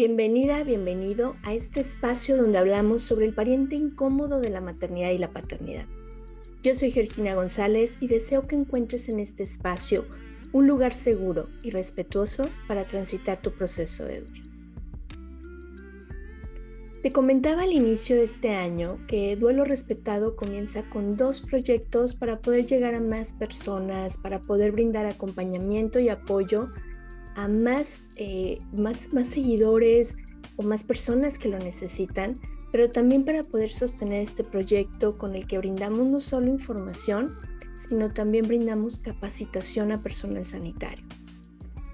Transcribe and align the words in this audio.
Bienvenida, 0.00 0.64
bienvenido 0.64 1.36
a 1.42 1.52
este 1.52 1.80
espacio 1.80 2.38
donde 2.38 2.56
hablamos 2.56 3.02
sobre 3.02 3.26
el 3.26 3.34
pariente 3.34 3.76
incómodo 3.76 4.40
de 4.40 4.48
la 4.48 4.62
maternidad 4.62 5.10
y 5.10 5.18
la 5.18 5.30
paternidad. 5.30 5.84
Yo 6.62 6.74
soy 6.74 6.90
Georgina 6.90 7.34
González 7.34 7.98
y 8.00 8.08
deseo 8.08 8.46
que 8.46 8.56
encuentres 8.56 9.10
en 9.10 9.20
este 9.20 9.42
espacio 9.42 10.06
un 10.54 10.66
lugar 10.66 10.94
seguro 10.94 11.50
y 11.62 11.68
respetuoso 11.68 12.48
para 12.66 12.86
transitar 12.86 13.42
tu 13.42 13.52
proceso 13.52 14.06
de 14.06 14.20
duelo. 14.20 14.42
Te 17.02 17.12
comentaba 17.12 17.64
al 17.64 17.72
inicio 17.74 18.16
de 18.16 18.24
este 18.24 18.54
año 18.54 18.98
que 19.06 19.36
Duelo 19.36 19.66
Respetado 19.66 20.34
comienza 20.34 20.88
con 20.88 21.18
dos 21.18 21.42
proyectos 21.42 22.14
para 22.14 22.40
poder 22.40 22.64
llegar 22.64 22.94
a 22.94 23.00
más 23.02 23.34
personas, 23.34 24.16
para 24.16 24.40
poder 24.40 24.72
brindar 24.72 25.04
acompañamiento 25.04 26.00
y 26.00 26.08
apoyo 26.08 26.68
a 27.36 27.48
más, 27.48 28.04
eh, 28.16 28.58
más, 28.72 29.12
más 29.12 29.28
seguidores 29.28 30.16
o 30.56 30.62
más 30.62 30.84
personas 30.84 31.38
que 31.38 31.48
lo 31.48 31.58
necesitan, 31.58 32.34
pero 32.72 32.90
también 32.90 33.24
para 33.24 33.42
poder 33.42 33.72
sostener 33.72 34.22
este 34.22 34.44
proyecto 34.44 35.18
con 35.18 35.34
el 35.34 35.46
que 35.46 35.58
brindamos 35.58 36.12
no 36.12 36.20
solo 36.20 36.46
información, 36.46 37.28
sino 37.88 38.10
también 38.10 38.46
brindamos 38.46 38.98
capacitación 38.98 39.92
a 39.92 39.98
personal 39.98 40.44
sanitario. 40.44 41.04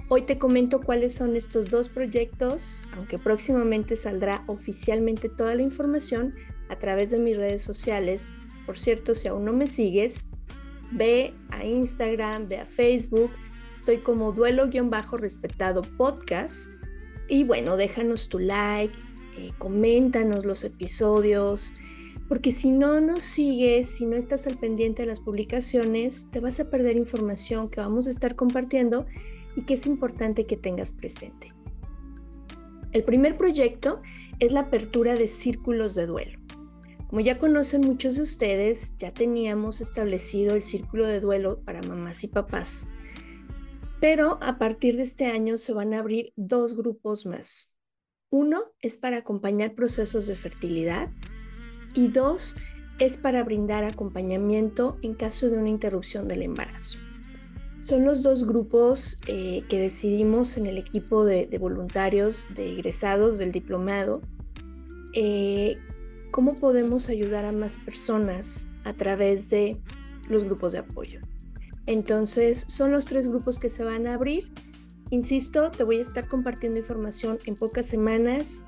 Hoy 0.08 0.22
te 0.22 0.38
comento 0.38 0.80
cuáles 0.80 1.16
son 1.16 1.34
estos 1.34 1.68
dos 1.68 1.88
proyectos, 1.88 2.82
aunque 2.96 3.18
próximamente 3.18 3.96
saldrá 3.96 4.44
oficialmente 4.46 5.28
toda 5.28 5.54
la 5.56 5.62
información 5.62 6.32
a 6.68 6.78
través 6.78 7.10
de 7.10 7.18
mis 7.18 7.36
redes 7.36 7.62
sociales. 7.62 8.32
Por 8.66 8.78
cierto, 8.78 9.16
si 9.16 9.26
aún 9.26 9.44
no 9.44 9.52
me 9.52 9.66
sigues, 9.66 10.28
ve 10.92 11.34
a 11.50 11.64
Instagram, 11.64 12.46
ve 12.48 12.58
a 12.58 12.66
Facebook, 12.66 13.30
Estoy 13.86 14.02
como 14.02 14.32
duelo-respetado 14.32 15.82
podcast. 15.96 16.70
Y 17.28 17.44
bueno, 17.44 17.76
déjanos 17.76 18.28
tu 18.28 18.40
like, 18.40 18.92
eh, 19.38 19.52
coméntanos 19.58 20.44
los 20.44 20.64
episodios, 20.64 21.72
porque 22.28 22.50
si 22.50 22.72
no 22.72 23.00
nos 23.00 23.22
sigues, 23.22 23.88
si 23.90 24.04
no 24.04 24.16
estás 24.16 24.48
al 24.48 24.58
pendiente 24.58 25.02
de 25.02 25.06
las 25.06 25.20
publicaciones, 25.20 26.28
te 26.32 26.40
vas 26.40 26.58
a 26.58 26.68
perder 26.68 26.96
información 26.96 27.68
que 27.68 27.80
vamos 27.80 28.08
a 28.08 28.10
estar 28.10 28.34
compartiendo 28.34 29.06
y 29.54 29.62
que 29.62 29.74
es 29.74 29.86
importante 29.86 30.46
que 30.46 30.56
tengas 30.56 30.92
presente. 30.92 31.52
El 32.90 33.04
primer 33.04 33.38
proyecto 33.38 34.02
es 34.40 34.50
la 34.50 34.62
apertura 34.62 35.14
de 35.14 35.28
círculos 35.28 35.94
de 35.94 36.06
duelo. 36.06 36.40
Como 37.06 37.20
ya 37.20 37.38
conocen 37.38 37.82
muchos 37.82 38.16
de 38.16 38.22
ustedes, 38.22 38.96
ya 38.98 39.12
teníamos 39.12 39.80
establecido 39.80 40.56
el 40.56 40.62
círculo 40.62 41.06
de 41.06 41.20
duelo 41.20 41.60
para 41.60 41.82
mamás 41.82 42.24
y 42.24 42.26
papás 42.26 42.88
pero 44.00 44.38
a 44.42 44.58
partir 44.58 44.96
de 44.96 45.02
este 45.02 45.26
año 45.26 45.56
se 45.56 45.72
van 45.72 45.94
a 45.94 46.00
abrir 46.00 46.32
dos 46.36 46.76
grupos 46.76 47.26
más. 47.26 47.74
Uno 48.30 48.64
es 48.80 48.96
para 48.96 49.18
acompañar 49.18 49.74
procesos 49.74 50.26
de 50.26 50.36
fertilidad 50.36 51.10
y 51.94 52.08
dos 52.08 52.56
es 52.98 53.16
para 53.16 53.44
brindar 53.44 53.84
acompañamiento 53.84 54.98
en 55.02 55.14
caso 55.14 55.48
de 55.48 55.58
una 55.58 55.68
interrupción 55.68 56.28
del 56.28 56.42
embarazo. 56.42 56.98
Son 57.80 58.04
los 58.04 58.22
dos 58.22 58.46
grupos 58.46 59.20
eh, 59.26 59.62
que 59.68 59.78
decidimos 59.78 60.56
en 60.56 60.66
el 60.66 60.78
equipo 60.78 61.24
de, 61.24 61.46
voluntarios 61.58 62.48
de 62.54 62.72
egresados 62.72 63.38
del 63.38 63.52
diplomado. 63.52 64.22
Eh, 65.12 65.78
¿Cómo 66.30 66.54
podemos 66.54 67.08
ayudar 67.08 67.44
a 67.44 67.52
más 67.52 67.78
personas 67.78 68.68
a 68.84 68.92
través 68.92 69.50
de 69.50 69.80
los 70.28 70.44
grupos 70.44 70.72
de 70.72 70.80
apoyo? 70.80 71.20
Entonces, 71.86 72.64
son 72.68 72.92
los 72.92 73.06
tres 73.06 73.28
grupos 73.28 73.58
que 73.58 73.70
se 73.70 73.84
van 73.84 74.06
a 74.06 74.14
abrir. 74.14 74.50
Insisto, 75.10 75.70
te 75.70 75.84
voy 75.84 75.98
a 75.98 76.02
estar 76.02 76.26
compartiendo 76.28 76.78
información 76.78 77.38
en 77.46 77.54
pocas 77.54 77.86
semanas, 77.86 78.64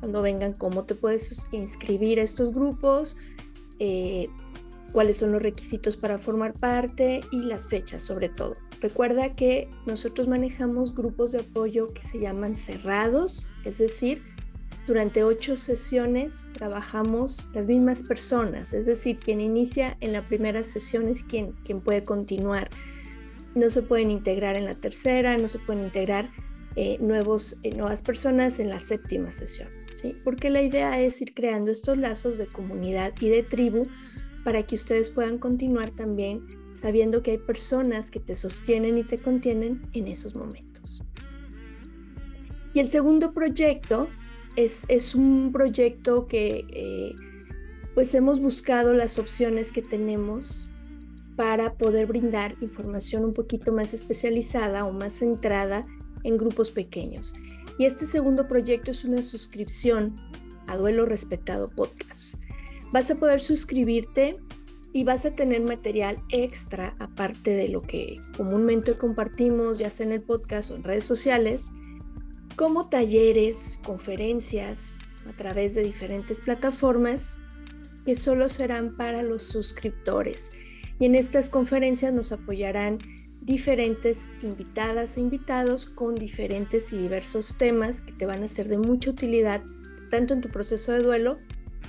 cuando 0.00 0.22
vengan, 0.22 0.52
cómo 0.52 0.84
te 0.84 0.94
puedes 0.94 1.48
inscribir 1.50 2.20
a 2.20 2.22
estos 2.22 2.54
grupos, 2.54 3.16
eh, 3.78 4.28
cuáles 4.92 5.16
son 5.16 5.32
los 5.32 5.42
requisitos 5.42 5.96
para 5.96 6.18
formar 6.18 6.52
parte 6.52 7.20
y 7.30 7.42
las 7.42 7.68
fechas 7.68 8.02
sobre 8.02 8.28
todo. 8.28 8.54
Recuerda 8.80 9.30
que 9.30 9.68
nosotros 9.86 10.28
manejamos 10.28 10.94
grupos 10.94 11.32
de 11.32 11.40
apoyo 11.40 11.86
que 11.88 12.02
se 12.02 12.20
llaman 12.20 12.54
cerrados, 12.54 13.48
es 13.64 13.78
decir, 13.78 14.22
durante 14.88 15.22
ocho 15.22 15.54
sesiones 15.54 16.48
trabajamos 16.54 17.50
las 17.52 17.68
mismas 17.68 18.02
personas, 18.02 18.72
es 18.72 18.86
decir, 18.86 19.18
quien 19.18 19.38
inicia 19.38 19.98
en 20.00 20.14
la 20.14 20.26
primera 20.26 20.64
sesión 20.64 21.08
es 21.08 21.22
quien, 21.22 21.52
quien 21.62 21.82
puede 21.82 22.02
continuar. 22.02 22.70
No 23.54 23.68
se 23.68 23.82
pueden 23.82 24.10
integrar 24.10 24.56
en 24.56 24.64
la 24.64 24.74
tercera, 24.74 25.36
no 25.36 25.46
se 25.46 25.58
pueden 25.58 25.84
integrar 25.84 26.30
eh, 26.74 26.96
nuevos, 27.00 27.58
eh, 27.64 27.74
nuevas 27.76 28.00
personas 28.00 28.60
en 28.60 28.70
la 28.70 28.80
séptima 28.80 29.30
sesión, 29.30 29.68
¿sí? 29.92 30.16
porque 30.24 30.48
la 30.48 30.62
idea 30.62 30.98
es 30.98 31.20
ir 31.20 31.34
creando 31.34 31.70
estos 31.70 31.98
lazos 31.98 32.38
de 32.38 32.46
comunidad 32.46 33.12
y 33.20 33.28
de 33.28 33.42
tribu 33.42 33.82
para 34.42 34.62
que 34.62 34.74
ustedes 34.74 35.10
puedan 35.10 35.36
continuar 35.36 35.90
también 35.90 36.46
sabiendo 36.72 37.22
que 37.22 37.32
hay 37.32 37.38
personas 37.38 38.10
que 38.10 38.20
te 38.20 38.34
sostienen 38.34 38.96
y 38.96 39.04
te 39.04 39.18
contienen 39.18 39.82
en 39.92 40.08
esos 40.08 40.34
momentos. 40.34 41.02
Y 42.72 42.80
el 42.80 42.88
segundo 42.88 43.34
proyecto 43.34 44.08
es, 44.64 45.14
un 45.14 45.52
proyecto 45.52 46.26
que 46.26 46.66
eh, 46.70 47.14
pues 47.94 48.14
hemos 48.14 48.40
buscado 48.40 48.92
las 48.92 49.18
opciones 49.18 49.70
que 49.70 49.82
tenemos 49.82 50.68
para 51.36 51.74
poder 51.74 52.06
brindar 52.06 52.56
información 52.60 53.24
un 53.24 53.32
poquito 53.32 53.72
más 53.72 53.94
especializada 53.94 54.84
o 54.84 54.92
más 54.92 55.14
centrada 55.14 55.82
en 56.24 56.36
grupos 56.36 56.72
pequeños. 56.72 57.34
Y 57.78 57.84
este 57.84 58.06
segundo 58.06 58.48
proyecto 58.48 58.90
es 58.90 59.04
una 59.04 59.22
suscripción 59.22 60.16
a 60.66 60.76
Duelo 60.76 61.06
Respetado 61.06 61.68
Podcast. 61.68 62.42
Vas 62.92 63.10
a 63.12 63.14
poder 63.14 63.40
suscribirte 63.40 64.32
y 64.92 65.04
vas 65.04 65.24
a 65.24 65.30
tener 65.30 65.62
material 65.62 66.16
extra 66.30 66.96
aparte 66.98 67.54
de 67.54 67.68
lo 67.68 67.80
que 67.80 68.16
comúnmente 68.36 68.96
compartimos, 68.96 69.78
ya 69.78 69.90
sea 69.90 70.06
en 70.06 70.12
el 70.12 70.22
podcast 70.22 70.72
o 70.72 70.74
en 70.74 70.82
redes 70.82 71.04
sociales 71.04 71.70
como 72.58 72.88
talleres, 72.88 73.78
conferencias 73.84 74.98
a 75.30 75.32
través 75.32 75.76
de 75.76 75.84
diferentes 75.84 76.40
plataformas 76.40 77.38
que 78.04 78.16
solo 78.16 78.48
serán 78.48 78.96
para 78.96 79.22
los 79.22 79.44
suscriptores. 79.44 80.50
Y 80.98 81.04
en 81.04 81.14
estas 81.14 81.50
conferencias 81.50 82.12
nos 82.12 82.32
apoyarán 82.32 82.98
diferentes 83.42 84.28
invitadas 84.42 85.16
e 85.16 85.20
invitados 85.20 85.88
con 85.88 86.16
diferentes 86.16 86.92
y 86.92 86.98
diversos 86.98 87.56
temas 87.56 88.02
que 88.02 88.10
te 88.10 88.26
van 88.26 88.42
a 88.42 88.48
ser 88.48 88.66
de 88.66 88.78
mucha 88.78 89.10
utilidad 89.10 89.62
tanto 90.10 90.34
en 90.34 90.40
tu 90.40 90.48
proceso 90.48 90.90
de 90.90 91.04
duelo 91.04 91.38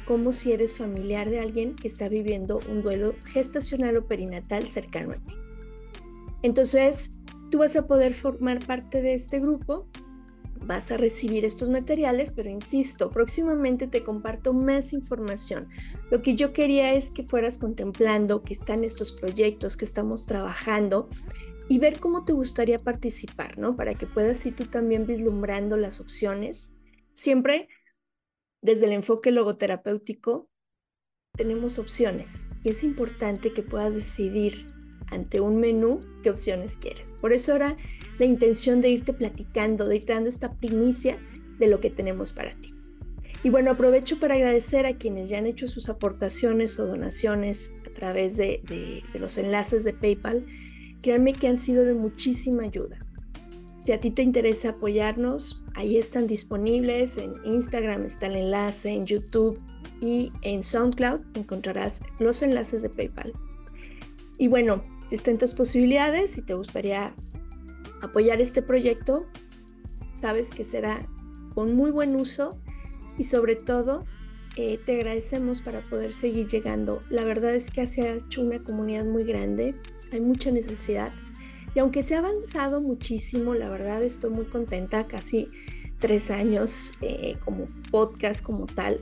como 0.06 0.34
si 0.34 0.52
eres 0.52 0.76
familiar 0.76 1.32
de 1.32 1.40
alguien 1.40 1.76
que 1.76 1.88
está 1.88 2.10
viviendo 2.10 2.60
un 2.70 2.84
duelo 2.84 3.16
gestacional 3.26 3.98
o 3.98 4.06
perinatal 4.06 4.68
cercano 4.68 5.14
a 5.14 5.16
ti. 5.16 5.34
Entonces, 6.44 7.16
tú 7.50 7.58
vas 7.58 7.76
a 7.76 7.88
poder 7.88 8.14
formar 8.14 8.64
parte 8.64 9.02
de 9.02 9.16
este 9.16 9.40
grupo 9.40 9.88
vas 10.66 10.92
a 10.92 10.98
recibir 10.98 11.46
estos 11.46 11.70
materiales, 11.70 12.32
pero 12.32 12.50
insisto, 12.50 13.10
próximamente 13.10 13.88
te 13.88 14.04
comparto 14.04 14.54
más 14.54 14.94
información. 14.94 15.68
Lo 16.12 16.22
que 16.22 16.36
yo 16.36 16.54
quería 16.54 16.94
es 16.94 17.12
que 17.12 17.24
fueras 17.24 17.58
contemplando 17.58 18.44
que 18.44 18.54
están 18.54 18.84
estos 18.84 19.12
proyectos 19.12 19.78
que 19.78 19.86
estamos 19.86 20.26
trabajando 20.26 21.10
y 21.68 21.80
ver 21.80 22.00
cómo 22.00 22.26
te 22.26 22.34
gustaría 22.34 22.80
participar, 22.80 23.58
¿no? 23.58 23.76
Para 23.76 23.94
que 23.94 24.08
puedas 24.08 24.46
ir 24.46 24.56
tú 24.56 24.66
también 24.66 25.06
vislumbrando 25.06 25.78
las 25.78 26.00
opciones. 26.00 26.74
Siempre 27.14 27.70
desde 28.62 28.86
el 28.86 28.94
enfoque 28.94 29.32
logoterapéutico 29.32 30.50
tenemos 31.38 31.80
opciones 31.80 32.48
y 32.64 32.70
es 32.70 32.84
importante 32.84 33.54
que 33.54 33.62
puedas 33.62 33.96
decidir 33.96 34.68
ante 35.12 35.40
un 35.40 35.58
menú 35.58 36.00
qué 36.24 36.30
opciones 36.30 36.76
quieres. 36.76 37.14
Por 37.22 37.34
eso 37.34 37.54
ahora 37.54 37.78
la 38.20 38.26
intención 38.26 38.82
de 38.82 38.90
irte 38.90 39.14
platicando, 39.14 39.88
de 39.88 39.96
irte 39.96 40.14
dando 40.14 40.30
esta 40.30 40.54
primicia 40.54 41.18
de 41.58 41.68
lo 41.68 41.80
que 41.80 41.90
tenemos 41.90 42.34
para 42.34 42.52
ti. 42.52 42.74
Y 43.44 43.50
bueno, 43.50 43.72
aprovecho 43.72 44.20
para 44.20 44.36
agradecer 44.36 44.86
a 44.86 44.98
quienes 44.98 45.30
ya 45.30 45.38
han 45.38 45.46
hecho 45.46 45.68
sus 45.70 45.88
aportaciones 45.90 46.78
o 46.80 46.86
donaciones 46.86 47.74
a 47.88 47.94
través 47.94 48.36
de, 48.36 49.04
los 49.14 49.38
enlaces 49.38 49.86
de 49.86 49.94
PayPal. 49.94 50.46
Créanme 51.02 51.32
que 51.32 51.48
han 51.48 51.58
sido 51.58 51.86
de 51.86 51.94
muchísima 51.94 52.64
ayuda. 52.64 53.00
Si 53.80 53.94
a 53.94 54.00
ti 54.00 54.12
te 54.12 54.24
interesa 54.24 54.72
apoyarnos, 54.72 55.64
ahí 55.74 55.98
están 55.98 56.28
disponibles. 56.28 57.18
En 57.18 57.32
Instagram 57.46 58.06
está 58.06 58.28
el 58.28 58.36
enlace, 58.36 58.90
en 58.90 59.06
YouTube 59.06 59.58
y 60.02 60.32
en 60.42 60.64
SoundCloud 60.66 61.22
encontrarás 61.36 62.02
los 62.20 62.42
enlaces 62.42 62.82
de 62.82 62.90
PayPal. 62.90 63.32
Y 64.38 64.50
bueno, 64.50 64.84
están 65.12 65.38
tus 65.38 65.54
posibilidades. 65.54 66.32
Si 66.32 66.42
te 66.42 66.56
gustaría 66.56 67.14
apoyar 68.02 68.42
este 68.42 68.62
proyecto, 68.62 69.28
sabes 70.14 70.50
que 70.50 70.66
será 70.66 71.08
con 71.54 71.76
muy 71.76 71.92
buen 71.92 72.16
uso 72.16 72.60
y 73.18 73.24
sobre 73.24 73.56
todo 73.56 74.06
eh, 74.56 74.80
te 74.86 74.96
agradecemos 74.96 75.62
para 75.62 75.82
poder 75.84 76.14
seguir 76.14 76.48
llegando. 76.48 77.00
La 77.10 77.24
verdad 77.24 77.56
es 77.56 77.72
que 77.72 77.86
se 77.88 78.02
ha 78.02 78.14
hecho 78.14 78.42
una 78.42 78.60
comunidad 78.64 79.06
muy 79.06 79.24
grande, 79.24 79.76
hay 80.12 80.22
mucha 80.22 80.52
necesidad 80.52 81.12
y 81.76 81.80
aunque 81.80 82.04
se 82.04 82.16
ha 82.16 82.20
avanzado 82.20 82.82
muchísimo, 82.82 83.54
la 83.54 83.70
verdad 83.70 84.04
estoy 84.04 84.32
muy 84.32 84.46
contenta, 84.46 85.08
casi 85.08 85.50
tres 86.00 86.32
años 86.32 86.94
eh, 87.02 87.38
como 87.44 87.66
podcast 87.92 88.42
como 88.42 88.66
tal 88.66 89.00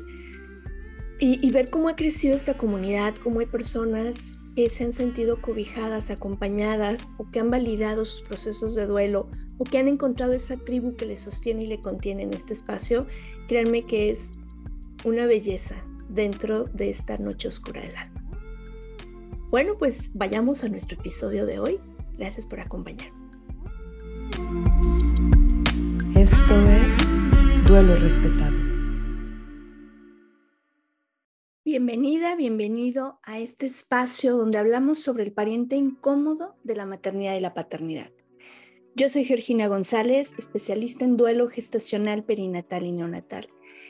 y, 1.20 1.50
ver 1.52 1.70
cómo 1.70 1.90
ha 1.90 1.96
crecido 1.96 2.36
esta 2.36 2.58
comunidad, 2.58 3.16
cómo 3.16 3.40
hay 3.40 3.48
personas 3.48 4.40
que 4.58 4.72
se 4.72 4.86
han 4.86 4.94
sentido 4.94 5.40
cobijadas, 5.40 6.10
acompañadas 6.10 7.12
o 7.18 7.30
que 7.30 7.40
han 7.40 7.52
validado 7.52 8.06
sus 8.06 8.24
procesos 8.24 8.74
de 8.74 8.88
duelo 8.88 9.30
o 9.60 9.66
que 9.66 9.78
han 9.78 9.88
encontrado 9.88 10.34
esa 10.34 10.58
tribu 10.58 10.96
que 10.96 11.06
le 11.06 11.16
sostiene 11.16 11.66
y 11.66 11.68
le 11.68 11.80
contiene 11.80 12.24
en 12.24 12.34
este 12.34 12.54
espacio, 12.54 13.06
créanme 13.48 13.86
que 13.86 14.10
es 14.10 14.32
una 15.06 15.28
belleza 15.28 15.76
dentro 16.10 16.64
de 16.64 16.90
esta 16.90 17.20
noche 17.20 17.50
oscura 17.50 17.82
del 17.82 17.96
alma. 17.98 18.20
Bueno, 19.52 19.76
pues 19.78 20.10
vayamos 20.16 20.64
a 20.64 20.70
nuestro 20.70 20.98
episodio 20.98 21.46
de 21.46 21.60
hoy. 21.60 21.80
Gracias 22.18 22.48
por 22.48 22.60
acompañarme. 22.60 23.14
Esto 26.16 26.62
es 26.64 27.68
Duelo 27.68 27.96
Respetado. 27.98 28.57
Bienvenida, 31.70 32.38
bienvenido 32.38 33.20
a 33.24 33.40
este 33.40 33.66
espacio 33.66 34.38
donde 34.38 34.58
hablamos 34.58 35.00
sobre 35.00 35.24
el 35.24 35.34
pariente 35.34 35.76
incómodo 35.76 36.56
de 36.64 36.78
la 36.78 36.86
maternidad 36.86 37.36
y 37.36 37.42
la 37.42 37.54
paternidad. 37.54 38.10
Yo 38.96 39.10
soy 39.10 39.26
Georgina 39.26 39.68
González, 39.68 40.34
especialista 40.38 41.04
en 41.04 41.18
duelo 41.18 41.50
gestacional, 41.50 42.24
perinatal 42.24 42.86
y 42.86 42.94
neonatal, 42.94 43.50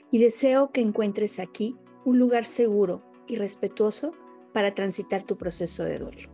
y 0.09 0.17
deseo 0.17 0.71
que 0.71 0.81
encuentres 0.81 1.37
aquí 1.37 1.75
un 2.03 2.17
lugar 2.17 2.47
seguro 2.47 3.03
y 3.27 3.35
respetuoso 3.35 4.11
para 4.55 4.73
transitar 4.73 5.21
tu 5.21 5.37
proceso 5.37 5.83
de 5.83 5.99
duelo. 5.99 6.29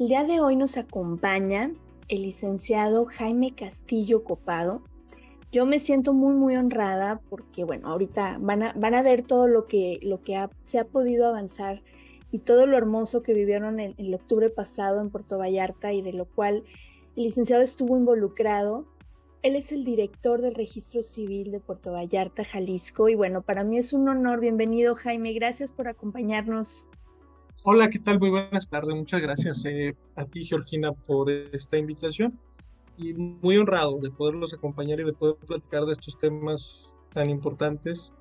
El 0.00 0.08
día 0.08 0.24
de 0.24 0.40
hoy 0.40 0.56
nos 0.56 0.76
acompaña 0.76 1.72
el 2.08 2.22
licenciado 2.22 3.04
Jaime 3.04 3.54
Castillo 3.54 4.24
Copado, 4.24 4.82
yo 5.52 5.66
me 5.66 5.78
siento 5.78 6.12
muy, 6.12 6.34
muy 6.34 6.56
honrada 6.56 7.20
porque, 7.28 7.64
bueno, 7.64 7.88
ahorita 7.88 8.38
van 8.40 8.62
a, 8.62 8.72
van 8.74 8.94
a 8.94 9.02
ver 9.02 9.22
todo 9.22 9.48
lo 9.48 9.66
que, 9.66 9.98
lo 10.02 10.22
que 10.22 10.48
se 10.62 10.78
ha 10.78 10.84
podido 10.84 11.28
avanzar 11.28 11.82
y 12.30 12.38
todo 12.38 12.66
lo 12.66 12.76
hermoso 12.76 13.22
que 13.22 13.34
vivieron 13.34 13.80
en, 13.80 13.94
el 13.98 14.14
octubre 14.14 14.50
pasado 14.50 15.00
en 15.00 15.10
Puerto 15.10 15.38
Vallarta 15.38 15.92
y 15.92 16.02
de 16.02 16.12
lo 16.12 16.26
cual 16.26 16.64
el 17.16 17.24
licenciado 17.24 17.62
estuvo 17.62 17.96
involucrado. 17.96 18.86
Él 19.42 19.56
es 19.56 19.72
el 19.72 19.84
director 19.84 20.40
del 20.40 20.54
Registro 20.54 21.02
Civil 21.02 21.50
de 21.50 21.60
Puerto 21.60 21.92
Vallarta, 21.92 22.44
Jalisco. 22.44 23.08
Y 23.08 23.16
bueno, 23.16 23.42
para 23.42 23.64
mí 23.64 23.78
es 23.78 23.92
un 23.92 24.08
honor. 24.08 24.40
Bienvenido, 24.40 24.94
Jaime. 24.94 25.32
Gracias 25.32 25.72
por 25.72 25.88
acompañarnos. 25.88 26.86
Hola, 27.64 27.88
¿qué 27.88 27.98
tal? 27.98 28.20
Muy 28.20 28.30
buenas 28.30 28.68
tardes. 28.68 28.94
Muchas 28.94 29.20
gracias 29.20 29.64
eh, 29.64 29.96
a 30.14 30.24
ti, 30.26 30.44
Georgina, 30.44 30.92
por 30.92 31.30
esta 31.30 31.76
invitación 31.78 32.38
y 32.96 33.14
muy 33.14 33.56
honrado 33.56 33.98
de 33.98 34.10
poderlos 34.10 34.52
acompañar 34.52 35.00
y 35.00 35.04
de 35.04 35.12
poder 35.12 35.36
platicar 35.36 35.84
de 35.86 35.92
estos 35.92 36.16
temas 36.16 36.96
tan 37.12 37.30
importantes 37.30 38.12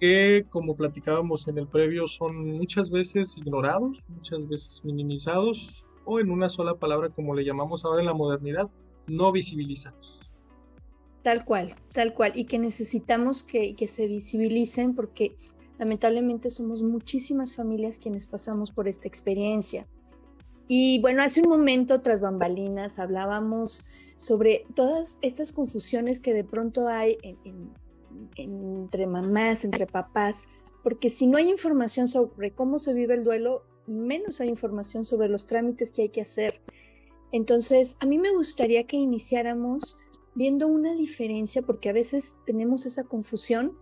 que, 0.00 0.44
como 0.50 0.76
platicábamos 0.76 1.48
en 1.48 1.58
el 1.58 1.66
previo, 1.66 2.08
son 2.08 2.56
muchas 2.56 2.90
veces 2.90 3.36
ignorados, 3.36 4.04
muchas 4.08 4.46
veces 4.48 4.84
minimizados 4.84 5.84
o 6.04 6.20
en 6.20 6.30
una 6.30 6.48
sola 6.48 6.74
palabra, 6.74 7.08
como 7.08 7.34
le 7.34 7.44
llamamos 7.44 7.84
ahora 7.84 8.00
en 8.00 8.06
la 8.06 8.14
modernidad, 8.14 8.70
no 9.06 9.32
visibilizados. 9.32 10.20
Tal 11.22 11.44
cual, 11.44 11.74
tal 11.92 12.12
cual, 12.12 12.32
y 12.34 12.44
que 12.44 12.58
necesitamos 12.58 13.44
que, 13.44 13.74
que 13.76 13.88
se 13.88 14.06
visibilicen 14.06 14.94
porque 14.94 15.36
lamentablemente 15.78 16.50
somos 16.50 16.82
muchísimas 16.82 17.56
familias 17.56 17.98
quienes 17.98 18.26
pasamos 18.26 18.72
por 18.72 18.88
esta 18.88 19.08
experiencia. 19.08 19.86
Y 20.66 21.00
bueno, 21.00 21.22
hace 21.22 21.42
un 21.42 21.48
momento, 21.48 22.00
tras 22.00 22.20
bambalinas, 22.20 22.98
hablábamos 22.98 23.86
sobre 24.16 24.66
todas 24.74 25.18
estas 25.20 25.52
confusiones 25.52 26.20
que 26.20 26.32
de 26.32 26.44
pronto 26.44 26.88
hay 26.88 27.18
entre 28.36 29.06
mamás, 29.06 29.64
entre 29.64 29.86
papás, 29.86 30.48
porque 30.82 31.10
si 31.10 31.26
no 31.26 31.36
hay 31.36 31.50
información 31.50 32.08
sobre 32.08 32.52
cómo 32.52 32.78
se 32.78 32.94
vive 32.94 33.14
el 33.14 33.24
duelo, 33.24 33.64
menos 33.86 34.40
hay 34.40 34.48
información 34.48 35.04
sobre 35.04 35.28
los 35.28 35.46
trámites 35.46 35.92
que 35.92 36.02
hay 36.02 36.08
que 36.08 36.22
hacer. 36.22 36.60
Entonces, 37.32 37.96
a 38.00 38.06
mí 38.06 38.18
me 38.18 38.32
gustaría 38.32 38.86
que 38.86 38.96
iniciáramos 38.96 39.98
viendo 40.34 40.66
una 40.66 40.94
diferencia, 40.94 41.62
porque 41.62 41.88
a 41.88 41.92
veces 41.92 42.36
tenemos 42.46 42.86
esa 42.86 43.04
confusión 43.04 43.76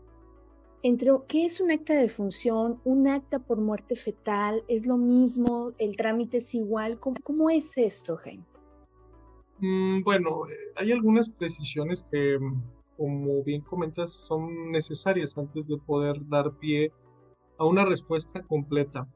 entre 0.83 1.11
qué 1.29 1.45
es 1.45 1.61
un 1.61 1.71
acta 1.71 1.95
de 1.95 2.09
función, 2.09 2.81
un 2.85 3.07
acta 3.07 3.39
por 3.39 3.59
muerte 3.61 3.97
fetal, 3.97 4.65
es 4.69 4.87
lo 4.87 4.97
mismo, 4.97 5.73
el 5.79 5.97
trámite 5.97 6.39
es 6.39 6.55
igual, 6.55 6.99
¿cómo, 6.99 7.51
es 7.51 7.79
esto, 7.79 8.17
Jaime? 8.17 8.45
Mm, 9.59 10.03
bueno, 10.03 10.49
eh, 10.49 10.57
hay 10.77 10.91
algunas 10.91 11.29
precisiones 11.29 12.03
que, 12.03 12.39
mm, 12.39 12.63
como 12.97 13.43
bien 13.45 13.63
comentas, 13.63 14.13
son 14.13 14.73
necesarias 14.73 15.39
antes 15.39 15.67
de 15.69 15.77
poder 15.79 16.17
dar 16.29 16.59
pie 16.59 16.93
a 17.59 17.65
una 17.65 17.85
respuesta 17.85 18.43
completa. 18.43 19.07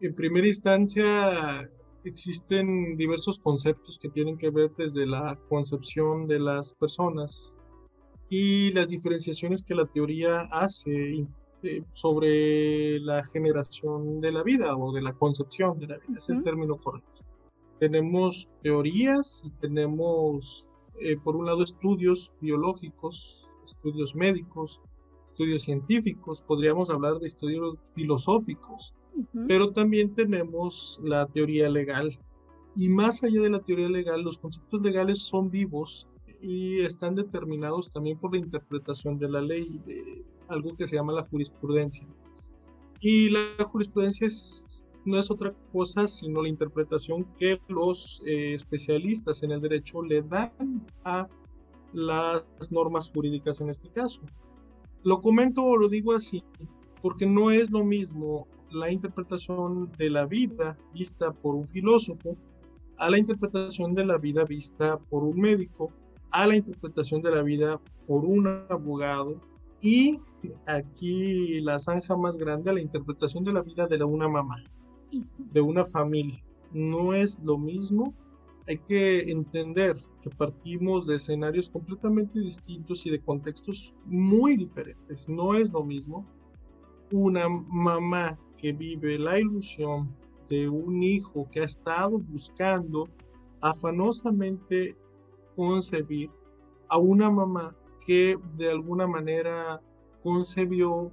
En 0.00 0.14
primera 0.14 0.46
instancia, 0.46 1.70
existen 2.04 2.96
diversos 2.96 3.38
conceptos 3.38 3.98
que 3.98 4.10
tienen 4.10 4.36
que 4.36 4.50
ver 4.50 4.70
desde 4.76 5.06
la 5.06 5.38
concepción 5.48 6.26
de 6.26 6.38
las 6.38 6.74
personas, 6.74 7.52
y 8.28 8.72
las 8.72 8.88
diferenciaciones 8.88 9.62
que 9.62 9.74
la 9.74 9.86
teoría 9.86 10.40
hace 10.50 11.26
eh, 11.62 11.82
sobre 11.92 12.98
la 13.00 13.24
generación 13.24 14.20
de 14.20 14.32
la 14.32 14.42
vida 14.42 14.76
o 14.76 14.92
de 14.92 15.02
la 15.02 15.12
concepción 15.12 15.78
de 15.78 15.86
la 15.88 15.98
vida, 15.98 16.18
es 16.18 16.28
el 16.28 16.42
término 16.42 16.76
correcto. 16.76 17.22
Tenemos 17.78 18.48
teorías 18.62 19.42
y 19.44 19.50
tenemos, 19.60 20.68
eh, 21.00 21.16
por 21.16 21.36
un 21.36 21.46
lado, 21.46 21.62
estudios 21.62 22.32
biológicos, 22.40 23.46
estudios 23.64 24.14
médicos, 24.14 24.80
estudios 25.30 25.62
científicos, 25.62 26.40
podríamos 26.40 26.88
hablar 26.88 27.18
de 27.18 27.26
estudios 27.26 27.76
filosóficos, 27.94 28.94
pero 29.46 29.72
también 29.72 30.14
tenemos 30.14 31.00
la 31.02 31.26
teoría 31.26 31.68
legal. 31.68 32.18
Y 32.74 32.88
más 32.88 33.22
allá 33.22 33.42
de 33.42 33.50
la 33.50 33.60
teoría 33.60 33.88
legal, 33.88 34.22
los 34.22 34.38
conceptos 34.38 34.82
legales 34.82 35.20
son 35.20 35.50
vivos 35.50 36.08
y 36.46 36.80
están 36.82 37.16
determinados 37.16 37.90
también 37.90 38.18
por 38.18 38.32
la 38.32 38.38
interpretación 38.38 39.18
de 39.18 39.28
la 39.28 39.40
ley, 39.40 39.80
de 39.84 40.24
algo 40.46 40.76
que 40.76 40.86
se 40.86 40.94
llama 40.94 41.12
la 41.12 41.24
jurisprudencia. 41.24 42.06
Y 43.00 43.30
la 43.30 43.64
jurisprudencia 43.64 44.28
no 45.04 45.18
es 45.18 45.28
otra 45.28 45.52
cosa 45.72 46.06
sino 46.06 46.42
la 46.42 46.48
interpretación 46.48 47.24
que 47.36 47.60
los 47.66 48.22
eh, 48.24 48.54
especialistas 48.54 49.42
en 49.42 49.50
el 49.50 49.60
derecho 49.60 50.02
le 50.02 50.22
dan 50.22 50.86
a 51.04 51.28
las 51.92 52.70
normas 52.70 53.10
jurídicas 53.12 53.60
en 53.60 53.70
este 53.70 53.88
caso. 53.90 54.20
Lo 55.02 55.20
comento 55.20 55.64
o 55.64 55.76
lo 55.76 55.88
digo 55.88 56.14
así 56.14 56.44
porque 57.02 57.26
no 57.26 57.50
es 57.50 57.72
lo 57.72 57.84
mismo 57.84 58.46
la 58.70 58.92
interpretación 58.92 59.90
de 59.98 60.10
la 60.10 60.26
vida 60.26 60.78
vista 60.94 61.32
por 61.32 61.56
un 61.56 61.64
filósofo 61.64 62.36
a 62.98 63.10
la 63.10 63.18
interpretación 63.18 63.94
de 63.96 64.04
la 64.04 64.16
vida 64.16 64.44
vista 64.44 64.96
por 64.98 65.24
un 65.24 65.40
médico 65.40 65.92
a 66.30 66.46
la 66.46 66.56
interpretación 66.56 67.22
de 67.22 67.30
la 67.30 67.42
vida 67.42 67.80
por 68.06 68.24
un 68.24 68.46
abogado 68.68 69.40
y 69.80 70.18
aquí 70.66 71.60
la 71.60 71.78
zanja 71.78 72.16
más 72.16 72.36
grande 72.36 72.70
a 72.70 72.74
la 72.74 72.80
interpretación 72.80 73.44
de 73.44 73.52
la 73.52 73.62
vida 73.62 73.86
de 73.86 74.02
una 74.02 74.28
mamá, 74.28 74.62
de 75.52 75.60
una 75.60 75.84
familia. 75.84 76.42
No 76.72 77.14
es 77.14 77.40
lo 77.42 77.58
mismo, 77.58 78.14
hay 78.66 78.78
que 78.78 79.30
entender 79.30 79.96
que 80.22 80.30
partimos 80.30 81.06
de 81.06 81.16
escenarios 81.16 81.68
completamente 81.68 82.40
distintos 82.40 83.06
y 83.06 83.10
de 83.10 83.20
contextos 83.20 83.94
muy 84.04 84.56
diferentes. 84.56 85.28
No 85.28 85.54
es 85.54 85.70
lo 85.70 85.84
mismo 85.84 86.26
una 87.12 87.48
mamá 87.48 88.38
que 88.56 88.72
vive 88.72 89.18
la 89.18 89.38
ilusión 89.38 90.12
de 90.48 90.68
un 90.68 91.02
hijo 91.02 91.48
que 91.50 91.60
ha 91.60 91.64
estado 91.64 92.18
buscando 92.18 93.08
afanosamente 93.60 94.96
concebir 95.56 96.30
a 96.88 96.98
una 96.98 97.30
mamá 97.30 97.74
que 98.06 98.38
de 98.56 98.70
alguna 98.70 99.06
manera 99.06 99.82
concebió 100.22 101.10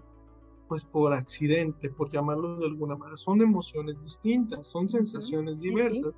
pues 0.67 0.85
por 0.85 1.13
accidente, 1.13 1.89
por 1.89 2.11
llamarlo 2.11 2.59
de 2.59 2.65
alguna 2.65 2.95
manera. 2.95 3.17
Son 3.17 3.41
emociones 3.41 4.01
distintas, 4.01 4.67
son 4.67 4.89
sensaciones 4.89 5.61
diversas. 5.61 6.13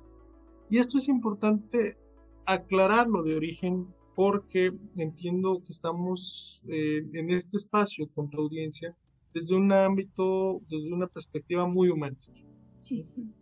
Y 0.70 0.78
esto 0.78 0.98
es 0.98 1.08
importante 1.08 1.96
aclararlo 2.46 3.22
de 3.22 3.36
origen 3.36 3.86
porque 4.14 4.72
entiendo 4.96 5.62
que 5.64 5.72
estamos 5.72 6.62
eh, 6.68 7.06
en 7.12 7.30
este 7.30 7.58
espacio 7.58 8.08
con 8.14 8.30
tu 8.30 8.40
audiencia 8.40 8.96
desde 9.34 9.54
un 9.54 9.70
ámbito, 9.70 10.62
desde 10.70 10.90
una 10.90 11.06
perspectiva 11.06 11.66
muy 11.66 11.90
humanista. 11.90 12.40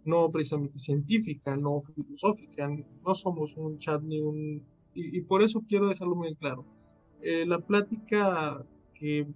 No 0.04 0.30
precisamente 0.32 0.78
científica, 0.78 1.56
no 1.56 1.78
filosófica, 1.80 2.68
no 2.68 3.14
somos 3.14 3.56
un 3.56 3.78
chat 3.78 4.02
ni 4.02 4.20
un 4.20 4.64
y, 4.94 5.20
por 5.22 5.42
eso 5.42 5.62
quiero 5.66 5.88
dejarlo 5.88 6.14
muy 6.14 6.34
claro. 6.36 6.64
Eh, 7.20 7.44
la 7.46 7.58
plática 7.58 8.64
que 8.94 9.26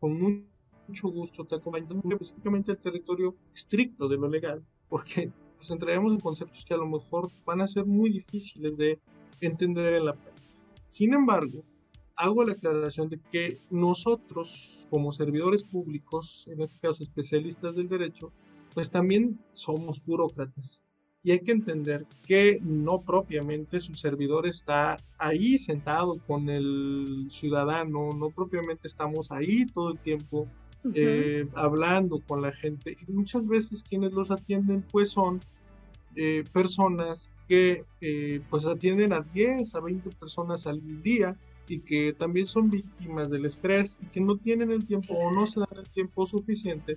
con 0.00 0.46
mucho 0.86 1.08
gusto 1.08 1.44
te 1.44 1.56
acompaña 1.56 1.86
específicamente 2.10 2.72
el 2.72 2.78
territorio 2.78 3.36
estricto 3.54 4.08
de 4.08 4.16
lo 4.16 4.28
legal, 4.28 4.64
porque 4.88 5.30
nos 5.56 5.70
entraremos 5.70 6.12
en 6.12 6.20
conceptos 6.20 6.64
que 6.64 6.74
a 6.74 6.78
lo 6.78 6.86
mejor 6.86 7.30
van 7.44 7.60
a 7.60 7.66
ser 7.66 7.84
muy 7.86 8.10
difíciles 8.10 8.76
de 8.76 9.00
entender 9.40 9.94
en 9.94 10.06
la 10.06 10.14
práctica. 10.14 10.48
Sin 10.88 11.14
embargo, 11.14 11.64
hago 12.16 12.44
la 12.44 12.52
aclaración 12.52 13.08
de 13.08 13.20
que 13.30 13.58
nosotros, 13.70 14.86
como 14.90 15.12
servidores 15.12 15.62
públicos, 15.62 16.48
en 16.48 16.60
este 16.60 16.78
caso 16.78 17.02
especialistas 17.02 17.76
del 17.76 17.88
derecho, 17.88 18.32
pues 18.74 18.90
también 18.90 19.38
somos 19.54 20.04
burócratas. 20.04 20.87
Y 21.22 21.32
hay 21.32 21.40
que 21.40 21.52
entender 21.52 22.06
que 22.26 22.58
no 22.62 23.02
propiamente 23.02 23.80
su 23.80 23.94
servidor 23.94 24.46
está 24.46 24.98
ahí 25.18 25.58
sentado 25.58 26.18
con 26.26 26.48
el 26.48 27.28
ciudadano, 27.30 28.12
no 28.12 28.30
propiamente 28.30 28.86
estamos 28.86 29.32
ahí 29.32 29.66
todo 29.66 29.90
el 29.90 29.98
tiempo 29.98 30.46
eh, 30.94 31.46
hablando 31.54 32.20
con 32.20 32.40
la 32.40 32.52
gente. 32.52 32.96
Y 33.06 33.12
muchas 33.12 33.46
veces 33.48 33.82
quienes 33.82 34.12
los 34.12 34.30
atienden 34.30 34.82
pues 34.92 35.10
son 35.10 35.40
eh, 36.14 36.44
personas 36.52 37.30
que 37.46 37.84
eh, 38.00 38.40
pues 38.48 38.64
atienden 38.66 39.12
a 39.12 39.20
10 39.20 39.74
a 39.74 39.80
20 39.80 40.10
personas 40.10 40.66
al 40.66 41.02
día 41.02 41.36
y 41.68 41.80
que 41.80 42.12
también 42.12 42.46
son 42.46 42.70
víctimas 42.70 43.30
del 43.30 43.44
estrés 43.44 44.02
y 44.02 44.06
que 44.06 44.20
no 44.20 44.36
tienen 44.36 44.70
el 44.70 44.86
tiempo 44.86 45.14
o 45.14 45.30
no 45.30 45.46
se 45.46 45.60
dan 45.60 45.76
el 45.76 45.88
tiempo 45.88 46.26
suficiente 46.26 46.96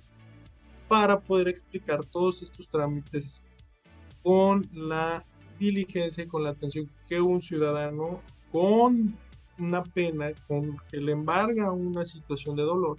para 0.88 1.20
poder 1.20 1.48
explicar 1.48 2.04
todos 2.04 2.42
estos 2.42 2.68
trámites 2.68 3.42
con 4.22 4.68
la 4.72 5.22
diligencia 5.58 6.24
y 6.24 6.26
con 6.26 6.44
la 6.44 6.50
atención 6.50 6.90
que 7.08 7.20
un 7.20 7.40
ciudadano 7.40 8.20
con 8.50 9.16
una 9.58 9.82
pena, 9.82 10.32
con 10.48 10.76
que 10.90 10.98
le 10.98 11.12
embarga 11.12 11.72
una 11.72 12.04
situación 12.04 12.56
de 12.56 12.62
dolor. 12.62 12.96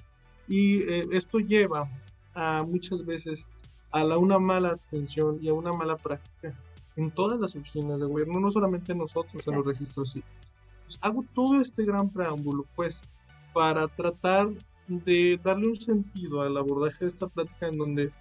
Y 0.48 0.82
eh, 0.84 1.08
esto 1.12 1.40
lleva 1.40 1.90
a 2.34 2.64
muchas 2.64 3.06
veces 3.06 3.48
a 3.92 4.04
la, 4.04 4.18
una 4.18 4.40
mala 4.40 4.72
atención 4.72 5.40
y 5.42 5.50
a 5.50 5.54
una 5.54 5.74
mala 5.74 5.98
práctica 5.98 6.54
en 6.96 7.12
todas 7.12 7.40
las 7.40 7.56
oficinas 7.56 8.00
de 8.00 8.06
gobierno, 8.06 8.40
no 8.40 8.52
solamente 8.52 8.94
nosotros 8.94 9.48
en 9.48 9.56
los 9.56 9.66
registros 9.66 10.14
cívicos 10.14 10.44
hago 11.02 11.26
todo 11.34 11.62
este 11.62 11.86
gran 11.86 12.10
preámbulo, 12.10 12.66
pues, 12.76 13.02
para 13.54 13.88
tratar 13.88 14.50
de 14.88 15.40
darle 15.44 15.68
un 15.68 15.76
sentido 15.76 16.42
al 16.42 16.58
abordaje 16.58 17.06
de 17.06 17.10
esta 17.10 17.28
plática 17.28 17.68
en 17.68 17.78
donde, 17.78 18.12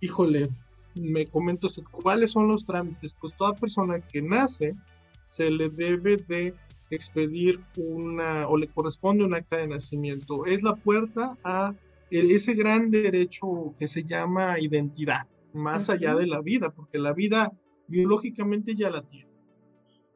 híjole, 0.00 0.50
me 0.94 1.26
comento 1.26 1.68
cuáles 1.90 2.32
son 2.32 2.48
los 2.48 2.64
trámites. 2.64 3.14
Pues 3.20 3.34
toda 3.36 3.54
persona 3.54 4.00
que 4.00 4.22
nace 4.22 4.74
se 5.22 5.50
le 5.50 5.68
debe 5.68 6.16
de 6.16 6.54
expedir 6.90 7.60
una 7.76 8.48
o 8.48 8.56
le 8.56 8.68
corresponde 8.68 9.24
un 9.24 9.34
acta 9.34 9.58
de 9.58 9.68
nacimiento. 9.68 10.46
Es 10.46 10.62
la 10.62 10.74
puerta 10.74 11.36
a 11.44 11.74
ese 12.10 12.54
gran 12.54 12.90
derecho 12.90 13.74
que 13.78 13.88
se 13.88 14.04
llama 14.04 14.58
identidad, 14.58 15.28
más 15.52 15.90
allá 15.90 16.14
de 16.14 16.26
la 16.26 16.40
vida, 16.40 16.70
porque 16.70 16.98
la 16.98 17.12
vida 17.12 17.52
biológicamente 17.86 18.74
ya 18.74 18.88
la 18.90 19.02
tiene 19.02 19.28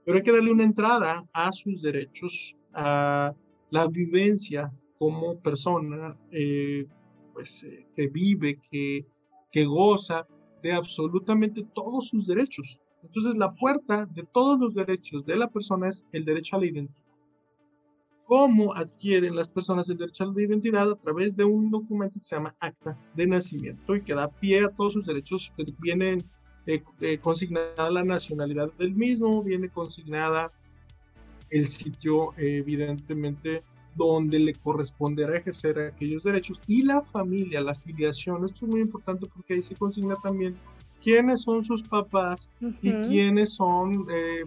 pero 0.05 0.17
hay 0.17 0.23
que 0.23 0.33
darle 0.33 0.53
una 0.53 0.65
entrada 0.65 1.27
a 1.33 1.53
sus 1.53 1.83
derechos, 1.83 2.57
a 2.73 3.35
la 3.71 3.87
vivencia 3.89 4.73
como 4.99 5.39
persona 5.41 6.17
eh, 6.31 6.87
pues, 7.33 7.65
eh, 7.65 7.87
que 7.95 8.09
vive, 8.09 8.59
que, 8.71 9.07
que 9.51 9.65
goza 9.65 10.27
de 10.63 10.73
absolutamente 10.73 11.67
todos 11.75 12.09
sus 12.09 12.27
derechos. 12.27 12.81
Entonces 13.03 13.35
la 13.37 13.53
puerta 13.53 14.07
de 14.07 14.23
todos 14.23 14.59
los 14.59 14.75
derechos 14.75 15.25
de 15.25 15.37
la 15.37 15.49
persona 15.49 15.89
es 15.89 16.07
el 16.13 16.25
derecho 16.25 16.57
a 16.57 16.61
la 16.61 16.67
identidad. 16.67 17.03
¿Cómo 18.25 18.73
adquieren 18.75 19.37
las 19.37 19.49
personas 19.49 19.89
el 19.91 19.99
derecho 19.99 20.25
a 20.25 20.33
la 20.33 20.43
identidad? 20.43 20.91
A 20.91 20.97
través 20.97 21.37
de 21.37 21.45
un 21.45 21.71
documento 21.71 22.19
que 22.19 22.25
se 22.25 22.37
llama 22.37 22.55
acta 22.61 22.97
de 23.15 23.27
nacimiento 23.27 23.95
y 23.95 24.03
que 24.03 24.15
da 24.15 24.29
pie 24.29 24.65
a 24.65 24.69
todos 24.69 24.95
sus 24.95 25.07
derechos 25.07 25.53
que 25.57 25.65
eh, 26.65 26.83
eh, 27.01 27.19
consignada 27.19 27.91
la 27.91 28.05
nacionalidad 28.05 28.73
del 28.79 28.95
mismo, 28.95 29.43
viene 29.43 29.69
consignada 29.69 30.53
el 31.51 31.67
sitio, 31.67 32.33
evidentemente, 32.39 33.65
donde 33.95 34.39
le 34.39 34.55
corresponderá 34.55 35.37
ejercer 35.37 35.79
aquellos 35.79 36.23
derechos 36.25 36.61
y 36.67 36.83
la 36.83 37.01
familia, 37.01 37.61
la 37.61 37.75
filiación. 37.75 38.45
Esto 38.45 38.67
es 38.67 38.71
muy 38.71 38.81
importante 38.81 39.27
porque 39.27 39.55
ahí 39.55 39.63
se 39.63 39.77
consigna 39.77 40.17
también 40.23 40.57
quiénes 41.03 41.43
son 41.43 41.65
sus 41.65 41.83
papás 41.83 42.51
y 42.81 42.93
quiénes 42.93 43.55
son, 43.55 44.07
eh, 44.11 44.45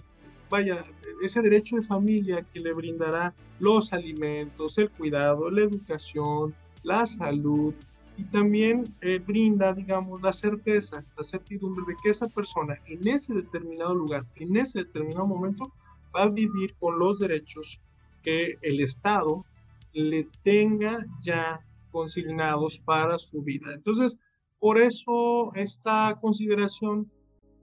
vaya, 0.50 0.84
ese 1.24 1.42
derecho 1.42 1.76
de 1.76 1.84
familia 1.84 2.46
que 2.54 2.60
le 2.60 2.74
brindará 2.74 3.34
los 3.60 3.94
alimentos, 3.94 4.78
el 4.78 4.90
cuidado, 4.90 5.50
la 5.52 5.62
educación, 5.62 6.54
la 6.84 7.06
salud, 7.06 7.74
y 8.18 8.24
también 8.26 8.96
eh, 9.02 9.20
brinda, 9.20 9.74
digamos, 9.74 10.22
la 10.22 10.32
certeza, 10.32 11.04
la 11.18 11.24
certidumbre 11.24 11.84
de 11.88 11.96
que 12.02 12.10
esa 12.10 12.28
persona 12.28 12.76
en 12.88 13.08
ese 13.08 13.34
determinado 13.34 13.94
lugar, 13.94 14.26
en 14.36 14.56
ese 14.56 14.80
determinado 14.80 15.28
momento, 15.28 15.72
va 16.16 16.24
a 16.24 16.30
vivir 16.30 16.74
con 16.80 16.98
los 16.98 17.20
derechos 17.20 17.82
que 18.26 18.58
el 18.62 18.80
Estado 18.82 19.46
le 19.94 20.28
tenga 20.44 21.06
ya 21.22 21.62
consignados 21.92 22.80
para 22.80 23.18
su 23.18 23.42
vida. 23.42 23.74
Entonces, 23.74 24.20
por 24.60 24.78
eso 24.78 25.54
esta 25.54 26.18
consideración 26.20 27.10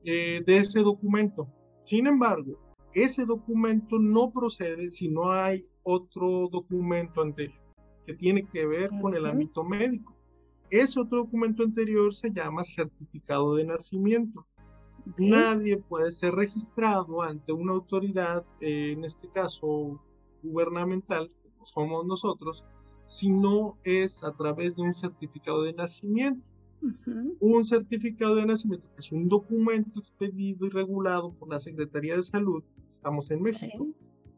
eh, 0.05 0.43
de 0.47 0.59
ese 0.59 0.81
documento. 0.81 1.49
Sin 1.85 2.07
embargo, 2.07 2.59
ese 2.95 3.25
documento 3.27 3.99
no 3.99 4.31
procede 4.31 4.91
si 4.93 5.09
no 5.09 5.33
hay 5.33 5.63
otro 5.83 6.49
documento 6.51 7.23
anterior 7.23 7.63
que 8.07 8.15
tiene 8.15 8.47
que 8.49 8.67
ver 8.67 8.91
con 9.01 9.15
el 9.15 9.27
ámbito 9.27 9.65
médico. 9.65 10.17
Ese 10.71 11.01
otro 11.01 11.19
documento 11.19 11.63
anterior 11.63 12.15
se 12.15 12.33
llama 12.33 12.65
certificado 12.65 13.55
de 13.57 13.67
nacimiento. 13.67 14.47
Nadie 15.19 15.77
puede 15.77 16.13
ser 16.13 16.35
registrado 16.35 17.23
ante 17.23 17.53
una 17.53 17.73
autoridad, 17.73 18.45
eh, 18.61 18.93
en 18.93 19.05
este 19.05 19.29
caso 19.29 20.01
gubernamental, 20.43 21.31
como 21.43 21.67
somos 21.67 22.07
nosotros, 22.07 22.65
si 23.07 23.31
no 23.31 23.79
es 23.85 24.25
a 24.25 24.33
través 24.33 24.77
de 24.77 24.83
un 24.83 24.95
certificado 24.95 25.63
de 25.63 25.73
nacimiento. 25.73 26.47
Un 27.39 27.65
certificado 27.65 28.35
de 28.35 28.45
nacimiento 28.45 28.91
es 28.99 29.13
un 29.13 29.29
documento 29.29 30.01
expedido 30.01 30.67
y 30.67 30.71
regulado 30.71 31.33
por 31.33 31.49
la 31.49 31.61
Secretaría 31.61 32.17
de 32.17 32.25
Salud. 32.25 32.65
Estamos 32.91 33.31
en 33.31 33.41
México. 33.41 33.87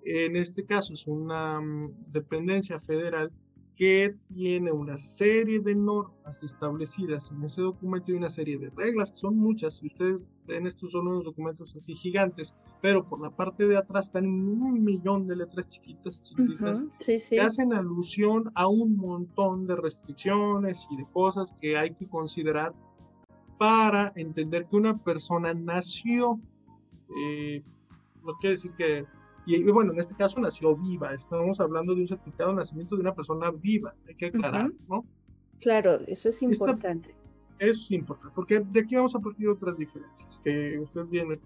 En 0.04 0.37
este 0.37 0.66
caso 0.66 0.92
es 0.92 1.06
una 1.06 1.61
mm, 1.62 2.12
dependencia 2.12 2.78
federal 2.78 3.32
que 3.76 4.14
tiene 4.28 4.70
una 4.70 4.96
serie 4.96 5.58
de 5.58 5.74
normas 5.74 6.42
establecidas 6.42 7.32
en 7.32 7.42
ese 7.42 7.60
documento 7.60 8.12
y 8.12 8.14
una 8.14 8.30
serie 8.30 8.58
de 8.58 8.70
reglas, 8.70 9.10
que 9.10 9.16
son 9.16 9.36
muchas, 9.36 9.82
ustedes 9.82 10.24
ven 10.46 10.66
estos 10.66 10.92
son 10.92 11.08
unos 11.08 11.24
documentos 11.24 11.74
así 11.74 11.94
gigantes, 11.94 12.54
pero 12.80 13.08
por 13.08 13.20
la 13.20 13.30
parte 13.30 13.66
de 13.66 13.76
atrás 13.76 14.06
están 14.06 14.26
un 14.26 14.84
millón 14.84 15.26
de 15.26 15.36
letras 15.36 15.68
chiquitas, 15.68 16.22
chiquitas, 16.22 16.84
que 17.00 17.40
hacen 17.40 17.72
alusión 17.72 18.52
a 18.54 18.68
un 18.68 18.96
montón 18.96 19.66
de 19.66 19.74
restricciones 19.76 20.86
y 20.90 20.96
de 20.96 21.06
cosas 21.12 21.54
que 21.60 21.76
hay 21.76 21.94
que 21.94 22.08
considerar 22.08 22.74
para 23.58 24.12
entender 24.14 24.66
que 24.66 24.76
una 24.76 24.98
persona 24.98 25.54
nació, 25.54 26.38
eh, 27.16 27.62
no 28.22 28.34
quiere 28.34 28.56
decir 28.56 28.72
que 28.76 29.06
y, 29.46 29.70
bueno, 29.70 29.92
en 29.92 29.98
este 29.98 30.14
caso 30.14 30.40
nació 30.40 30.74
viva, 30.76 31.12
estamos 31.12 31.60
hablando 31.60 31.94
de 31.94 32.02
un 32.02 32.08
certificado 32.08 32.50
de 32.50 32.56
nacimiento 32.56 32.96
de 32.96 33.02
una 33.02 33.14
persona 33.14 33.50
viva, 33.50 33.94
hay 34.08 34.14
que 34.14 34.26
aclarar, 34.26 34.72
¿no? 34.88 35.04
Claro, 35.60 36.00
eso 36.06 36.28
es 36.28 36.42
importante. 36.42 37.14
eso 37.58 37.82
es 37.84 37.90
importante, 37.90 38.34
porque 38.34 38.60
de 38.60 38.80
aquí 38.80 38.94
vamos 38.96 39.14
a 39.14 39.20
partir 39.20 39.48
otras 39.48 39.76
diferencias 39.76 40.40
que 40.42 40.78
usted 40.78 41.06
viene 41.06 41.38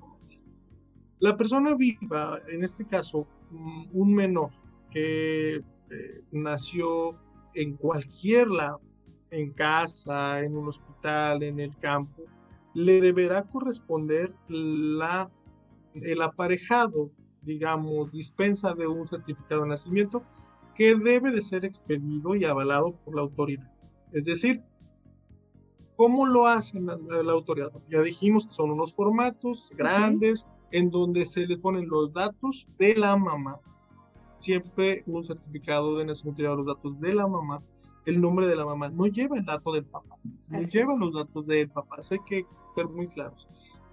La 1.19 1.37
persona 1.37 1.75
viva, 1.75 2.41
en 2.49 2.63
este 2.63 2.85
caso, 2.85 3.27
mm, 3.51 3.87
un 3.93 4.15
menor 4.15 4.51
que 4.91 5.57
eh, 5.57 6.23
nació 6.31 7.17
en 7.55 7.77
cualquier 7.77 8.49
lado, 8.49 8.81
en 9.31 9.51
casa, 9.53 10.41
en 10.41 10.57
un 10.57 10.69
hospital, 10.69 11.43
en 11.43 11.59
el 11.59 11.77
campo, 11.79 12.23
le 12.75 13.01
deberá 13.01 13.43
corresponder 13.43 14.33
la, 14.49 15.31
el 15.95 16.23
aparejado 16.23 17.11
digamos, 17.49 18.13
dispensa 18.13 18.75
de 18.75 18.87
un 18.87 19.09
certificado 19.09 19.63
de 19.63 19.71
nacimiento 19.71 20.23
que 20.75 20.95
debe 20.95 21.33
de 21.33 21.41
ser 21.41 21.65
expedido 21.65 22.37
y 22.37 22.45
avalado 22.45 22.93
por 23.05 23.17
la 23.17 23.23
autoridad. 23.23 23.73
Es 24.13 24.25
decir, 24.25 24.63
¿cómo 25.97 26.27
lo 26.27 26.47
hacen 26.47 26.87
la, 26.87 27.33
autoridad? 27.33 27.73
Ya 27.89 28.03
dijimos 28.03 28.47
que 28.47 28.53
son 28.53 28.71
unos 28.71 28.95
formatos 28.95 29.73
grandes 29.77 30.47
en 30.71 30.91
donde 30.91 31.25
se 31.25 31.47
le 31.47 31.57
ponen 31.57 31.89
los 31.89 32.13
datos 32.13 32.69
de 32.79 32.95
la 32.95 33.17
mamá. 33.17 33.59
Siempre 34.41 35.03
un 35.07 35.25
certificado 35.25 35.97
de 35.97 36.05
nacimiento 36.05 36.43
lleva 36.43 36.55
los 36.55 36.67
datos 36.67 37.01
de 37.01 37.15
la 37.15 37.27
mamá, 37.27 37.63
el 38.05 38.21
nombre 38.21 38.47
de 38.47 38.57
la 38.57 38.67
mamá, 38.67 38.91
no 38.91 39.07
lleva 39.07 39.39
el 39.39 39.45
dato 39.45 39.73
del 39.73 39.85
papá, 39.85 40.17
no 40.49 40.61
lleva 40.61 40.97
los 40.99 41.13
datos 41.15 41.47
del 41.47 41.69
papá, 41.71 41.97
eso 42.01 42.15
hay 42.15 42.21
que 42.27 42.47
ser 42.75 42.89
muy 42.89 43.09
claros. 43.09 43.49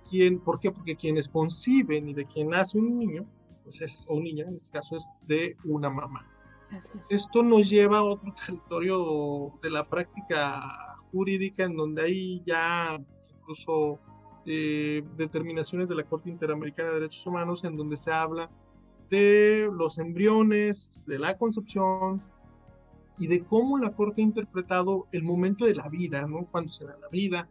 ¿Quién, 0.09 0.39
¿Por 0.39 0.59
qué? 0.59 0.71
Porque 0.71 0.95
quienes 0.95 1.27
conciben 1.27 2.09
y 2.09 2.13
de 2.13 2.25
quien 2.25 2.49
nace 2.49 2.77
un 2.77 2.99
niño 2.99 3.25
pues 3.65 3.81
es, 3.81 4.05
o 4.07 4.19
niña, 4.19 4.45
en 4.47 4.55
este 4.55 4.71
caso 4.71 4.95
es 4.95 5.09
de 5.27 5.57
una 5.65 5.89
mamá. 5.89 6.31
Esto 7.09 7.43
nos 7.43 7.69
lleva 7.69 7.99
a 7.99 8.03
otro 8.03 8.33
territorio 8.33 9.53
de 9.61 9.69
la 9.69 9.87
práctica 9.87 10.95
jurídica 11.11 11.63
en 11.63 11.75
donde 11.75 12.03
hay 12.03 12.43
ya 12.45 12.99
incluso 13.39 13.99
eh, 14.45 15.03
determinaciones 15.17 15.89
de 15.89 15.95
la 15.95 16.03
Corte 16.03 16.29
Interamericana 16.29 16.89
de 16.89 16.95
Derechos 16.95 17.25
Humanos 17.25 17.63
en 17.63 17.75
donde 17.75 17.97
se 17.97 18.11
habla 18.11 18.49
de 19.09 19.69
los 19.73 19.97
embriones, 19.97 21.05
de 21.07 21.19
la 21.19 21.37
concepción 21.37 22.21
y 23.17 23.27
de 23.27 23.43
cómo 23.43 23.77
la 23.77 23.91
corte 23.93 24.21
ha 24.21 24.25
interpretado 24.25 25.07
el 25.11 25.23
momento 25.23 25.65
de 25.65 25.75
la 25.75 25.87
vida, 25.89 26.27
¿no? 26.27 26.45
Cuando 26.51 26.71
se 26.71 26.85
da 26.85 26.97
la 26.99 27.07
vida. 27.09 27.49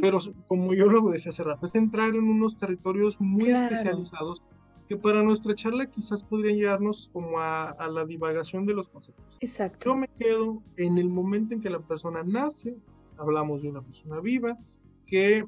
Pero 0.00 0.18
como 0.46 0.72
yo 0.72 0.86
lo 0.86 1.10
decía 1.10 1.30
hace 1.30 1.44
rato, 1.44 1.66
es 1.66 1.74
entrar 1.74 2.08
en 2.14 2.24
unos 2.24 2.56
territorios 2.56 3.20
muy 3.20 3.50
especializados 3.50 4.42
que 4.90 4.96
para 4.96 5.22
nuestra 5.22 5.54
charla 5.54 5.86
quizás 5.86 6.24
podrían 6.24 6.56
llevarnos 6.56 7.10
como 7.12 7.38
a, 7.38 7.76
la 7.92 8.04
divagación 8.04 8.66
de 8.66 8.74
los 8.74 8.88
conceptos. 8.88 9.36
Exacto. 9.38 9.88
Yo 9.88 9.94
me 9.94 10.08
quedo 10.08 10.64
en 10.76 10.98
el 10.98 11.08
momento 11.08 11.54
en 11.54 11.60
que 11.60 11.70
la 11.70 11.78
persona 11.78 12.24
nace, 12.24 12.76
hablamos 13.16 13.62
de 13.62 13.68
una 13.68 13.82
persona 13.82 14.18
viva, 14.18 14.58
que 15.06 15.44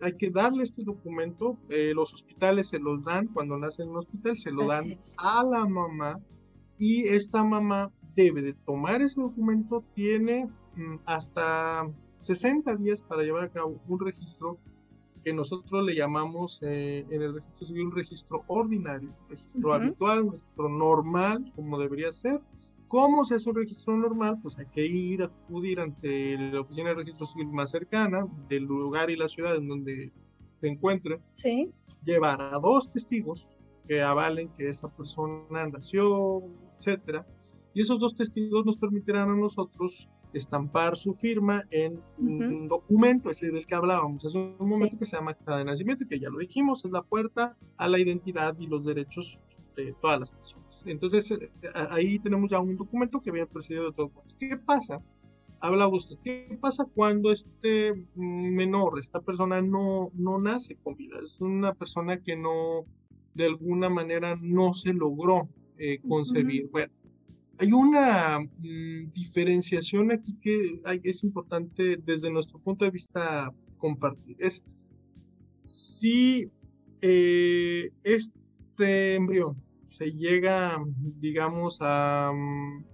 hay 0.00 0.16
que, 0.16 0.28
darle 0.28 0.64
este 0.64 0.82
documento, 0.82 1.56
eh, 1.68 1.92
los 1.94 2.12
hospitales 2.14 2.66
se 2.66 2.80
los 2.80 3.04
dan, 3.04 3.28
cuando 3.28 3.56
nace 3.56 3.84
en 3.84 3.90
un 3.90 3.98
hospital 3.98 4.36
se 4.36 4.50
lo 4.50 4.66
dan 4.66 4.98
a 5.18 5.44
la 5.44 5.66
mamá 5.66 6.18
y 6.76 7.04
esta 7.04 7.44
mamá 7.44 7.92
debe 8.16 8.42
de 8.42 8.54
tomar 8.54 9.02
ese 9.02 9.20
documento, 9.20 9.84
tiene 9.94 10.48
mm, 10.74 10.96
hasta 11.06 11.88
60 12.16 12.74
días 12.74 13.00
para 13.02 13.22
llevar 13.22 13.44
a 13.44 13.52
cabo 13.52 13.80
un 13.86 14.00
registro 14.00 14.58
que 15.24 15.32
nosotros 15.32 15.84
le 15.84 15.94
llamamos 15.94 16.62
eh, 16.62 17.06
en 17.08 17.22
el 17.22 17.34
registro 17.34 17.66
civil 17.66 17.86
un 17.86 17.92
registro 17.92 18.44
ordinario, 18.46 19.08
un 19.08 19.30
registro 19.30 19.72
habitual, 19.72 20.20
un 20.22 20.32
registro 20.32 20.68
normal, 20.68 21.52
como 21.56 21.78
debería 21.78 22.12
ser. 22.12 22.40
¿Cómo 22.86 23.24
se 23.24 23.36
hace 23.36 23.48
un 23.48 23.56
registro 23.56 23.96
normal? 23.96 24.38
Pues 24.42 24.58
hay 24.58 24.66
que 24.66 24.86
ir, 24.86 25.22
a 25.22 25.26
acudir 25.26 25.80
ante 25.80 26.36
la 26.36 26.60
oficina 26.60 26.90
de 26.90 26.96
registro 26.96 27.26
civil 27.26 27.48
más 27.48 27.70
cercana 27.70 28.26
del 28.48 28.64
lugar 28.64 29.10
y 29.10 29.16
la 29.16 29.28
ciudad 29.28 29.56
en 29.56 29.66
donde 29.66 30.12
se 30.56 30.68
encuentre. 30.68 31.20
Sí. 31.34 31.72
Llevar 32.04 32.42
a 32.42 32.58
dos 32.58 32.92
testigos 32.92 33.48
que 33.88 34.02
avalen 34.02 34.50
que 34.50 34.68
esa 34.68 34.88
persona 34.94 35.66
nació, 35.66 36.42
etcétera. 36.78 37.26
Y 37.72 37.80
esos 37.80 37.98
dos 37.98 38.14
testigos 38.14 38.64
nos 38.64 38.76
permitirán 38.76 39.30
a 39.30 39.36
nosotros 39.36 40.08
estampar 40.34 40.96
su 40.96 41.14
firma 41.14 41.64
en 41.70 42.00
un 42.18 42.68
documento, 42.68 43.30
ese 43.30 43.50
del 43.50 43.66
que 43.66 43.74
hablábamos 43.74 44.24
es 44.24 44.34
un 44.34 44.56
momento 44.58 44.98
que 44.98 45.06
se 45.06 45.16
llama 45.16 45.32
acta 45.32 45.56
de 45.56 45.64
nacimiento, 45.64 46.06
que 46.08 46.18
ya 46.18 46.28
lo 46.28 46.38
dijimos, 46.38 46.84
es 46.84 46.90
la 46.90 47.02
puerta 47.02 47.56
a 47.76 47.88
la 47.88 47.98
identidad 47.98 48.56
y 48.58 48.66
los 48.66 48.84
derechos 48.84 49.38
de 49.76 49.94
todas 50.00 50.20
las 50.20 50.32
personas. 50.32 50.82
Entonces, 50.86 51.30
eh, 51.30 51.50
ahí 51.90 52.18
tenemos 52.18 52.50
ya 52.50 52.60
un 52.60 52.76
documento 52.76 53.20
que 53.20 53.30
viene 53.30 53.46
precedido 53.46 53.86
de 53.86 53.92
todo. 53.92 54.12
¿Qué 54.38 54.56
pasa? 54.56 55.00
Habla 55.60 55.88
usted, 55.88 56.16
¿qué 56.22 56.58
pasa 56.60 56.84
cuando 56.84 57.32
este 57.32 57.94
menor, 58.14 58.98
esta 58.98 59.20
persona 59.20 59.62
no, 59.62 60.10
no 60.14 60.38
nace 60.38 60.76
con 60.76 60.94
vida? 60.94 61.16
Es 61.22 61.40
una 61.40 61.72
persona 61.72 62.20
que 62.20 62.36
no, 62.36 62.84
de 63.34 63.46
alguna 63.46 63.88
manera, 63.88 64.36
no 64.40 64.74
se 64.74 64.92
logró 64.92 65.48
eh, 65.78 66.00
concebir. 66.06 66.68
Bueno, 66.70 66.92
hay 67.58 67.72
una 67.72 68.40
mm, 68.40 69.12
diferenciación 69.12 70.10
aquí 70.10 70.38
que 70.40 70.80
es 71.02 71.24
importante 71.24 71.96
desde 71.96 72.30
nuestro 72.30 72.58
punto 72.58 72.84
de 72.84 72.90
vista 72.90 73.52
compartir. 73.78 74.36
Es 74.38 74.64
si 75.64 76.50
eh, 77.00 77.90
este 78.02 79.14
embrión 79.14 79.62
se 79.86 80.10
llega, 80.10 80.82
digamos, 80.96 81.78
a, 81.80 82.32
mm, 82.34 82.84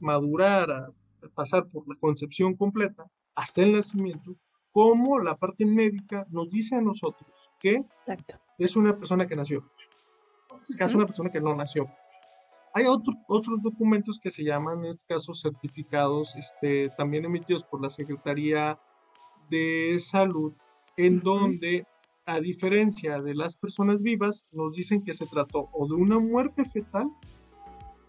madurar, 0.00 0.70
a 0.70 0.92
pasar 1.34 1.66
por 1.68 1.88
la 1.88 1.94
concepción 1.94 2.54
completa 2.54 3.10
hasta 3.34 3.62
el 3.62 3.72
nacimiento, 3.72 4.36
como 4.70 5.18
la 5.18 5.36
parte 5.36 5.64
médica 5.64 6.26
nos 6.30 6.50
dice 6.50 6.76
a 6.76 6.82
nosotros 6.82 7.50
que 7.58 7.82
es 8.58 8.76
una 8.76 8.96
persona 8.96 9.26
que 9.26 9.36
nació. 9.36 9.70
Es 10.68 10.76
que 10.76 10.84
es 10.84 10.94
una 10.94 11.06
persona 11.06 11.30
que 11.30 11.40
no 11.40 11.54
nació. 11.54 11.88
Hay 12.76 12.84
otros 12.84 13.62
documentos 13.62 14.18
que 14.18 14.28
se 14.28 14.44
llaman, 14.44 14.84
en 14.84 14.90
este 14.90 15.06
caso, 15.06 15.32
certificados, 15.32 16.36
este, 16.36 16.90
también 16.90 17.24
emitidos 17.24 17.64
por 17.64 17.80
la 17.80 17.88
Secretaría 17.88 18.78
de 19.48 19.96
Salud, 19.98 20.52
en 20.98 21.20
donde, 21.20 21.86
a 22.26 22.38
diferencia 22.38 23.22
de 23.22 23.34
las 23.34 23.56
personas 23.56 24.02
vivas, 24.02 24.46
nos 24.52 24.76
dicen 24.76 25.02
que 25.02 25.14
se 25.14 25.24
trató 25.24 25.70
o 25.72 25.88
de 25.88 25.94
una 25.94 26.18
muerte 26.18 26.66
fetal 26.66 27.08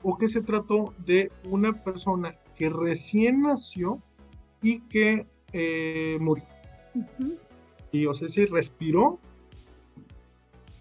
o 0.04 0.18
que 0.18 0.28
se 0.28 0.42
trató 0.42 0.94
de 0.98 1.32
una 1.50 1.72
persona 1.82 2.34
que 2.54 2.70
recién 2.70 3.44
nació 3.44 4.04
y 4.62 4.82
que 4.90 5.28
eh, 5.54 6.18
murió. 6.20 6.46
Y, 7.94 8.06
o 8.06 8.14
sea, 8.14 8.28
si 8.28 8.44
respiró 8.44 9.18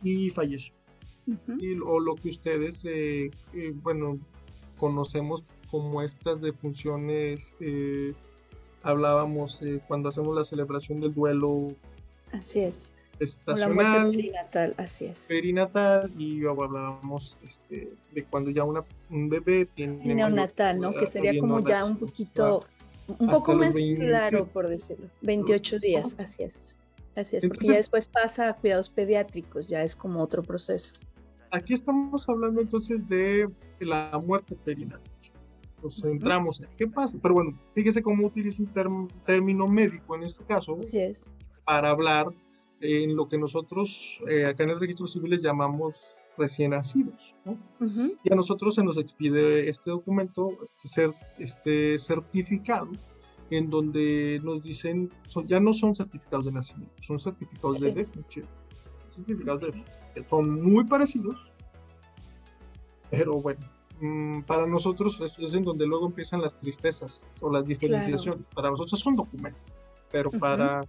y 0.02 0.30
falleció 0.30 0.74
y, 1.26 1.78
o 1.80 2.00
lo 2.00 2.14
que 2.14 2.30
ustedes, 2.30 2.84
eh, 2.84 3.30
eh, 3.54 3.72
bueno, 3.82 4.18
conocemos 4.78 5.42
como 5.70 6.02
estas 6.02 6.40
defunciones, 6.40 7.52
eh, 7.60 8.14
hablábamos 8.82 9.60
cuando 9.88 10.08
hacemos 10.08 10.36
la 10.36 10.44
celebración 10.44 11.00
del 11.00 11.12
duelo. 11.12 11.68
Así 12.32 12.60
es. 12.60 12.94
Estacional. 13.18 14.10
perinatal, 14.10 14.74
así 14.76 15.06
es. 15.06 15.26
Perinatal, 15.28 16.12
y 16.20 16.44
hablábamos 16.46 17.38
este, 17.42 17.94
de 18.12 18.24
cuando 18.24 18.50
ya 18.50 18.62
una, 18.64 18.84
un 19.10 19.28
bebé 19.28 19.64
tiene. 19.64 20.14
Neonatal, 20.14 20.78
¿no? 20.78 20.92
Que 20.92 21.06
sería 21.06 21.38
como 21.40 21.60
ya 21.60 21.84
un 21.86 21.96
poquito, 21.96 22.64
un 23.18 23.28
poco 23.28 23.54
más 23.54 23.74
claro, 23.74 24.46
por 24.46 24.68
decirlo. 24.68 25.08
28 25.22 25.78
días, 25.78 26.14
así 26.18 26.42
es. 26.42 26.76
Así 27.16 27.36
es, 27.36 27.46
porque 27.46 27.66
ya 27.66 27.76
después 27.76 28.06
pasa 28.08 28.50
a 28.50 28.52
cuidados 28.56 28.90
pediátricos, 28.90 29.68
ya 29.68 29.82
es 29.82 29.96
como 29.96 30.20
otro 30.22 30.42
proceso 30.42 30.96
aquí 31.50 31.74
estamos 31.74 32.28
hablando 32.28 32.60
entonces 32.60 33.06
de 33.08 33.48
la 33.80 34.20
muerte 34.24 34.56
perinatal. 34.64 35.02
Nos 35.82 36.00
centramos 36.00 36.60
en 36.60 36.68
qué 36.76 36.86
pasa, 36.86 37.18
pero 37.20 37.34
bueno, 37.34 37.58
fíjese 37.70 38.02
cómo 38.02 38.26
utiliza 38.26 38.62
un 38.62 39.08
término 39.24 39.68
médico 39.68 40.16
en 40.16 40.24
este 40.24 40.42
caso 40.44 40.78
es. 40.80 41.32
para 41.64 41.90
hablar 41.90 42.26
en 42.80 43.14
lo 43.14 43.28
que 43.28 43.38
nosotros 43.38 44.20
eh, 44.28 44.46
acá 44.46 44.64
en 44.64 44.70
el 44.70 44.80
registro 44.80 45.06
civil 45.06 45.30
les 45.30 45.42
llamamos 45.42 46.16
recién 46.36 46.70
nacidos. 46.72 47.34
Y 48.24 48.32
a 48.32 48.36
nosotros 48.36 48.74
se 48.74 48.82
nos 48.82 48.98
expide 48.98 49.68
este 49.68 49.90
documento, 49.90 50.58
este, 50.84 51.10
este 51.38 51.98
certificado, 51.98 52.90
en 53.50 53.70
donde 53.70 54.40
nos 54.42 54.62
dicen, 54.62 55.10
ya 55.46 55.60
no 55.60 55.72
son 55.72 55.94
certificados 55.94 56.44
de 56.46 56.52
nacimiento, 56.52 56.94
son 57.02 57.18
certificados 57.18 57.80
de 57.80 57.92
defunción. 57.92 58.46
Certificados 59.16 59.62
de 59.62 59.84
son 60.28 60.62
muy 60.62 60.84
parecidos, 60.84 61.36
pero 63.10 63.34
bueno, 63.40 63.60
mm, 64.00 64.42
para 64.42 64.66
nosotros 64.66 65.20
es, 65.20 65.54
en 65.54 65.62
donde 65.62 65.86
luego 65.86 66.06
empiezan 66.06 66.40
las 66.40 66.56
tristezas 66.56 67.38
o 67.42 67.50
las 67.50 67.64
diferenciaciones. 67.66 68.44
Para 68.54 68.70
nosotros 68.70 68.98
es 68.98 69.06
un 69.06 69.16
documento, 69.16 69.58
pero 70.10 70.30
para 70.30 70.82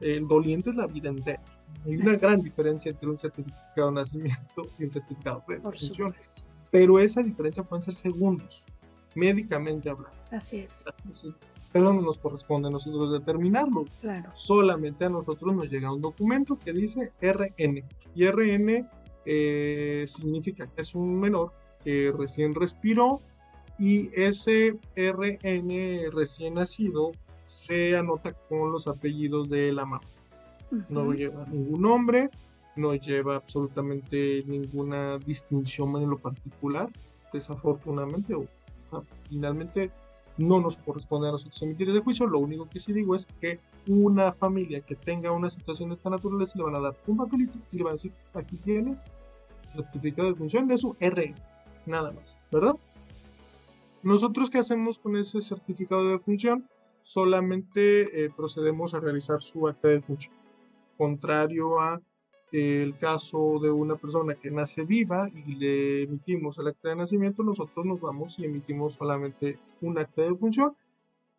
el 0.00 0.26
doliente 0.28 0.70
es 0.70 0.76
la 0.76 0.86
vida 0.86 1.08
entera. 1.08 1.42
Hay 1.84 1.96
una 1.96 2.16
gran 2.16 2.40
diferencia 2.40 2.90
entre 2.90 3.08
un 3.08 3.18
certificado 3.18 3.88
de 3.88 3.92
nacimiento 3.92 4.62
y 4.78 4.84
un 4.84 4.92
certificado 4.92 5.44
de 5.48 5.56
defunción. 5.56 6.14
Pero 6.70 6.98
esa 6.98 7.22
diferencia 7.22 7.62
pueden 7.62 7.82
ser 7.82 7.94
segundos, 7.94 8.64
médicamente 9.14 9.88
hablando. 9.88 10.18
Así 10.30 10.58
es. 10.58 10.84
Pero 11.72 11.92
no 11.92 12.00
nos 12.00 12.18
corresponde 12.18 12.68
a 12.68 12.70
nosotros 12.70 13.12
determinarlo. 13.12 13.84
Claro. 14.00 14.30
Solamente 14.34 15.04
a 15.04 15.08
nosotros 15.10 15.54
nos 15.54 15.70
llega 15.70 15.92
un 15.92 16.00
documento 16.00 16.58
que 16.58 16.72
dice 16.72 17.12
RN. 17.20 17.84
Y 18.14 18.26
RN 18.26 18.88
eh, 19.26 20.04
significa 20.08 20.66
que 20.66 20.80
es 20.80 20.94
un 20.94 21.20
menor 21.20 21.52
que 21.84 22.12
recién 22.16 22.54
respiró 22.54 23.20
y 23.78 24.08
ese 24.20 24.78
RN 24.96 26.10
recién 26.10 26.54
nacido 26.54 27.12
se 27.46 27.96
anota 27.96 28.32
con 28.32 28.72
los 28.72 28.88
apellidos 28.88 29.48
de 29.48 29.72
la 29.72 29.84
mamá. 29.84 30.00
No 30.88 31.12
lleva 31.12 31.46
ningún 31.46 31.82
nombre, 31.82 32.30
no 32.76 32.94
lleva 32.94 33.36
absolutamente 33.36 34.42
ninguna 34.46 35.18
distinción 35.18 35.96
en 35.96 36.10
lo 36.10 36.18
particular, 36.18 36.90
desafortunadamente 37.32 38.34
o 38.34 38.46
finalmente 39.28 39.90
no 40.38 40.60
nos 40.60 40.76
corresponde 40.78 41.28
a 41.28 41.32
nosotros 41.32 41.60
emitir 41.62 41.90
ese 41.90 42.00
juicio. 42.00 42.26
Lo 42.26 42.38
único 42.38 42.68
que 42.68 42.80
sí 42.80 42.92
digo 42.92 43.14
es 43.14 43.26
que 43.40 43.60
una 43.86 44.32
familia 44.32 44.80
que 44.80 44.94
tenga 44.94 45.32
una 45.32 45.50
situación 45.50 45.90
de 45.90 45.96
esta 45.96 46.10
naturaleza 46.10 46.56
le 46.56 46.64
van 46.64 46.76
a 46.76 46.80
dar 46.80 46.96
un 47.06 47.16
papelito 47.16 47.58
y 47.72 47.76
le 47.76 47.84
van 47.84 47.92
a 47.92 47.96
decir, 47.96 48.12
aquí 48.34 48.56
tiene 48.56 48.96
certificado 49.72 50.28
de 50.28 50.36
función 50.36 50.66
de 50.66 50.78
su 50.78 50.96
R, 51.00 51.34
nada 51.86 52.12
más, 52.12 52.38
¿verdad? 52.50 52.76
Nosotros 54.02 54.48
qué 54.48 54.58
hacemos 54.58 54.98
con 54.98 55.16
ese 55.16 55.40
certificado 55.40 56.08
de 56.08 56.18
función? 56.18 56.68
Solamente 57.02 58.24
eh, 58.24 58.30
procedemos 58.34 58.94
a 58.94 59.00
realizar 59.00 59.42
su 59.42 59.66
acta 59.66 59.88
de 59.88 60.00
función. 60.00 60.34
Contrario 60.96 61.80
a 61.80 62.00
el 62.52 62.96
caso 62.96 63.58
de 63.58 63.70
una 63.70 63.96
persona 63.96 64.34
que 64.34 64.50
nace 64.50 64.84
viva 64.84 65.28
y 65.28 65.54
le 65.54 66.02
emitimos 66.02 66.58
el 66.58 66.68
acta 66.68 66.90
de 66.90 66.96
nacimiento, 66.96 67.42
nosotros 67.42 67.84
nos 67.84 68.00
vamos 68.00 68.38
y 68.38 68.44
emitimos 68.44 68.94
solamente 68.94 69.58
un 69.80 69.98
acta 69.98 70.22
de 70.22 70.34
función 70.34 70.76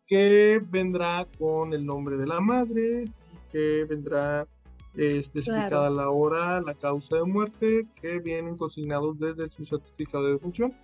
que 0.06 0.60
vendrá 0.70 1.26
con 1.38 1.72
el 1.72 1.84
nombre 1.84 2.16
de 2.16 2.26
la 2.26 2.40
madre 2.40 3.10
que 3.50 3.84
vendrá 3.84 4.46
especificada 4.94 5.90
la 5.90 6.10
hora, 6.10 6.60
la 6.60 6.74
causa 6.74 7.16
de 7.16 7.24
muerte, 7.24 7.86
que 8.00 8.18
vienen 8.18 8.56
consignados 8.56 9.18
desde 9.18 9.48
su 9.48 9.64
certificado 9.64 10.26
de 10.26 10.32
defunción, 10.32 10.74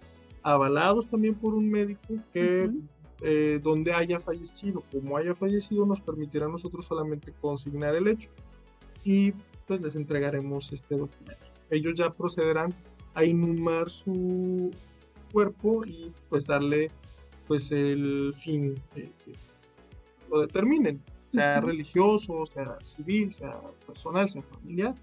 avalados 0.42 1.08
también 1.08 1.34
por 1.34 1.54
un 1.54 1.68
médico 1.70 2.14
que 2.32 2.70
eh, 3.22 3.60
donde 3.62 3.92
haya 3.92 4.20
fallecido. 4.20 4.82
Como 4.92 5.16
haya 5.16 5.34
fallecido, 5.34 5.86
nos 5.86 6.00
permitirá 6.00 6.46
a 6.46 6.50
nosotros 6.50 6.86
solamente 6.86 7.32
consignar 7.40 7.94
el 7.94 8.08
hecho 8.08 8.30
y 9.02 9.32
pues 9.66 9.80
les 9.80 9.96
entregaremos 9.96 10.72
este 10.72 10.96
documento. 10.96 11.44
Ellos 11.70 11.94
ya 11.94 12.10
procederán 12.10 12.74
a 13.14 13.24
inhumar 13.24 13.90
su 13.90 14.70
cuerpo 15.32 15.84
y 15.84 16.12
pues 16.28 16.46
darle 16.46 16.90
pues 17.46 17.70
el 17.72 18.34
fin 18.36 18.74
que 18.94 19.12
lo 20.30 20.40
determinen, 20.40 21.02
sea 21.32 21.60
religioso, 21.60 22.44
sea 22.46 22.76
civil, 22.82 23.32
sea 23.32 23.60
personal, 23.86 24.28
sea 24.28 24.42
familiar, 24.42 24.94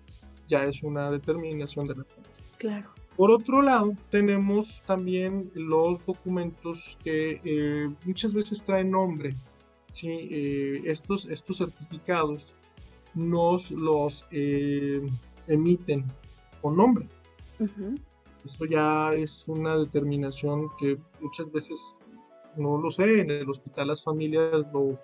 ya 0.47 0.65
es 0.65 0.83
una 0.83 1.09
determinación 1.11 1.85
de 1.85 1.95
la 1.95 2.03
familia. 2.03 2.33
Claro. 2.57 2.89
Por 3.15 3.29
otro 3.29 3.61
lado, 3.61 3.93
tenemos 4.09 4.81
también 4.85 5.51
los 5.53 6.03
documentos 6.05 6.97
que 7.03 7.39
eh, 7.43 7.89
muchas 8.05 8.33
veces 8.33 8.63
traen 8.63 8.91
nombre. 8.91 9.35
¿sí? 9.91 10.09
Eh, 10.09 10.81
estos, 10.85 11.25
estos 11.25 11.57
certificados 11.59 12.55
nos 13.15 13.71
los 13.71 14.25
eh, 14.31 15.01
emiten 15.47 16.05
con 16.61 16.77
nombre. 16.77 17.07
Esto 18.45 18.65
ya 18.65 19.13
es 19.13 19.47
una 19.47 19.77
determinación 19.77 20.69
que 20.77 20.97
muchas 21.21 21.51
veces, 21.51 21.95
no 22.57 22.77
lo 22.77 22.89
sé, 22.91 23.21
en 23.21 23.31
el 23.31 23.49
hospital 23.49 23.87
las 23.87 24.03
familias 24.03 24.65
lo 24.73 24.99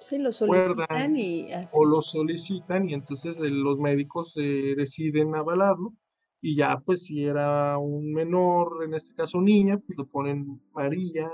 sí, 0.00 0.18
lo 0.18 0.32
solicitan 0.32 1.16
y 1.16 1.52
así. 1.52 1.76
o 1.78 1.84
lo 1.84 2.02
solicitan 2.02 2.88
y 2.88 2.94
entonces 2.94 3.38
los 3.40 3.78
médicos 3.78 4.34
deciden 4.34 5.34
avalarlo 5.34 5.92
y 6.40 6.56
ya 6.56 6.80
pues 6.84 7.04
si 7.04 7.24
era 7.24 7.78
un 7.78 8.12
menor, 8.12 8.84
en 8.84 8.94
este 8.94 9.14
caso 9.14 9.40
niña, 9.40 9.78
pues 9.78 9.98
le 9.98 10.04
ponen 10.04 10.60
María, 10.72 11.30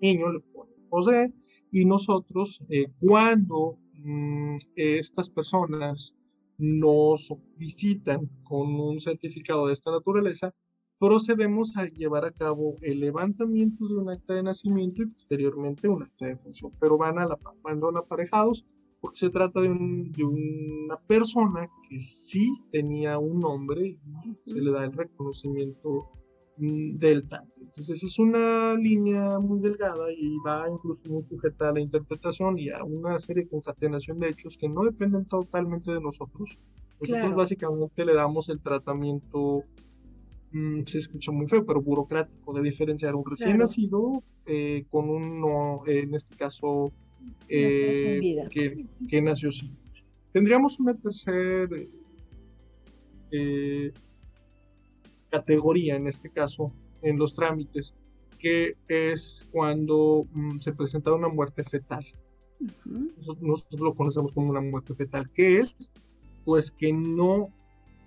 niño 0.00 0.32
le 0.32 0.40
ponen 0.40 0.74
José 0.88 1.32
y 1.70 1.84
nosotros 1.84 2.62
eh, 2.68 2.86
cuando 3.00 3.78
mm, 4.02 4.58
estas 4.76 5.30
personas 5.30 6.16
nos 6.58 7.34
visitan 7.56 8.28
con 8.44 8.74
un 8.74 9.00
certificado 9.00 9.66
de 9.66 9.72
esta 9.72 9.90
naturaleza, 9.90 10.54
procedemos 10.98 11.76
a 11.76 11.86
llevar 11.86 12.24
a 12.24 12.30
cabo 12.30 12.76
el 12.82 13.00
levantamiento 13.00 13.88
de 13.88 13.96
un 13.96 14.10
acta 14.10 14.34
de 14.34 14.44
nacimiento 14.44 15.02
y 15.02 15.06
posteriormente 15.06 15.88
un 15.88 16.04
acta 16.04 16.26
de 16.26 16.36
función, 16.36 16.72
pero 16.78 16.96
van, 16.96 17.18
a 17.18 17.26
la, 17.26 17.38
van 17.62 17.80
aparejados 17.96 18.64
porque 19.02 19.18
se 19.18 19.30
trata 19.30 19.60
de, 19.60 19.68
una 19.68 20.96
persona 21.08 21.68
que 21.88 22.00
sí 22.00 22.52
tenía 22.70 23.18
un 23.18 23.40
nombre 23.40 23.84
y 23.84 23.98
se 24.44 24.60
le 24.60 24.70
da 24.70 24.84
el 24.84 24.92
reconocimiento 24.92 26.08
mm, 26.56 26.96
del 26.96 27.26
tal. 27.26 27.44
Entonces 27.60 28.02
es 28.02 28.18
una 28.18 28.74
línea 28.74 29.38
muy 29.38 29.60
delgada 29.60 30.12
y 30.12 30.36
va 30.46 30.68
incluso 30.70 31.02
muy 31.08 31.24
sujeta 31.24 31.70
a 31.70 31.72
la 31.72 31.80
interpretación 31.80 32.58
y 32.58 32.68
a 32.68 32.84
una 32.84 33.18
serie 33.18 33.44
de 33.44 33.48
concatenación 33.48 34.18
de 34.18 34.28
hechos 34.28 34.58
que 34.58 34.68
no 34.68 34.84
dependen 34.84 35.24
totalmente 35.24 35.90
de 35.90 36.00
nosotros. 36.00 36.58
Nosotros 37.00 37.34
básicamente 37.34 38.04
le 38.04 38.14
damos 38.14 38.48
el 38.48 38.60
tratamiento, 38.60 39.64
mm, 40.52 40.82
se 40.86 40.98
escucha 40.98 41.32
muy 41.32 41.46
feo, 41.46 41.64
pero 41.64 41.80
burocrático, 41.80 42.52
de 42.52 42.62
diferenciar 42.62 43.14
un 43.14 43.24
recién 43.24 43.58
nacido 43.58 44.22
eh, 44.46 44.84
con 44.90 45.08
un, 45.08 45.80
en 45.86 46.14
este 46.14 46.36
caso, 46.36 46.92
eh, 47.48 48.46
que, 49.08 49.22
nació 49.22 49.50
sin. 49.50 49.76
Tendríamos 50.32 50.78
una 50.78 50.94
tercera 50.94 51.68
eh, 53.30 53.92
categoría, 55.32 55.96
en 55.96 56.06
este 56.06 56.28
caso, 56.30 56.72
en 57.00 57.18
los 57.18 57.34
trámites, 57.34 57.94
que 58.38 58.76
es 58.88 59.48
cuando 59.50 60.26
mm, 60.32 60.58
se 60.58 60.72
presenta 60.72 61.12
una 61.12 61.28
muerte 61.28 61.64
fetal. 61.64 62.04
nosotros, 62.84 63.80
lo 63.80 63.94
conocemos 63.94 64.32
como 64.32 64.50
una 64.50 64.60
muerte 64.60 64.94
fetal, 64.94 65.30
que 65.30 65.58
es 65.58 65.74
pues 66.44 66.70
que 66.70 66.92
no 66.92 67.48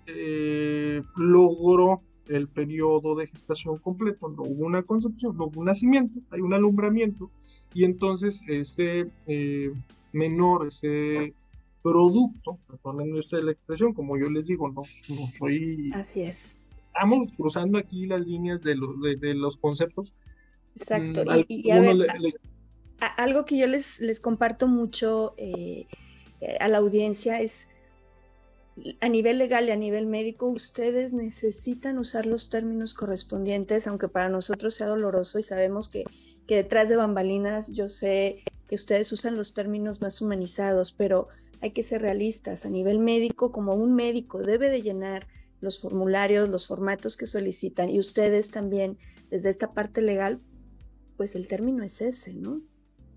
eh, 0.06 1.02
logró 1.16 2.02
el 2.28 2.48
periodo 2.48 3.14
de 3.14 3.28
gestación 3.28 3.78
completo, 3.78 4.28
no 4.28 4.42
hubo 4.42 4.66
una 4.66 4.82
concepción, 4.82 5.36
no 5.36 5.46
hubo 5.46 5.60
un 5.60 5.66
nacimiento, 5.66 6.20
hay 6.30 6.40
un 6.40 6.52
alumbramiento, 6.52 7.30
y 7.72 7.84
entonces 7.84 8.42
ese 8.46 9.10
eh, 9.26 9.72
menor, 10.12 10.68
ese 10.68 11.34
producto, 11.82 12.58
perdonen 12.66 13.14
la 13.14 13.52
expresión, 13.52 13.92
como 13.92 14.18
yo 14.18 14.28
les 14.28 14.46
digo, 14.46 14.68
no, 14.68 14.82
no 15.08 15.26
soy... 15.38 15.90
Así 15.94 16.22
es. 16.22 16.56
Estamos 16.96 17.28
cruzando 17.36 17.78
aquí 17.78 18.06
las 18.06 18.22
líneas 18.22 18.62
de, 18.62 18.76
de, 19.20 19.34
los 19.34 19.56
conceptos. 19.56 20.14
Exacto. 20.76 21.24
Mm, 21.24 21.44
y, 21.48 21.70
algo 22.98 23.44
que 23.44 23.58
yo 23.58 23.66
les, 23.66 24.00
les 24.00 24.20
comparto 24.20 24.66
mucho 24.66 25.34
eh, 25.36 25.86
a 26.60 26.68
la 26.68 26.78
audiencia 26.78 27.40
es, 27.42 27.68
a 29.00 29.08
nivel 29.08 29.36
legal 29.38 29.68
y 29.68 29.70
a 29.72 29.76
nivel 29.76 30.06
médico, 30.06 30.48
ustedes 30.48 31.12
necesitan 31.12 31.98
usar 31.98 32.24
los 32.24 32.48
términos 32.48 32.94
correspondientes, 32.94 33.86
aunque 33.86 34.08
para 34.08 34.30
nosotros 34.30 34.74
sea 34.74 34.86
doloroso 34.86 35.38
y 35.38 35.42
sabemos 35.42 35.90
que 35.90 36.04
que 36.46 36.56
detrás 36.56 36.88
de 36.88 36.96
bambalinas 36.96 37.68
yo 37.68 37.88
sé 37.88 38.42
que 38.68 38.74
ustedes 38.74 39.12
usan 39.12 39.36
los 39.36 39.54
términos 39.54 40.00
más 40.00 40.20
humanizados, 40.20 40.92
pero 40.92 41.28
hay 41.60 41.70
que 41.70 41.82
ser 41.82 42.02
realistas. 42.02 42.66
A 42.66 42.70
nivel 42.70 42.98
médico, 42.98 43.52
como 43.52 43.74
un 43.74 43.94
médico 43.94 44.42
debe 44.42 44.70
de 44.70 44.82
llenar 44.82 45.26
los 45.60 45.80
formularios, 45.80 46.48
los 46.48 46.66
formatos 46.66 47.16
que 47.16 47.26
solicitan 47.26 47.90
y 47.90 47.98
ustedes 47.98 48.50
también, 48.50 48.98
desde 49.30 49.50
esta 49.50 49.72
parte 49.72 50.02
legal, 50.02 50.40
pues 51.16 51.34
el 51.34 51.48
término 51.48 51.82
es 51.82 52.00
ese, 52.00 52.34
¿no? 52.34 52.60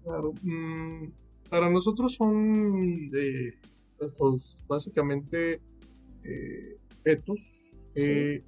Claro. 0.04 0.34
Mm, 0.42 1.12
para 1.50 1.70
nosotros 1.70 2.14
son 2.16 3.12
pues, 3.98 4.64
básicamente 4.68 5.62
eh, 6.24 6.78
fetos 7.04 7.86
que 7.94 8.44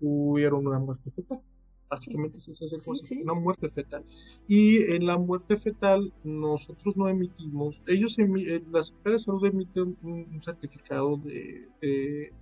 tuvieron 0.00 0.66
una 0.66 0.78
muerte 0.78 1.10
fetal. 1.10 1.40
Básicamente 1.88 2.38
es 2.38 2.88
una 3.22 3.34
muerte 3.34 3.70
fetal. 3.70 4.04
Y 4.48 4.82
en 4.92 5.06
la 5.06 5.16
muerte 5.18 5.56
fetal 5.56 6.12
nosotros 6.24 6.96
no 6.96 7.08
emitimos, 7.08 7.82
ellos 7.86 8.18
emiten, 8.18 8.54
eh, 8.56 8.64
la 8.72 8.82
Secretaría 8.82 9.12
de 9.12 9.18
Salud 9.20 9.44
emite 9.46 9.82
un, 9.82 10.40
certificado 10.42 11.16
de, 11.16 12.32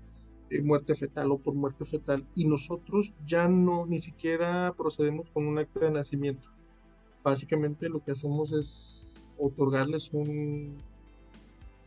muerte 0.63 0.95
fetal 0.95 1.31
o 1.33 1.39
por 1.39 1.55
muerte 1.55 1.85
fetal 1.85 2.25
y 2.35 2.45
nosotros 2.45 3.13
ya 3.27 3.49
no, 3.49 3.87
ni 3.87 4.01
siquiera 4.01 4.75
procedemos 4.77 5.29
con 5.31 5.47
un 5.47 5.59
acta 5.59 5.81
de 5.81 5.91
nacimiento. 5.91 6.49
Básicamente 7.23 7.89
lo 7.89 8.03
que 8.05 8.13
hacemos 8.13 8.53
es 8.53 9.31
otorgarles 9.39 10.11
un, 10.13 10.77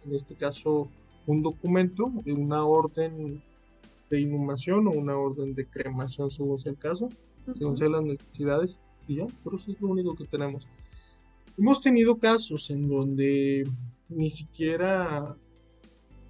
en 0.05 0.15
este 0.15 0.35
caso, 0.35 0.89
un 1.25 1.43
documento 1.43 2.11
una 2.25 2.65
orden 2.65 3.43
de 4.09 4.21
inhumación 4.21 4.87
o 4.87 4.91
una 4.91 5.17
orden 5.17 5.53
de 5.53 5.65
cremación 5.65 6.31
según 6.31 6.57
sea 6.57 6.71
el 6.71 6.77
caso, 6.77 7.09
según 7.57 7.91
las 7.91 8.05
necesidades, 8.05 8.79
y 9.07 9.15
ya, 9.17 9.27
por 9.43 9.55
eso 9.55 9.71
es 9.71 9.81
lo 9.81 9.89
único 9.89 10.15
que 10.15 10.25
tenemos. 10.25 10.67
Hemos 11.57 11.81
tenido 11.81 12.17
casos 12.17 12.69
en 12.69 12.87
donde 12.87 13.67
ni 14.09 14.29
siquiera 14.29 15.35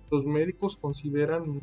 los 0.10 0.26
médicos 0.26 0.78
consideran 0.78 1.58
eh, 1.58 1.62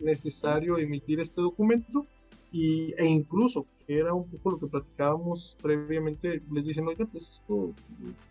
necesario 0.00 0.78
emitir 0.78 1.20
este 1.20 1.40
documento 1.40 2.06
y, 2.52 2.92
e 2.98 3.06
incluso, 3.06 3.66
era 3.86 4.14
un 4.14 4.28
poco 4.28 4.52
lo 4.52 4.58
que 4.58 4.66
platicábamos 4.66 5.56
previamente, 5.62 6.42
les 6.50 6.66
dicen, 6.66 6.86
oiga, 6.86 7.06
pues 7.06 7.32
esto 7.32 7.72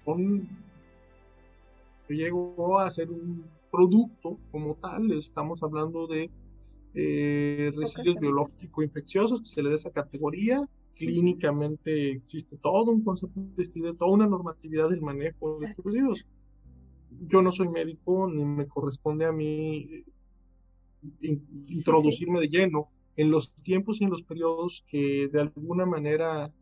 con, 0.03 0.47
llegó 2.07 2.79
a 2.79 2.89
ser 2.89 3.09
un 3.09 3.45
producto 3.71 4.37
como 4.51 4.75
tal, 4.75 5.11
estamos 5.11 5.61
hablando 5.63 6.07
de 6.07 6.29
eh, 6.95 7.71
residuos 7.75 8.17
biológicos 8.19 8.83
infecciosos, 8.83 9.41
que 9.41 9.47
se 9.47 9.63
le 9.63 9.69
da 9.69 9.75
esa 9.75 9.91
categoría. 9.91 10.61
Clínicamente 10.95 12.11
existe 12.11 12.57
todo 12.57 12.91
un 12.91 13.03
concepto 13.03 13.39
de 13.55 13.93
toda 13.93 14.11
una 14.11 14.27
normatividad 14.27 14.89
del 14.89 15.01
manejo 15.01 15.57
de 15.59 15.67
estos 15.67 15.85
residuos. 15.85 16.25
Yo 17.27 17.41
no 17.41 17.51
soy 17.51 17.69
médico, 17.69 18.27
ni 18.29 18.43
me 18.43 18.67
corresponde 18.67 19.25
a 19.25 19.31
mí 19.31 20.03
introducirme 21.21 22.39
de 22.39 22.47
lleno 22.47 22.89
en 23.15 23.31
los 23.31 23.53
tiempos 23.63 23.99
y 23.99 24.05
en 24.05 24.11
los 24.11 24.23
periodos 24.23 24.85
que 24.87 25.27
de 25.27 25.41
alguna 25.41 25.85
manera 25.85 26.53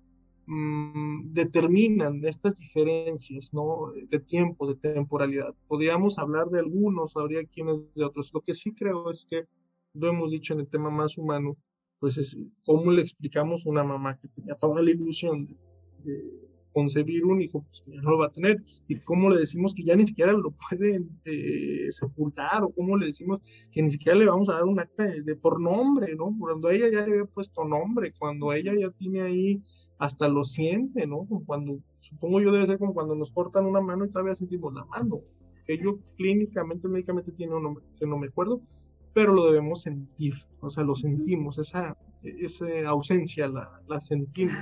mm, 0.48 1.34
determinan 1.34 2.24
estas 2.26 2.56
diferencias 2.56 3.54
¿no? 3.54 3.92
de 4.10 4.20
tiempo, 4.20 4.68
de 4.68 4.76
temporalidad. 4.76 5.54
Podríamos 5.68 6.18
hablar 6.18 6.48
de 6.50 6.60
algunos, 6.60 7.16
habría 7.16 7.44
quienes 7.46 7.94
de 7.94 8.04
otros. 8.04 8.32
Lo 8.34 8.42
que 8.42 8.54
sí 8.54 8.74
creo 8.74 9.12
es 9.12 9.26
que 9.26 9.46
lo 9.94 10.10
hemos 10.10 10.32
dicho 10.32 10.54
en 10.54 10.62
el 10.62 10.68
tema 10.68 10.90
más 10.90 11.18
humano, 11.18 11.58
pues 12.00 12.18
es 12.18 12.38
cómo 12.66 12.92
le 12.92 13.02
explicamos 13.02 13.66
a 13.66 13.70
una 13.70 13.84
mamá 13.84 14.18
que 14.18 14.28
tenía 14.28 14.56
toda 14.56 14.82
la 14.82 14.92
ilusión 14.92 15.48
de, 16.04 16.47
concebir 16.78 17.26
un 17.26 17.42
hijo, 17.42 17.64
pues 17.64 17.82
ya 17.88 18.00
no 18.04 18.12
lo 18.12 18.20
va 18.20 18.28
a 18.28 18.32
tener. 18.32 18.64
¿Y 18.88 19.00
cómo 19.00 19.32
le 19.32 19.40
decimos 19.40 19.74
que 19.74 19.82
ya 19.84 19.96
ni 19.96 20.06
siquiera 20.06 20.32
lo 20.32 20.52
pueden 20.70 21.10
eh, 21.26 21.88
sepultar? 21.90 22.64
¿O 22.64 22.70
cómo 22.70 22.96
le 22.98 23.08
decimos 23.08 23.40
que 23.72 23.82
ni 23.82 23.90
siquiera 23.90 24.16
le 24.16 24.28
vamos 24.28 24.48
a 24.50 24.54
dar 24.54 24.66
un 24.66 24.80
acta 24.80 25.04
de, 25.04 25.36
por 25.36 25.60
nombre, 25.60 26.16
¿no? 26.16 26.36
Cuando 26.40 26.70
ella 26.70 26.86
ya 26.92 27.00
le 27.00 27.14
había 27.14 27.26
puesto 27.26 27.66
nombre, 27.66 28.14
cuando 28.20 28.54
ella 28.54 28.74
ya 28.80 28.92
tiene 28.92 29.22
ahí, 29.22 29.64
hasta 29.98 30.28
lo 30.28 30.44
siente, 30.44 31.08
¿no? 31.08 31.28
Cuando, 31.48 31.80
supongo 31.98 32.42
yo 32.42 32.52
debe 32.52 32.68
ser 32.68 32.78
como 32.78 32.94
cuando 32.94 33.16
nos 33.16 33.32
cortan 33.32 33.66
una 33.66 33.82
mano 33.82 34.06
y 34.06 34.12
todavía 34.12 34.36
sentimos 34.36 34.72
la 34.72 34.86
mano. 34.86 35.22
Ello 35.68 35.98
clínicamente, 36.16 36.88
médicamente 36.88 37.32
tiene 37.32 37.56
un 37.56 37.64
nombre 37.64 37.84
que 38.00 38.06
no 38.06 38.20
me 38.20 38.28
acuerdo, 38.28 38.60
pero 39.16 39.34
lo 39.34 39.48
debemos 39.48 39.82
sentir, 39.82 40.36
o 40.60 40.70
sea, 40.70 40.84
lo 40.84 40.94
sentimos, 40.94 41.58
esa, 41.58 41.98
esa 42.22 42.68
ausencia 42.88 43.48
la, 43.48 43.82
la 43.88 44.00
sentimos 44.00 44.60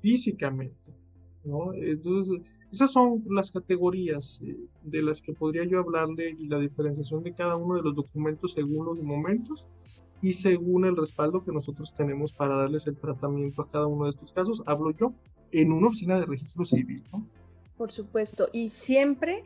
físicamente. 0.00 1.01
¿No? 1.44 1.72
Entonces, 1.74 2.40
esas 2.72 2.90
son 2.90 3.22
las 3.28 3.50
categorías 3.50 4.40
eh, 4.42 4.56
de 4.82 5.02
las 5.02 5.20
que 5.20 5.34
podría 5.34 5.64
yo 5.64 5.78
hablarle 5.78 6.34
y 6.38 6.46
la 6.48 6.58
diferenciación 6.58 7.22
de 7.22 7.34
cada 7.34 7.56
uno 7.56 7.76
de 7.76 7.82
los 7.82 7.94
documentos 7.94 8.52
según 8.52 8.86
los 8.86 9.00
momentos 9.02 9.68
y 10.22 10.32
según 10.32 10.86
el 10.86 10.96
respaldo 10.96 11.44
que 11.44 11.52
nosotros 11.52 11.94
tenemos 11.94 12.32
para 12.32 12.56
darles 12.56 12.86
el 12.86 12.96
tratamiento 12.96 13.60
a 13.60 13.68
cada 13.68 13.86
uno 13.86 14.04
de 14.04 14.10
estos 14.10 14.32
casos. 14.32 14.62
Hablo 14.66 14.92
yo 14.92 15.12
en 15.50 15.72
una 15.72 15.88
oficina 15.88 16.18
de 16.18 16.26
registro 16.26 16.64
civil. 16.64 17.04
¿no? 17.12 17.26
Por 17.76 17.92
supuesto, 17.92 18.48
y 18.52 18.68
siempre 18.68 19.44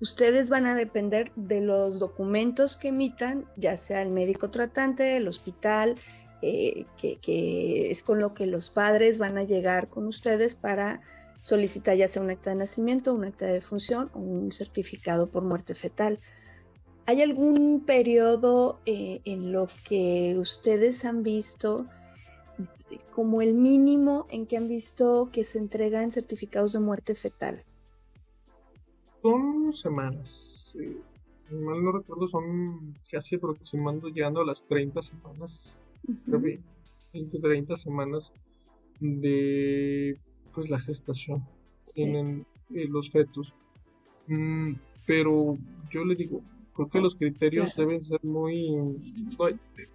ustedes 0.00 0.50
van 0.50 0.66
a 0.66 0.74
depender 0.74 1.32
de 1.34 1.62
los 1.62 1.98
documentos 1.98 2.76
que 2.76 2.88
emitan, 2.88 3.46
ya 3.56 3.76
sea 3.76 4.02
el 4.02 4.12
médico 4.12 4.50
tratante, 4.50 5.16
el 5.16 5.26
hospital, 5.26 5.94
eh, 6.42 6.86
que, 6.96 7.18
que, 7.18 7.90
es 7.90 8.02
con 8.02 8.18
lo 8.18 8.34
que 8.34 8.46
los 8.46 8.70
padres 8.70 9.18
van 9.18 9.38
a 9.38 9.44
llegar 9.44 9.88
con 9.88 10.06
ustedes 10.06 10.56
para 10.56 11.00
solicita 11.42 11.94
ya 11.94 12.08
sea 12.08 12.22
un 12.22 12.30
acta 12.30 12.50
de 12.50 12.56
nacimiento, 12.56 13.12
un 13.12 13.24
acta 13.24 13.46
de 13.46 13.54
defunción 13.54 14.10
o 14.14 14.20
un 14.20 14.52
certificado 14.52 15.28
por 15.28 15.42
muerte 15.42 15.74
fetal. 15.74 16.20
¿Hay 17.04 17.20
algún 17.20 17.84
periodo 17.84 18.80
eh, 18.86 19.20
en 19.24 19.52
lo 19.52 19.66
que 19.88 20.36
ustedes 20.38 21.04
han 21.04 21.22
visto 21.22 21.76
como 23.10 23.42
el 23.42 23.54
mínimo 23.54 24.26
en 24.30 24.46
que 24.46 24.56
han 24.56 24.68
visto 24.68 25.30
que 25.32 25.44
se 25.44 25.58
entregan 25.58 26.12
certificados 26.12 26.74
de 26.74 26.80
muerte 26.80 27.14
fetal? 27.14 27.64
Son 28.96 29.72
semanas. 29.72 30.76
si 30.76 31.54
mal 31.54 31.82
no 31.82 31.92
recuerdo, 31.92 32.28
son 32.28 32.94
casi 33.10 33.34
aproximando 33.36 34.08
llegando 34.08 34.40
a 34.40 34.46
las 34.46 34.64
30 34.64 35.02
semanas. 35.02 35.82
20, 36.26 37.38
30 37.40 37.76
semanas 37.76 38.32
de 39.00 40.18
pues 40.54 40.70
la 40.70 40.78
gestación 40.78 41.44
tienen 41.92 42.46
eh, 42.74 42.86
los 42.88 43.10
fetos. 43.10 43.52
Mm, 44.26 44.74
pero 45.06 45.58
yo 45.90 46.04
le 46.04 46.14
digo, 46.14 46.42
creo 46.74 46.88
que 46.88 47.00
los 47.00 47.16
criterios 47.16 47.74
deben 47.76 48.00
ser 48.00 48.20
muy, 48.22 48.76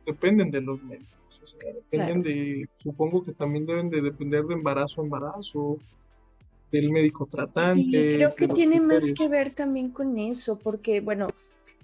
dependen 0.06 0.52
de 0.52 0.62
los 0.62 0.84
médicos, 0.84 1.56
dependen 1.91 2.22
de, 2.22 2.70
supongo 2.78 3.24
que 3.24 3.32
también 3.32 3.65
deben 3.65 3.89
de 3.89 4.02
depender 4.02 4.43
de 4.46 4.56
embarazo 4.56 5.02
a 5.02 5.06
embarazo, 5.06 5.80
del 6.72 6.91
médico 6.91 7.26
tratante. 7.26 7.82
Y 7.82 8.15
creo 8.17 8.36
que 8.36 8.48
tiene 8.50 8.80
más 8.82 9.13
que 9.13 9.28
ver 9.28 9.54
también 9.54 9.89
con 9.89 10.17
eso, 10.17 10.60
porque 10.60 11.00
bueno, 11.00 11.28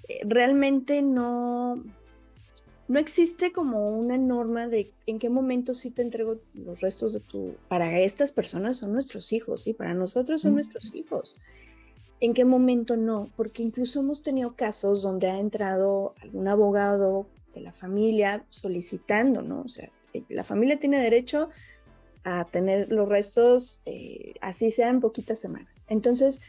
eh, 0.07 0.19
realmente 0.25 1.01
no, 1.01 1.81
no 2.87 2.99
existe 2.99 3.51
como 3.51 3.89
una 3.89 4.17
norma 4.17 4.67
de 4.67 4.91
en 5.07 5.19
qué 5.19 5.29
momento 5.29 5.73
sí 5.73 5.89
te 5.89 6.01
entrego 6.01 6.39
los 6.53 6.81
restos 6.81 7.13
de 7.13 7.21
tu... 7.21 7.55
Para 7.69 7.99
estas 7.99 8.31
personas 8.31 8.77
son 8.77 8.91
nuestros 8.91 9.31
hijos, 9.31 9.63
¿sí? 9.63 9.73
Para 9.73 9.93
nosotros 9.93 10.41
son 10.41 10.53
nuestros 10.55 10.93
hijos. 10.93 11.37
¿En 12.19 12.33
qué 12.33 12.45
momento 12.45 12.97
no? 12.97 13.29
Porque 13.35 13.63
incluso 13.63 14.01
hemos 14.01 14.21
tenido 14.21 14.55
casos 14.55 15.01
donde 15.01 15.27
ha 15.27 15.39
entrado 15.39 16.13
algún 16.21 16.47
abogado 16.47 17.27
de 17.53 17.61
la 17.61 17.71
familia 17.71 18.45
solicitando, 18.49 19.41
¿no? 19.41 19.61
O 19.61 19.67
sea, 19.67 19.89
eh, 20.13 20.23
la 20.29 20.43
familia 20.43 20.79
tiene 20.79 21.01
derecho 21.01 21.49
a 22.23 22.45
tener 22.45 22.91
los 22.91 23.07
restos, 23.07 23.81
eh, 23.85 24.33
así 24.41 24.71
sean 24.71 24.99
poquitas 24.99 25.39
semanas. 25.39 25.85
Entonces, 25.89 26.41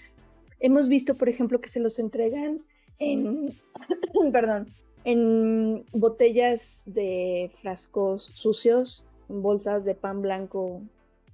hemos 0.60 0.88
visto, 0.88 1.14
por 1.14 1.28
ejemplo, 1.28 1.60
que 1.60 1.68
se 1.68 1.80
los 1.80 1.98
entregan 1.98 2.62
en, 2.98 3.58
perdón, 4.32 4.72
en 5.04 5.84
botellas 5.92 6.82
de 6.86 7.52
frascos 7.60 8.32
sucios, 8.34 9.06
en 9.28 9.42
bolsas 9.42 9.84
de 9.84 9.94
pan 9.94 10.22
blanco 10.22 10.82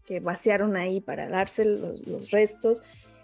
que 0.05 0.21
vaciaron 0.21 0.77
ahí 0.77 1.01
para 1.01 1.29
darse 1.29 1.65
los, 1.65 2.31
restos. 2.31 2.83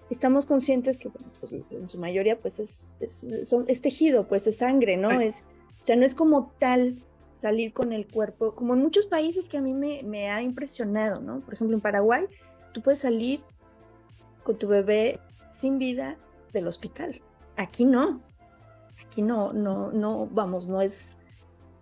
Estamos 0.09 0.47
conscientes 0.47 0.99
que 0.99 1.11
pues, 1.11 1.53
en 1.53 1.89
su 1.89 1.99
mayoría 1.99 2.39
pues 2.41 2.61
es, 2.61 2.97
son, 3.43 3.67
tejido, 3.67 4.29
pues 4.29 4.47
es 4.47 4.59
sangre, 4.59 4.97
¿no? 4.97 5.21
Es, 5.21 5.45
o 5.81 5.85
sea, 5.85 5.97
no 5.97 6.05
es 6.05 6.15
como 6.15 6.53
tal 6.61 7.03
salir 7.35 7.73
con 7.73 7.93
el 7.93 8.07
cuerpo, 8.07 8.55
como 8.55 8.75
en 8.75 8.81
muchos 8.81 9.07
países 9.07 9.49
que 9.49 9.59
a 9.59 9.61
mí 9.61 9.73
me, 9.73 10.03
me 10.05 10.31
ha 10.31 10.43
impresionado, 10.43 11.21
¿no? 11.21 11.41
Por 11.41 11.55
ejemplo, 11.55 11.77
en 11.77 11.83
Paraguay, 11.83 12.27
tú 12.73 12.83
puedes 12.83 13.01
salir 13.01 13.41
con 14.45 14.57
tu 14.57 14.69
bebé 14.69 15.19
sin 15.51 15.79
vida 15.79 16.17
del 16.53 16.69
hospital. 16.69 17.21
Aquí 17.57 17.85
no, 17.85 18.23
Aquí 19.07 19.23
no, 19.23 19.53
no, 19.53 19.93
no, 19.93 20.27
vamos, 20.27 20.69
no 20.69 20.81
es, 20.83 21.17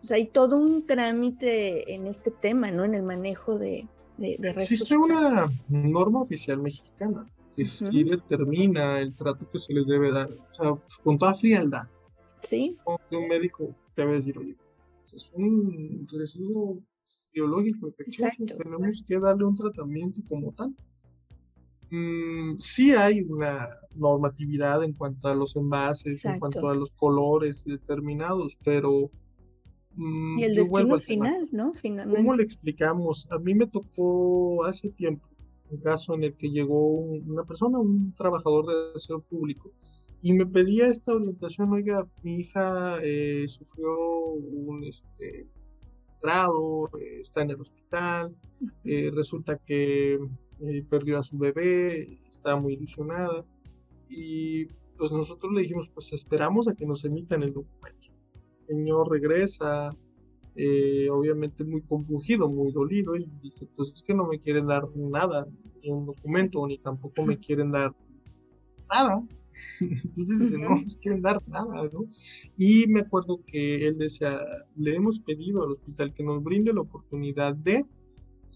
o 0.00 0.04
sea, 0.04 0.16
hay 0.16 0.26
todo 0.26 0.56
un 0.56 0.87
trámite 0.87 1.94
en 1.94 2.06
este 2.06 2.30
tema, 2.30 2.70
¿no? 2.70 2.84
En 2.84 2.94
el 2.94 3.02
manejo 3.02 3.58
de, 3.58 3.88
de, 4.18 4.37
restos. 4.40 4.72
Existe 4.72 4.96
una 4.96 5.50
norma 5.68 6.20
oficial 6.20 6.58
mexicana 6.58 7.26
que 7.56 7.64
sí 7.64 8.04
determina 8.04 9.00
el 9.00 9.14
trato 9.14 9.48
que 9.50 9.58
se 9.58 9.72
les 9.72 9.87
debe 9.87 10.12
dar, 10.12 10.30
o 10.30 10.54
sea, 10.54 10.98
con 11.02 11.18
toda 11.18 11.34
frialdad. 11.34 11.88
Sí. 12.38 12.76
Un 12.84 13.28
médico 13.28 13.74
te 13.94 14.04
va 14.04 14.10
a 14.10 14.14
decir, 14.14 14.37
oye, 14.38 14.56
es 15.12 15.30
un 15.34 16.06
residuo 16.10 16.80
biológico 17.32 17.88
infeccioso, 17.88 18.44
tenemos 18.58 19.04
que 19.06 19.18
darle 19.18 19.44
un 19.44 19.56
tratamiento 19.56 20.20
como 20.28 20.52
tal. 20.52 20.74
Mm, 21.94 22.59
sí 22.59 22.92
hay 22.92 23.20
una 23.22 23.68
normatividad 23.94 24.83
en 24.83 24.94
cuanto 24.94 25.28
a 25.28 25.35
los 25.35 25.54
envases, 25.54 26.24
en 26.24 26.40
cuanto 26.40 26.68
a 26.68 26.74
los 26.74 26.90
colores 26.90 27.64
determinados, 27.64 28.59
pero... 28.64 29.11
Mm, 29.94 30.38
y 30.40 30.42
el 30.42 30.54
destino 30.57 30.98
final, 30.98 31.48
¿no? 31.52 31.72
Finalmente. 31.72 32.20
¿Cómo 32.20 32.35
le 32.35 32.42
explicamos? 32.42 33.28
A 33.30 33.38
mí 33.38 33.54
me 33.54 33.68
tocó 33.68 34.64
hace 34.64 34.90
tiempo 34.90 35.28
un 35.70 35.78
caso 35.78 36.14
en 36.14 36.24
el 36.24 36.35
que 36.35 36.50
llegó 36.50 36.96
una 36.96 37.44
persona, 37.44 37.78
un 37.78 38.12
trabajador 38.14 38.66
de 38.66 38.74
aseo 38.96 39.20
público, 39.20 39.70
y 40.20 40.33
me 40.33 40.46
pedía 40.46 40.88
esta 40.88 41.14
orientación, 41.14 41.72
oiga, 41.72 42.09
mi 42.22 42.40
hija 42.40 42.98
eh, 43.02 43.46
sufrió 43.46 44.33
un 44.33 44.83
este, 44.85 45.46
grado, 46.20 46.90
eh, 46.98 47.20
está 47.20 47.42
en 47.42 47.50
el 47.50 47.61
hospital, 47.61 48.35
eh, 48.85 49.11
resulta 49.14 49.59
que 49.59 50.18
eh, 50.60 50.84
perdió 50.88 51.18
a 51.18 51.24
su 51.24 51.38
bebé, 51.38 52.18
estaba 52.30 52.60
muy 52.60 52.74
ilusionada 52.74 53.44
y 54.08 54.66
pues 54.96 55.10
nosotros 55.12 55.52
le 55.52 55.62
dijimos, 55.62 55.90
pues 55.92 56.12
esperamos 56.12 56.68
a 56.68 56.74
que 56.74 56.86
nos 56.86 57.04
emitan 57.04 57.42
el 57.42 57.52
documento. 57.52 58.08
El 58.58 58.62
señor 58.62 59.10
regresa, 59.10 59.90
eh, 60.56 61.08
obviamente 61.10 61.64
muy 61.64 61.82
compungido, 61.82 62.48
muy 62.48 62.70
dolido 62.72 63.16
y 63.16 63.28
dice, 63.42 63.66
pues 63.76 63.92
es 63.92 64.02
que 64.02 64.14
no 64.14 64.26
me 64.26 64.38
quieren 64.38 64.66
dar 64.66 64.88
nada, 64.96 65.46
ni 65.82 65.90
un 65.90 66.06
documento, 66.06 66.66
ni 66.66 66.78
tampoco 66.78 67.22
me 67.26 67.38
quieren 67.38 67.72
dar 67.72 67.94
nada. 68.88 69.22
Entonces 69.80 70.52
no 70.52 70.70
nos 70.70 70.96
quieren 70.98 71.22
dar 71.22 71.40
nada, 71.48 71.88
¿no? 71.92 72.06
Y 72.56 72.86
me 72.88 73.00
acuerdo 73.00 73.40
que 73.46 73.86
él 73.86 73.98
decía, 73.98 74.40
le 74.76 74.94
hemos 74.94 75.20
pedido 75.20 75.62
al 75.62 75.72
hospital 75.72 76.12
que 76.12 76.24
nos 76.24 76.42
brinde 76.42 76.72
la 76.72 76.80
oportunidad 76.80 77.54
de 77.54 77.84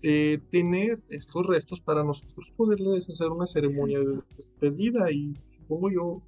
eh, 0.02 0.38
tener 0.50 1.00
estos 1.08 1.46
restos 1.46 1.80
para 1.80 2.04
nosotros 2.04 2.52
poderles 2.56 3.08
hacer 3.11 3.28
una 3.30 3.46
ceremonia 3.46 3.98
de 3.98 4.20
despedida 4.37 5.11
y 5.11 5.34
supongo 5.56 5.90
yo 5.90 6.20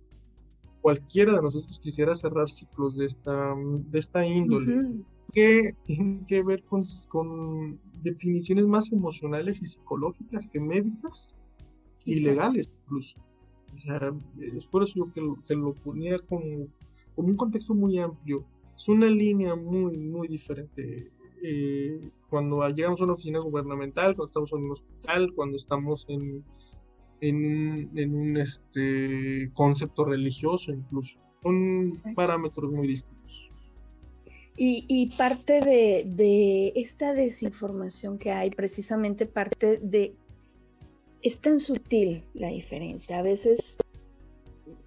cualquiera 0.81 1.35
de 1.35 1.43
nosotros 1.43 1.79
quisiera 1.79 2.15
cerrar 2.15 2.51
ciclos 2.51 2.97
de 2.97 3.07
esta, 3.07 3.55
de 3.57 3.99
esta 3.99 4.27
índole 4.27 5.05
que 5.33 5.75
tienen 5.85 6.25
que 6.27 6.43
ver 6.43 6.65
con, 6.65 6.83
con, 7.09 7.79
definiciones 8.03 8.67
más 8.67 8.91
emocionales 8.91 9.63
y 9.63 9.67
psicológicas 9.67 10.49
que 10.49 10.59
médicas 10.59 11.35
y 12.05 12.21
legales 12.25 12.71
incluso. 12.83 13.19
O 13.73 13.77
sea, 13.77 14.13
es 14.41 14.67
por 14.67 14.83
eso 14.83 14.95
yo 14.97 15.13
que 15.13 15.21
lo, 15.21 15.37
que 15.47 15.55
lo 15.55 15.75
ponía 15.75 16.19
como, 16.19 16.67
como 17.15 17.29
un 17.29 17.37
contexto 17.37 17.75
muy 17.75 17.99
amplio. 17.99 18.45
Es 18.77 18.89
una 18.89 19.07
línea 19.07 19.55
muy, 19.55 19.99
muy 19.99 20.27
diferente 20.27 21.13
eh, 21.43 22.11
cuando 22.29 22.67
llegamos 22.69 23.01
a 23.01 23.05
una 23.05 23.15
oficina 23.15 23.41
gubernamental, 23.41 24.17
cuando 24.17 24.29
estamos 24.29 24.53
en 24.53 24.65
un 24.65 24.71
hospital, 24.73 25.33
cuando 25.35 25.57
estamos 25.57 26.07
en, 26.09 26.45
en, 27.21 28.15
un 28.15 28.37
este, 28.37 29.51
concepto 29.55 30.05
religioso 30.05 30.73
incluso. 30.73 31.19
Son 31.43 31.89
parámetros 32.15 32.71
muy 32.71 32.87
distintos. 32.87 33.51
Y, 34.63 35.07
parte 35.17 35.63
de, 35.63 36.73
esta 36.77 37.15
desinformación 37.15 38.19
que 38.19 38.31
hay, 38.31 38.51
precisamente 38.51 39.25
parte 39.25 39.79
de 39.79 40.15
es 41.23 41.41
tan 41.41 41.61
sutil 41.61 42.25
la 42.35 42.49
diferencia. 42.49 43.19
A 43.19 43.23
veces, 43.23 43.79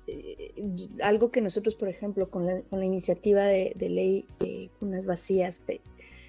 eh, 0.05 0.53
algo 1.01 1.31
que 1.31 1.41
nosotros, 1.41 1.75
por 1.75 1.89
ejemplo, 1.89 2.29
con 2.29 2.45
la, 2.45 2.85
iniciativa 2.85 3.45
de, 3.45 3.73
ley 3.79 4.25
de 4.39 4.69
unas 4.79 5.07
vacías 5.07 5.63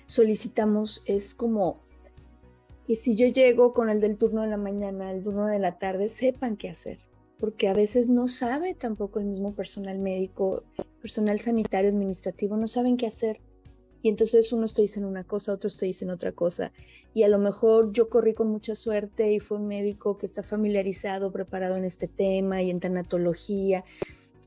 solicitamos 0.06 1.02
es 1.06 1.34
como 1.34 1.80
que 2.86 2.96
si 2.96 3.16
yo 3.16 3.26
llego 3.26 3.72
con 3.72 3.88
el 3.88 4.00
del 4.00 4.16
turno 4.16 4.42
de 4.42 4.48
la 4.48 4.56
mañana, 4.56 5.10
el 5.10 5.22
turno 5.22 5.46
de 5.46 5.58
la 5.58 5.78
tarde, 5.78 6.08
sepan 6.08 6.56
qué 6.56 6.68
hacer, 6.68 6.98
porque 7.38 7.68
a 7.68 7.74
veces 7.74 8.08
no 8.08 8.28
sabe 8.28 8.74
tampoco 8.74 9.20
el 9.20 9.26
mismo 9.26 9.54
personal 9.54 9.98
médico, 9.98 10.64
personal 11.00 11.40
sanitario, 11.40 11.90
administrativo, 11.90 12.56
no 12.56 12.66
saben 12.66 12.96
qué 12.96 13.06
hacer 13.06 13.40
y 14.04 14.10
entonces 14.10 14.52
unos 14.52 14.74
te 14.74 14.82
dicen 14.82 15.06
una 15.06 15.24
cosa, 15.24 15.54
otros 15.54 15.78
te 15.78 15.86
dicen 15.86 16.10
otra 16.10 16.30
cosa. 16.30 16.72
Y 17.14 17.22
a 17.22 17.28
lo 17.28 17.38
mejor 17.38 17.90
yo 17.90 18.10
corrí 18.10 18.34
con 18.34 18.48
mucha 18.48 18.74
suerte 18.74 19.32
y 19.32 19.40
fue 19.40 19.56
un 19.56 19.66
médico 19.66 20.18
que 20.18 20.26
está 20.26 20.42
familiarizado, 20.42 21.32
preparado 21.32 21.78
en 21.78 21.86
este 21.86 22.06
tema 22.06 22.60
y 22.60 22.68
en 22.68 22.80
tanatología. 22.80 23.82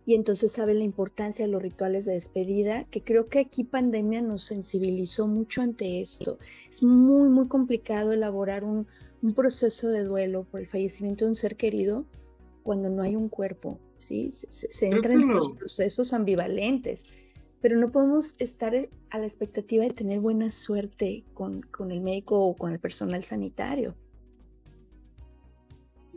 Y 0.08 0.16
entonces 0.16 0.54
sabe 0.54 0.74
la 0.74 0.86
importancia 0.86 1.46
de 1.46 1.52
los 1.52 1.62
rituales 1.62 2.06
de 2.06 2.14
despedida, 2.14 2.86
que 2.86 3.04
creo 3.04 3.28
que 3.28 3.40
aquí 3.40 3.66
pandemia 3.66 4.22
nos 4.22 4.42
sensibilizó 4.42 5.28
mucho 5.28 5.62
ante 5.62 6.00
esto. 6.00 6.40
Es 6.70 6.82
muy, 6.82 7.28
muy 7.28 7.48
complicado 7.48 8.14
elaborar 8.14 8.64
un, 8.64 8.88
un 9.22 9.34
proceso 9.34 9.90
de 9.90 10.04
duelo 10.04 10.46
por 10.46 10.62
el 10.62 10.68
fallecimiento 10.68 11.26
de 11.26 11.30
un 11.32 11.36
ser 11.36 11.58
querido 11.58 12.06
cuando 12.64 12.90
no 12.90 13.04
hay 13.04 13.18
un 13.18 13.28
cuerpo, 13.28 13.80
¿sí? 13.98 14.32
Se, 14.32 14.50
se, 14.50 14.88
entra 14.88 15.14
en 15.14 15.28
los 15.28 15.50
procesos 15.58 16.14
ambivalentes 16.14 17.04
pero 17.62 17.78
no 17.78 17.92
podemos 17.92 18.36
estar 18.40 18.74
a 19.10 19.18
la 19.18 19.26
expectativa 19.26 19.84
de 19.84 19.90
tener 19.90 20.20
buena 20.20 20.52
suerte 20.52 21.24
con, 21.34 21.62
con 21.64 21.92
el 21.92 22.02
médico 22.02 22.40
o 22.40 22.56
con 22.56 22.72
el 22.72 22.80
personal 22.80 23.24
sanitario. 23.24 23.96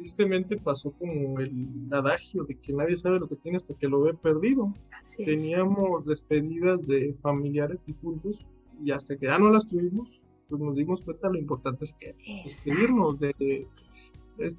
Tristemente 0.00 0.56
pasó 0.56 0.92
como 0.92 1.40
el 1.40 1.86
adagio 1.90 2.44
de 2.44 2.54
que 2.58 2.72
nadie 2.72 2.96
sabe 2.96 3.20
lo 3.20 3.28
que 3.28 3.36
tiene 3.36 3.58
hasta 3.58 3.74
que 3.74 3.86
lo 3.86 4.00
ve 4.00 4.14
perdido. 4.14 4.72
Teníamos 5.14 6.06
despedidas 6.06 6.86
de 6.86 7.14
familiares 7.20 7.78
difuntos 7.86 8.46
y 8.82 8.92
hasta 8.92 9.18
que 9.18 9.26
ya 9.26 9.38
no 9.38 9.50
las 9.50 9.68
tuvimos, 9.68 10.30
pues 10.48 10.58
nos 10.58 10.74
dimos 10.74 11.02
cuenta 11.02 11.28
lo 11.28 11.38
importante 11.38 11.84
es 11.84 11.92
que 11.92 12.14
despedirnos 12.44 13.20
de, 13.20 13.68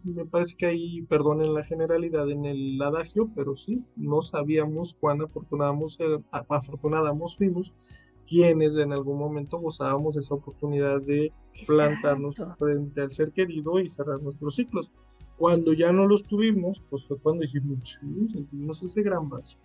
me 0.04 0.26
parece 0.28 0.56
que 0.56 0.68
ahí, 0.68 1.02
perdonen 1.02 1.56
la 1.56 1.64
generalidad 1.64 2.30
en 2.30 2.46
el 2.46 2.80
adagio, 2.80 3.32
pero 3.34 3.56
sí, 3.56 3.84
no 3.96 4.22
sabíamos 4.22 4.96
cuán 5.00 5.24
afortunados, 5.24 6.00
eh, 6.02 6.18
afortunados 6.50 7.36
fuimos 7.36 7.74
quienes 8.28 8.76
en 8.76 8.94
algún 8.94 9.18
momento 9.18 9.58
gozábamos 9.58 10.18
esa 10.18 10.36
oportunidad 10.36 11.02
de 11.02 11.34
plantarnos 11.66 12.36
frente 12.60 13.02
al 13.02 13.10
ser 13.10 13.32
querido 13.32 13.80
y 13.80 13.90
cerrar 13.90 14.22
nuestros 14.22 14.56
ciclos. 14.56 14.92
Cuando 15.42 15.74
ya 15.74 15.92
no 15.92 16.06
los 16.06 16.22
tuvimos, 16.22 16.84
pues 16.92 17.04
fue 17.06 17.18
cuando 17.18 17.42
dijimos, 17.42 18.00
sentimos 18.32 18.84
ese 18.84 19.02
gran 19.02 19.28
vacío. 19.28 19.60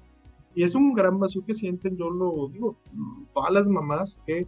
Y 0.55 0.63
es 0.63 0.75
un 0.75 0.95
gran 0.95 1.19
vacío 1.19 1.45
que 1.45 1.53
sienten, 1.53 1.99
yo 1.99 2.09
lo 2.09 2.49
digo, 2.49 2.77
todas 3.35 3.53
las 3.53 3.69
mamás 3.69 4.19
que 4.27 4.47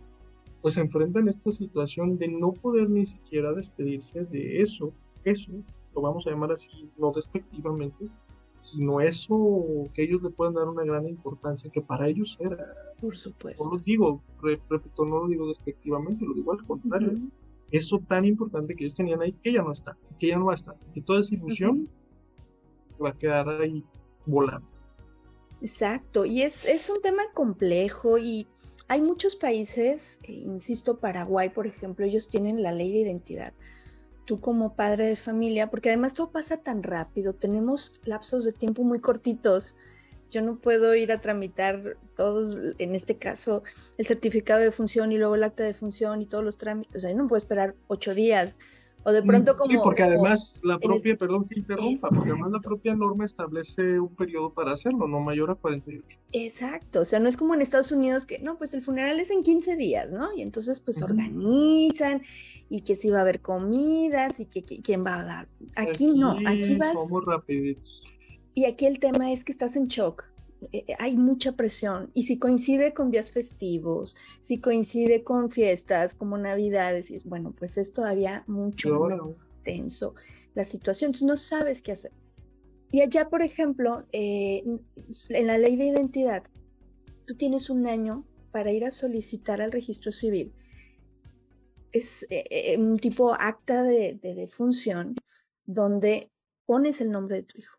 pues 0.62 0.78
enfrentan 0.78 1.28
esta 1.28 1.50
situación 1.50 2.16
de 2.16 2.28
no 2.28 2.52
poder 2.52 2.88
ni 2.88 3.04
siquiera 3.04 3.52
despedirse 3.52 4.24
de 4.24 4.62
eso 4.62 4.94
eso, 5.22 5.52
lo 5.94 6.00
vamos 6.00 6.26
a 6.26 6.30
llamar 6.30 6.52
así, 6.52 6.70
no 6.96 7.12
despectivamente, 7.12 8.08
sino 8.56 9.02
eso 9.02 9.86
que 9.92 10.04
ellos 10.04 10.22
le 10.22 10.30
pueden 10.30 10.54
dar 10.54 10.66
una 10.66 10.84
gran 10.84 11.06
importancia 11.06 11.70
que 11.70 11.82
para 11.82 12.08
ellos 12.08 12.38
era. 12.40 12.56
Por 13.02 13.14
supuesto. 13.14 13.64
No 13.64 13.72
lo 13.72 13.78
digo, 13.78 14.22
repito, 14.40 15.04
no 15.04 15.18
lo 15.20 15.28
digo 15.28 15.46
despectivamente, 15.46 16.24
lo 16.24 16.32
digo 16.32 16.52
al 16.52 16.64
contrario. 16.66 17.18
Eso 17.70 17.98
tan 17.98 18.24
importante 18.24 18.74
que 18.74 18.84
ellos 18.84 18.94
tenían 18.94 19.20
ahí, 19.20 19.32
que 19.32 19.52
ya 19.52 19.62
no 19.62 19.72
está, 19.72 19.96
que 20.18 20.28
ya 20.28 20.38
no 20.38 20.46
va 20.46 20.52
a 20.52 20.56
estar, 20.56 20.76
que 20.94 21.02
toda 21.02 21.20
esa 21.20 21.34
ilusión 21.34 21.88
se 22.88 23.02
va 23.02 23.10
a 23.10 23.18
quedar 23.18 23.48
ahí 23.48 23.84
volando. 24.24 24.68
Exacto, 25.60 26.24
y 26.24 26.42
es, 26.42 26.64
es 26.64 26.88
un 26.88 27.02
tema 27.02 27.24
complejo 27.34 28.16
y 28.18 28.46
hay 28.86 29.02
muchos 29.02 29.36
países, 29.36 30.20
eh, 30.22 30.32
insisto, 30.32 30.98
Paraguay, 30.98 31.50
por 31.50 31.66
ejemplo, 31.66 32.06
ellos 32.06 32.28
tienen 32.30 32.62
la 32.62 32.72
ley 32.72 32.92
de 32.92 33.00
identidad 33.00 33.52
tú 34.28 34.40
como 34.42 34.74
padre 34.74 35.06
de 35.06 35.16
familia, 35.16 35.70
porque 35.70 35.88
además 35.88 36.12
todo 36.12 36.30
pasa 36.30 36.58
tan 36.58 36.82
rápido, 36.82 37.32
tenemos 37.32 37.98
lapsos 38.04 38.44
de 38.44 38.52
tiempo 38.52 38.84
muy 38.84 39.00
cortitos. 39.00 39.78
Yo 40.30 40.42
no 40.42 40.58
puedo 40.58 40.94
ir 40.94 41.12
a 41.12 41.20
tramitar 41.20 41.96
todos, 42.16 42.58
en 42.78 42.94
este 42.94 43.16
caso, 43.16 43.62
el 43.96 44.06
certificado 44.06 44.60
de 44.60 44.70
función 44.70 45.12
y 45.12 45.18
luego 45.18 45.34
el 45.36 45.44
acta 45.44 45.64
de 45.64 45.74
función 45.74 46.20
y 46.22 46.26
todos 46.26 46.44
los 46.44 46.58
trámites. 46.58 46.96
O 46.96 47.00
sea, 47.00 47.10
yo 47.10 47.16
no 47.16 47.26
puedo 47.26 47.38
esperar 47.38 47.74
ocho 47.86 48.14
días. 48.14 48.54
O 49.04 49.12
de 49.12 49.22
pronto 49.22 49.56
como... 49.56 49.70
Sí, 49.70 49.78
porque 49.82 50.02
además 50.02 50.60
la 50.64 50.78
propia, 50.78 51.16
perdón 51.16 51.48
que 51.48 51.60
interrumpa, 51.60 52.08
porque 52.08 52.30
además 52.30 52.50
la 52.50 52.60
propia 52.60 52.94
norma 52.94 53.24
establece 53.24 53.98
un 54.00 54.14
periodo 54.14 54.52
para 54.52 54.72
hacerlo, 54.72 55.06
no 55.06 55.20
mayor 55.20 55.50
a 55.50 55.54
48. 55.54 56.18
Exacto, 56.32 57.00
o 57.00 57.04
sea, 57.04 57.20
no 57.20 57.28
es 57.28 57.36
como 57.36 57.54
en 57.54 57.62
Estados 57.62 57.92
Unidos 57.92 58.26
que, 58.26 58.38
no, 58.40 58.58
pues 58.58 58.74
el 58.74 58.82
funeral 58.82 59.18
es 59.20 59.30
en 59.30 59.42
15 59.44 59.76
días, 59.76 60.12
¿no? 60.12 60.34
Y 60.34 60.42
entonces 60.42 60.80
pues 60.80 61.00
organizan 61.00 62.22
y 62.68 62.82
que 62.82 62.96
si 62.96 63.08
va 63.08 63.18
a 63.18 63.22
haber 63.22 63.40
comidas 63.40 64.40
y 64.40 64.46
que, 64.46 64.62
quién 64.62 65.06
va 65.06 65.20
a 65.20 65.24
dar. 65.24 65.48
Aquí, 65.76 66.08
no, 66.14 66.36
aquí 66.44 66.74
vas... 66.76 66.92
Somos 66.92 67.24
rapiditos. 67.24 68.02
Y 68.58 68.64
aquí 68.64 68.86
el 68.86 68.98
tema 68.98 69.30
es 69.30 69.44
que 69.44 69.52
estás 69.52 69.76
en 69.76 69.86
shock, 69.86 70.24
eh, 70.72 70.84
eh, 70.88 70.94
hay 70.98 71.16
mucha 71.16 71.52
presión 71.52 72.10
y 72.12 72.24
si 72.24 72.40
coincide 72.40 72.92
con 72.92 73.12
días 73.12 73.30
festivos, 73.30 74.16
si 74.40 74.58
coincide 74.58 75.22
con 75.22 75.52
fiestas 75.52 76.12
como 76.12 76.38
Navidades, 76.38 77.12
y 77.12 77.20
bueno, 77.24 77.54
pues 77.56 77.78
es 77.78 77.92
todavía 77.92 78.42
mucho 78.48 78.98
más 78.98 79.38
tenso 79.62 80.16
la 80.56 80.64
situación, 80.64 81.10
entonces 81.10 81.28
no 81.28 81.36
sabes 81.36 81.82
qué 81.82 81.92
hacer. 81.92 82.10
Y 82.90 83.00
allá, 83.00 83.28
por 83.28 83.42
ejemplo, 83.42 84.04
eh, 84.10 84.64
en 85.28 85.46
la 85.46 85.56
ley 85.56 85.76
de 85.76 85.86
identidad, 85.86 86.42
tú 87.26 87.36
tienes 87.36 87.70
un 87.70 87.86
año 87.86 88.26
para 88.50 88.72
ir 88.72 88.84
a 88.84 88.90
solicitar 88.90 89.62
al 89.62 89.70
registro 89.70 90.10
civil. 90.10 90.52
Es 91.92 92.26
un 92.76 92.98
tipo 92.98 93.34
acta 93.34 93.84
de, 93.84 94.18
de 94.20 94.34
defunción 94.34 95.14
donde 95.64 96.32
pones 96.66 97.00
el 97.00 97.12
nombre 97.12 97.36
de 97.36 97.42
tu 97.44 97.56
hijo 97.56 97.77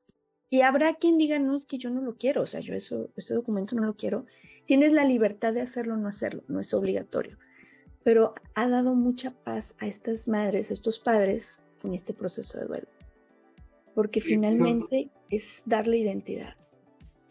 y 0.50 0.62
habrá 0.62 0.96
quien 0.96 1.18
diga, 1.18 1.38
no, 1.40 1.56
es 1.56 1.66
que 1.66 1.78
yo 1.78 1.90
no 1.92 2.02
lo 2.02 2.16
quiero, 2.18 2.42
o 2.42 2.46
sea, 2.48 2.60
yo 2.60 2.74
eso, 2.74 3.10
ese 3.16 3.36
documento 3.36 3.76
no 3.76 3.86
lo 3.86 3.96
quiero. 3.96 4.26
Tienes 4.66 4.94
la 4.94 5.06
libertad 5.06 5.54
de 5.54 5.62
hacerlo 5.62 5.94
o 5.94 5.98
no 5.98 6.08
hacerlo, 6.08 6.44
no 6.48 6.60
es 6.60 6.74
obligatorio. 6.74 7.38
Pero 8.04 8.34
ha 8.56 8.68
dado 8.68 8.96
mucha 8.96 9.32
paz 9.32 9.76
a 9.80 9.86
estas 9.86 10.28
madres, 10.28 10.72
a 10.72 10.74
estos 10.74 11.00
padres 11.00 11.60
en 11.84 11.94
este 11.94 12.14
proceso 12.14 12.60
de 12.60 12.66
duelo. 12.66 12.88
Porque 13.94 14.22
finalmente 14.22 15.12
es 15.30 15.64
darle 15.66 15.98
identidad. 15.98 16.56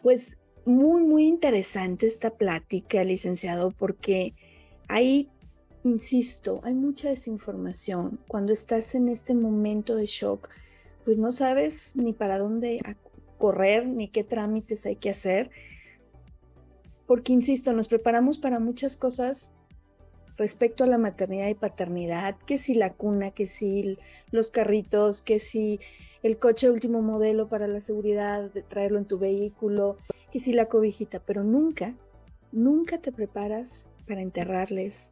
Pues 0.01 0.39
muy, 0.65 1.03
muy 1.03 1.27
interesante 1.27 2.07
esta 2.07 2.37
plática, 2.37 3.03
licenciado, 3.03 3.71
porque 3.71 4.33
ahí, 4.87 5.29
insisto, 5.83 6.61
hay 6.63 6.75
mucha 6.75 7.09
desinformación. 7.09 8.19
Cuando 8.27 8.53
estás 8.53 8.95
en 8.95 9.09
este 9.09 9.33
momento 9.33 9.95
de 9.95 10.05
shock, 10.05 10.49
pues 11.03 11.17
no 11.17 11.31
sabes 11.31 11.95
ni 11.95 12.13
para 12.13 12.37
dónde 12.37 12.79
correr 13.39 13.87
ni 13.87 14.09
qué 14.09 14.23
trámites 14.23 14.85
hay 14.85 14.97
que 14.97 15.09
hacer. 15.09 15.49
Porque, 17.07 17.33
insisto, 17.33 17.73
nos 17.73 17.87
preparamos 17.87 18.37
para 18.37 18.59
muchas 18.59 18.95
cosas 18.95 19.53
respecto 20.37 20.83
a 20.83 20.87
la 20.87 20.99
maternidad 20.99 21.47
y 21.47 21.55
paternidad, 21.55 22.37
que 22.45 22.59
si 22.59 22.75
la 22.75 22.93
cuna, 22.93 23.31
que 23.31 23.47
si 23.47 23.97
los 24.31 24.51
carritos, 24.51 25.23
que 25.23 25.39
si 25.39 25.79
el 26.21 26.37
coche 26.37 26.69
último 26.69 27.01
modelo 27.01 27.49
para 27.49 27.67
la 27.67 27.81
seguridad 27.81 28.51
de 28.51 28.61
traerlo 28.61 28.99
en 28.99 29.05
tu 29.05 29.17
vehículo, 29.17 29.97
que 30.31 30.39
si 30.39 30.53
la 30.53 30.67
cobijita, 30.67 31.19
pero 31.19 31.43
nunca, 31.43 31.95
nunca 32.51 32.99
te 32.99 33.11
preparas 33.11 33.89
para 34.07 34.21
enterrarles, 34.21 35.11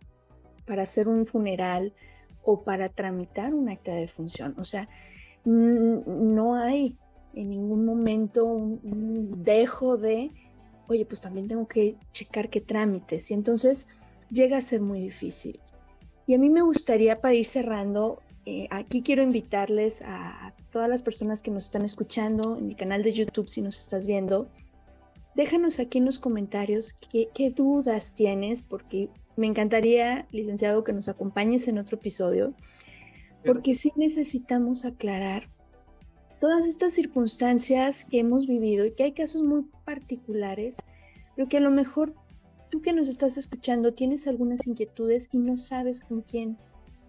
para 0.65 0.83
hacer 0.83 1.07
un 1.07 1.25
funeral 1.25 1.93
o 2.43 2.63
para 2.63 2.89
tramitar 2.89 3.53
un 3.53 3.67
acta 3.67 3.93
de 3.93 4.07
función. 4.07 4.55
O 4.59 4.63
sea, 4.63 4.87
no 5.43 6.55
hay 6.55 6.97
en 7.37 7.51
ningún 7.51 7.85
momento 7.85 8.45
un, 8.45 9.43
dejo 9.43 9.95
de, 9.95 10.31
oye, 10.87 11.05
pues 11.05 11.21
también 11.21 11.47
tengo 11.47 11.67
que 11.67 11.95
checar 12.11 12.49
qué 12.49 12.61
trámites. 12.61 13.29
Y 13.29 13.35
entonces 13.35 13.87
llega 14.31 14.57
a 14.57 14.61
ser 14.61 14.81
muy 14.81 14.99
difícil. 14.99 15.59
Y 16.25 16.33
a 16.33 16.39
mí 16.39 16.49
me 16.49 16.61
gustaría, 16.61 17.21
para 17.21 17.35
ir 17.35 17.45
cerrando, 17.45 18.21
eh, 18.45 18.67
aquí 18.71 19.03
quiero 19.03 19.21
invitarles 19.21 20.01
a 20.01 20.55
todas 20.71 20.89
las 20.89 21.03
personas 21.03 21.43
que 21.43 21.51
nos 21.51 21.65
están 21.65 21.85
escuchando 21.85 22.57
en 22.57 22.67
mi 22.67 22.75
canal 22.75 23.03
de 23.03 23.13
YouTube, 23.13 23.49
si 23.49 23.61
nos 23.61 23.77
estás 23.77 24.07
viendo, 24.07 24.47
déjanos 25.35 25.79
aquí 25.79 25.99
en 25.99 26.05
los 26.05 26.17
comentarios 26.17 26.93
qué, 26.93 27.29
qué 27.33 27.51
dudas 27.51 28.15
tienes, 28.15 28.63
porque 28.63 29.09
me 29.35 29.45
encantaría, 29.45 30.27
licenciado, 30.31 30.83
que 30.83 30.93
nos 30.93 31.07
acompañes 31.07 31.67
en 31.67 31.77
otro 31.77 31.97
episodio, 31.97 32.55
porque 33.45 33.75
sí 33.75 33.91
necesitamos 33.95 34.83
aclarar 34.83 35.49
todas 36.39 36.67
estas 36.67 36.93
circunstancias 36.93 38.05
que 38.05 38.19
hemos 38.19 38.47
vivido 38.47 38.85
y 38.85 38.91
que 38.91 39.03
hay 39.03 39.11
casos 39.13 39.43
muy 39.43 39.65
particulares, 39.85 40.77
pero 41.35 41.47
que 41.47 41.57
a 41.57 41.61
lo 41.61 41.71
mejor 41.71 42.13
tú 42.69 42.81
que 42.81 42.93
nos 42.93 43.07
estás 43.07 43.37
escuchando 43.37 43.93
tienes 43.93 44.27
algunas 44.27 44.67
inquietudes 44.67 45.29
y 45.31 45.37
no 45.37 45.57
sabes 45.57 46.01
con 46.01 46.21
quién 46.21 46.57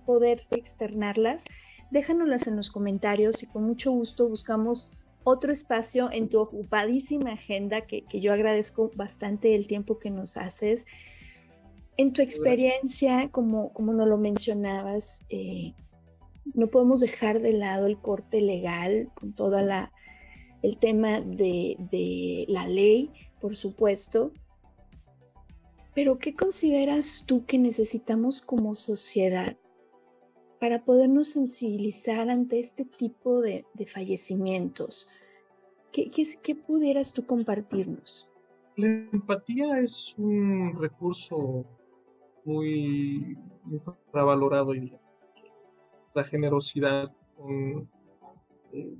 poder 0.06 0.46
externarlas, 0.50 1.44
déjanoslas 1.90 2.46
en 2.46 2.56
los 2.56 2.70
comentarios 2.70 3.42
y 3.42 3.46
con 3.46 3.64
mucho 3.64 3.90
gusto 3.90 4.28
buscamos 4.28 4.90
otro 5.24 5.52
espacio 5.52 6.10
en 6.10 6.28
tu 6.28 6.40
ocupadísima 6.40 7.32
agenda, 7.32 7.82
que, 7.82 8.04
yo 8.12 8.32
agradezco 8.32 8.90
bastante 8.94 9.54
el 9.54 9.66
tiempo 9.66 9.98
que 9.98 10.10
nos 10.10 10.36
haces. 10.36 10.86
En 11.98 12.12
tu 12.12 12.22
experiencia, 12.22 13.28
como, 13.30 13.72
como 13.72 13.92
nos 13.92 14.08
lo 14.08 14.16
mencionabas, 14.16 15.26
eh, 15.28 15.74
no 16.54 16.68
podemos 16.68 17.00
dejar 17.00 17.40
de 17.40 17.52
lado 17.52 17.86
el 17.86 17.98
corte 17.98 18.40
legal 18.40 19.10
con 19.14 19.32
toda 19.32 19.62
la 19.62 19.92
el 20.62 20.78
tema 20.78 21.20
de, 21.20 21.76
de 21.90 22.44
la 22.48 22.66
ley, 22.66 23.10
por 23.40 23.54
supuesto. 23.54 24.32
Pero 25.94 26.18
¿qué 26.18 26.34
consideras 26.34 27.24
tú 27.26 27.44
que 27.44 27.58
necesitamos 27.58 28.40
como 28.40 28.74
sociedad 28.74 29.56
para 30.60 30.84
podernos 30.84 31.28
sensibilizar 31.28 32.30
ante 32.30 32.60
este 32.60 32.84
tipo 32.84 33.40
de, 33.40 33.64
fallecimientos? 33.92 35.08
¿Qué, 35.92 36.10
¿Qué, 36.10 36.54
pudieras 36.54 37.12
tú 37.12 37.26
compartirnos? 37.26 38.28
La 38.76 38.86
empatía 38.86 39.78
es 39.80 40.14
un 40.18 40.76
recurso 40.80 41.64
muy 42.44 43.36
infravalorado 43.70 44.68
hoy 44.68 44.80
día. 44.80 45.00
La 46.14 46.24
generosidad 46.24 47.08
con 47.36 47.88
eh, 48.72 48.96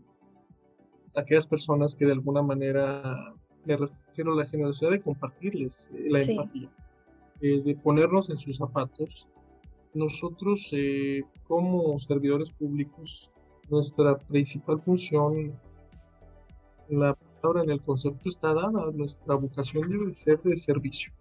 aquellas 1.15 1.47
personas 1.47 1.95
que 1.95 2.07
de 2.07 2.13
alguna 2.13 2.43
manera, 2.43 3.35
me 3.65 3.77
refiero 3.77 4.33
a 4.33 4.37
la 4.37 4.45
generosidad 4.45 4.91
de 4.91 5.01
compartirles 5.01 5.91
eh, 5.93 6.07
la 6.11 6.23
empatía, 6.23 6.71
es 7.41 7.65
de 7.65 7.75
ponernos 7.75 8.31
en 8.31 8.39
sus 8.39 8.57
zapatos 8.57 9.29
nosotros 9.95 10.69
eh, 10.73 11.23
como 11.47 11.99
servidores 11.99 12.51
públicos, 12.51 13.33
nuestra 13.69 14.17
principal 14.17 14.81
función, 14.81 15.59
la 16.89 17.15
palabra 17.15 17.65
en 17.65 17.71
el 17.71 17.81
concepto 17.81 18.29
está 18.29 18.55
dada, 18.55 18.91
nuestra 18.93 19.35
vocación 19.35 19.89
debe 19.89 20.15
ser 20.15 20.41
de 20.43 20.57
servicio. 20.57 21.13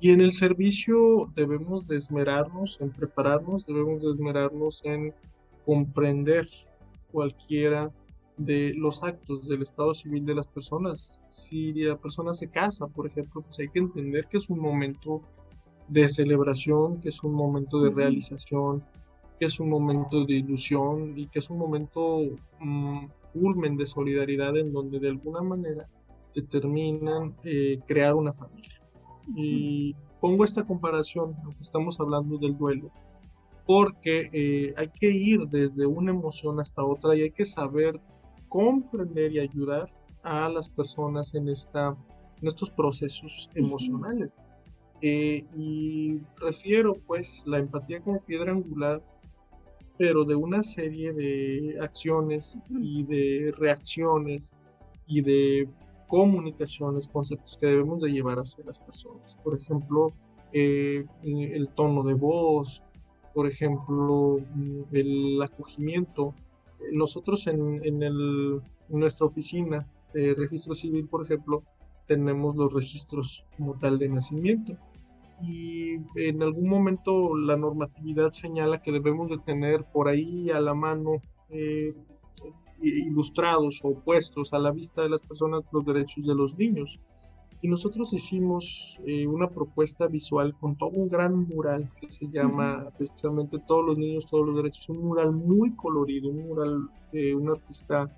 Y 0.00 0.10
en 0.10 0.20
el 0.20 0.32
servicio 0.32 1.30
debemos 1.34 1.86
de 1.88 1.96
esmerarnos 1.96 2.80
en 2.80 2.90
prepararnos, 2.90 3.66
debemos 3.66 4.02
de 4.02 4.10
esmerarnos 4.10 4.84
en 4.84 5.14
comprender 5.64 6.48
cualquiera 7.12 7.90
de 8.36 8.74
los 8.74 9.02
actos 9.02 9.48
del 9.48 9.62
estado 9.62 9.94
civil 9.94 10.24
de 10.26 10.34
las 10.34 10.46
personas. 10.46 11.20
Si 11.28 11.72
la 11.72 11.96
persona 11.96 12.34
se 12.34 12.48
casa, 12.48 12.86
por 12.86 13.06
ejemplo, 13.06 13.42
pues 13.42 13.58
hay 13.60 13.68
que 13.68 13.78
entender 13.78 14.26
que 14.26 14.36
es 14.36 14.50
un 14.50 14.60
momento 14.60 15.22
de 15.88 16.08
celebración, 16.08 17.00
que 17.00 17.08
es 17.08 17.22
un 17.22 17.32
momento 17.32 17.80
de 17.80 17.90
realización, 17.90 18.84
que 19.38 19.46
es 19.46 19.60
un 19.60 19.70
momento 19.70 20.24
de 20.24 20.34
ilusión 20.34 21.16
y 21.16 21.26
que 21.28 21.38
es 21.38 21.50
un 21.50 21.58
momento 21.58 22.18
um, 22.60 23.08
culmen 23.32 23.76
de 23.76 23.86
solidaridad 23.86 24.56
en 24.56 24.72
donde 24.72 24.98
de 24.98 25.08
alguna 25.08 25.42
manera 25.42 25.88
determinan 26.34 27.34
eh, 27.44 27.78
crear 27.86 28.14
una 28.14 28.32
familia. 28.32 28.75
Y 29.34 29.94
pongo 30.20 30.44
esta 30.44 30.64
comparación, 30.64 31.34
aunque 31.44 31.62
estamos 31.62 31.98
hablando 32.00 32.38
del 32.38 32.56
duelo, 32.56 32.90
porque 33.66 34.30
eh, 34.32 34.74
hay 34.76 34.88
que 34.88 35.10
ir 35.10 35.48
desde 35.48 35.86
una 35.86 36.12
emoción 36.12 36.60
hasta 36.60 36.84
otra 36.84 37.16
y 37.16 37.22
hay 37.22 37.30
que 37.30 37.44
saber 37.44 38.00
comprender 38.48 39.32
y 39.32 39.40
ayudar 39.40 39.92
a 40.22 40.48
las 40.48 40.68
personas 40.68 41.34
en, 41.34 41.48
esta, 41.48 41.96
en 42.40 42.48
estos 42.48 42.70
procesos 42.70 43.50
emocionales. 43.54 44.32
Eh, 45.02 45.44
y 45.54 46.20
refiero 46.38 46.94
pues 47.06 47.42
la 47.46 47.58
empatía 47.58 48.00
como 48.00 48.20
piedra 48.20 48.52
angular, 48.52 49.02
pero 49.98 50.24
de 50.24 50.34
una 50.34 50.62
serie 50.62 51.12
de 51.12 51.76
acciones 51.80 52.58
y 52.70 53.04
de 53.04 53.52
reacciones 53.56 54.52
y 55.06 55.20
de 55.22 55.68
comunicaciones, 56.06 57.08
conceptos 57.08 57.56
que 57.58 57.66
debemos 57.66 58.00
de 58.00 58.12
llevar 58.12 58.38
hacia 58.38 58.64
las 58.64 58.78
personas. 58.78 59.36
Por 59.42 59.58
ejemplo, 59.58 60.12
eh, 60.52 61.04
el 61.22 61.68
tono 61.74 62.02
de 62.02 62.14
voz, 62.14 62.82
por 63.34 63.46
ejemplo, 63.46 64.38
mm, 64.54 64.82
el 64.92 65.42
acogimiento. 65.42 66.34
Nosotros 66.92 67.46
en, 67.46 67.84
en, 67.84 68.02
el, 68.02 68.62
en 68.88 68.98
nuestra 68.98 69.26
oficina 69.26 69.86
de 70.14 70.34
registro 70.34 70.74
civil, 70.74 71.06
por 71.08 71.24
ejemplo, 71.24 71.62
tenemos 72.06 72.56
los 72.56 72.72
registros 72.72 73.44
como 73.56 73.78
tal 73.78 73.98
de 73.98 74.08
nacimiento 74.08 74.76
y 75.42 75.96
en 76.14 76.42
algún 76.42 76.68
momento 76.68 77.36
la 77.36 77.56
normatividad 77.56 78.32
señala 78.32 78.80
que 78.80 78.92
debemos 78.92 79.28
de 79.28 79.38
tener 79.38 79.84
por 79.84 80.08
ahí 80.08 80.50
a 80.50 80.60
la 80.60 80.74
mano 80.74 81.20
eh, 81.50 81.94
ilustrados 82.80 83.80
o 83.82 83.94
puestos 84.00 84.52
a 84.52 84.58
la 84.58 84.70
vista 84.70 85.02
de 85.02 85.10
las 85.10 85.22
personas 85.22 85.62
los 85.72 85.84
derechos 85.84 86.26
de 86.26 86.34
los 86.34 86.56
niños. 86.56 87.00
Y 87.62 87.68
nosotros 87.68 88.12
hicimos 88.12 89.00
eh, 89.06 89.26
una 89.26 89.48
propuesta 89.48 90.06
visual 90.08 90.54
con 90.60 90.76
todo 90.76 90.90
un 90.90 91.08
gran 91.08 91.38
mural 91.48 91.90
que 91.98 92.10
se 92.10 92.28
llama 92.28 92.90
precisamente 92.96 93.58
Todos 93.66 93.86
los 93.86 93.98
niños, 93.98 94.26
todos 94.26 94.46
los 94.46 94.56
derechos. 94.56 94.88
Un 94.90 94.98
mural 94.98 95.32
muy 95.32 95.74
colorido, 95.74 96.28
un 96.28 96.46
mural 96.46 96.88
de 97.12 97.34
una 97.34 97.52
artista 97.52 98.14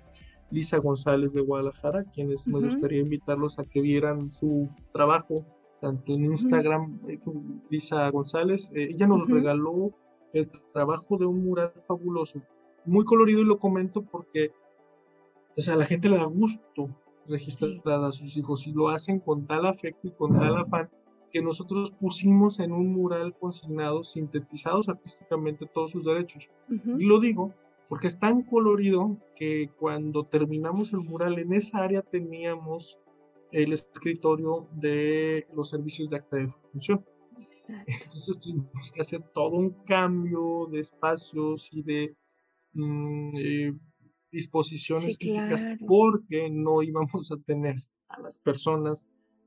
Lisa 0.51 0.77
González 0.77 1.33
de 1.33 1.41
Guadalajara, 1.41 2.03
quienes 2.03 2.47
me 2.47 2.59
gustaría 2.59 2.99
invitarlos 2.99 3.59
a 3.59 3.63
que 3.63 3.81
vieran 3.81 4.29
su 4.31 4.67
trabajo 4.91 5.35
tanto 5.79 6.13
en 6.13 6.25
Instagram, 6.25 6.99
eh, 7.07 7.19
Lisa 7.69 8.09
González, 8.09 8.71
eh, 8.75 8.89
ella 8.91 9.07
nos 9.07 9.29
regaló 9.29 9.91
el 10.33 10.49
trabajo 10.73 11.17
de 11.17 11.25
un 11.25 11.43
mural 11.43 11.71
fabuloso, 11.87 12.41
muy 12.85 13.05
colorido 13.05 13.41
y 13.41 13.45
lo 13.45 13.59
comento 13.59 14.01
porque, 14.01 14.51
o 15.57 15.61
sea, 15.61 15.73
a 15.75 15.77
la 15.77 15.85
gente 15.85 16.09
le 16.09 16.17
da 16.17 16.25
gusto 16.25 16.89
registrar 17.27 18.03
a 18.03 18.11
sus 18.11 18.35
hijos 18.37 18.65
y 18.67 18.71
lo 18.71 18.89
hacen 18.89 19.19
con 19.19 19.45
tal 19.45 19.65
afecto 19.65 20.07
y 20.07 20.11
con 20.11 20.33
tal 20.33 20.57
afán 20.57 20.89
que 21.31 21.41
nosotros 21.41 21.91
pusimos 21.91 22.59
en 22.59 22.71
un 22.71 22.91
mural 22.91 23.35
consignado, 23.37 24.03
sintetizados 24.03 24.89
artísticamente 24.89 25.67
todos 25.67 25.91
sus 25.91 26.05
derechos. 26.05 26.49
Y 26.69 27.05
lo 27.05 27.19
digo 27.19 27.53
porque 27.87 28.07
es 28.07 28.19
tan 28.19 28.41
colorido 28.41 29.17
que 29.35 29.71
cuando 29.79 30.23
terminamos 30.23 30.93
el 30.93 30.99
mural 30.99 31.39
en 31.39 31.53
esa 31.53 31.79
área 31.79 32.01
teníamos 32.01 32.99
el 33.51 33.73
escritorio 33.73 34.67
de 34.73 35.47
los 35.53 35.69
servicios 35.69 36.09
de 36.09 36.17
acta 36.17 36.37
de 36.37 36.53
función. 36.71 37.03
Entonces 37.87 38.39
tuvimos 38.39 38.91
que 38.91 39.01
hacer 39.01 39.21
todo 39.33 39.55
un 39.57 39.71
cambio 39.85 40.67
de 40.71 40.81
espacios 40.81 41.69
y 41.71 41.81
de 41.81 42.15
mm, 42.73 43.29
eh, 43.37 43.73
disposiciones 44.31 45.17
físicas 45.17 45.65
porque 45.87 46.49
no 46.51 46.81
íbamos 46.83 47.31
a 47.31 47.37
tener 47.37 47.75
a 48.09 48.21
las 48.21 48.39
personas 48.39 49.05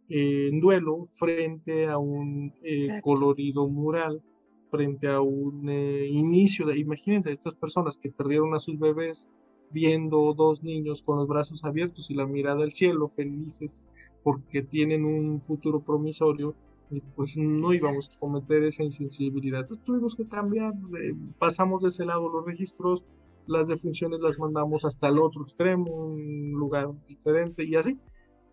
en 0.08 0.60
duelo 0.60 1.06
frente 1.06 1.86
a 1.86 1.98
un 1.98 2.52
eh, 2.62 3.00
colorido 3.02 3.68
mural, 3.68 4.22
frente 4.70 5.08
a 5.08 5.20
un 5.20 5.68
eh, 5.68 6.06
inicio 6.08 6.66
de, 6.66 6.78
imagínense, 6.78 7.32
estas 7.32 7.54
personas 7.54 7.98
que 7.98 8.10
perdieron 8.10 8.54
a 8.54 8.60
sus 8.60 8.78
bebés 8.78 9.28
viendo 9.70 10.34
dos 10.34 10.62
niños 10.62 11.02
con 11.02 11.18
los 11.18 11.28
brazos 11.28 11.64
abiertos 11.64 12.10
y 12.10 12.14
la 12.14 12.26
mirada 12.26 12.62
al 12.62 12.72
cielo, 12.72 13.08
felices 13.08 13.88
porque 14.22 14.62
tienen 14.62 15.04
un 15.04 15.40
futuro 15.42 15.82
promisorio, 15.82 16.54
pues 17.00 17.36
no 17.36 17.72
íbamos 17.72 18.10
a 18.14 18.18
cometer 18.18 18.62
esa 18.64 18.82
insensibilidad. 18.82 19.60
Entonces 19.60 19.84
tuvimos 19.84 20.14
que 20.14 20.28
cambiar, 20.28 20.72
eh, 20.74 21.14
pasamos 21.38 21.82
de 21.82 21.88
ese 21.88 22.04
lado 22.04 22.28
los 22.28 22.44
registros, 22.44 23.04
las 23.46 23.68
defunciones 23.68 24.20
las 24.20 24.38
mandamos 24.38 24.84
hasta 24.84 25.08
el 25.08 25.18
otro 25.18 25.42
extremo, 25.42 25.90
un 25.90 26.52
lugar 26.52 26.90
diferente 27.06 27.64
y 27.64 27.74
así. 27.74 27.98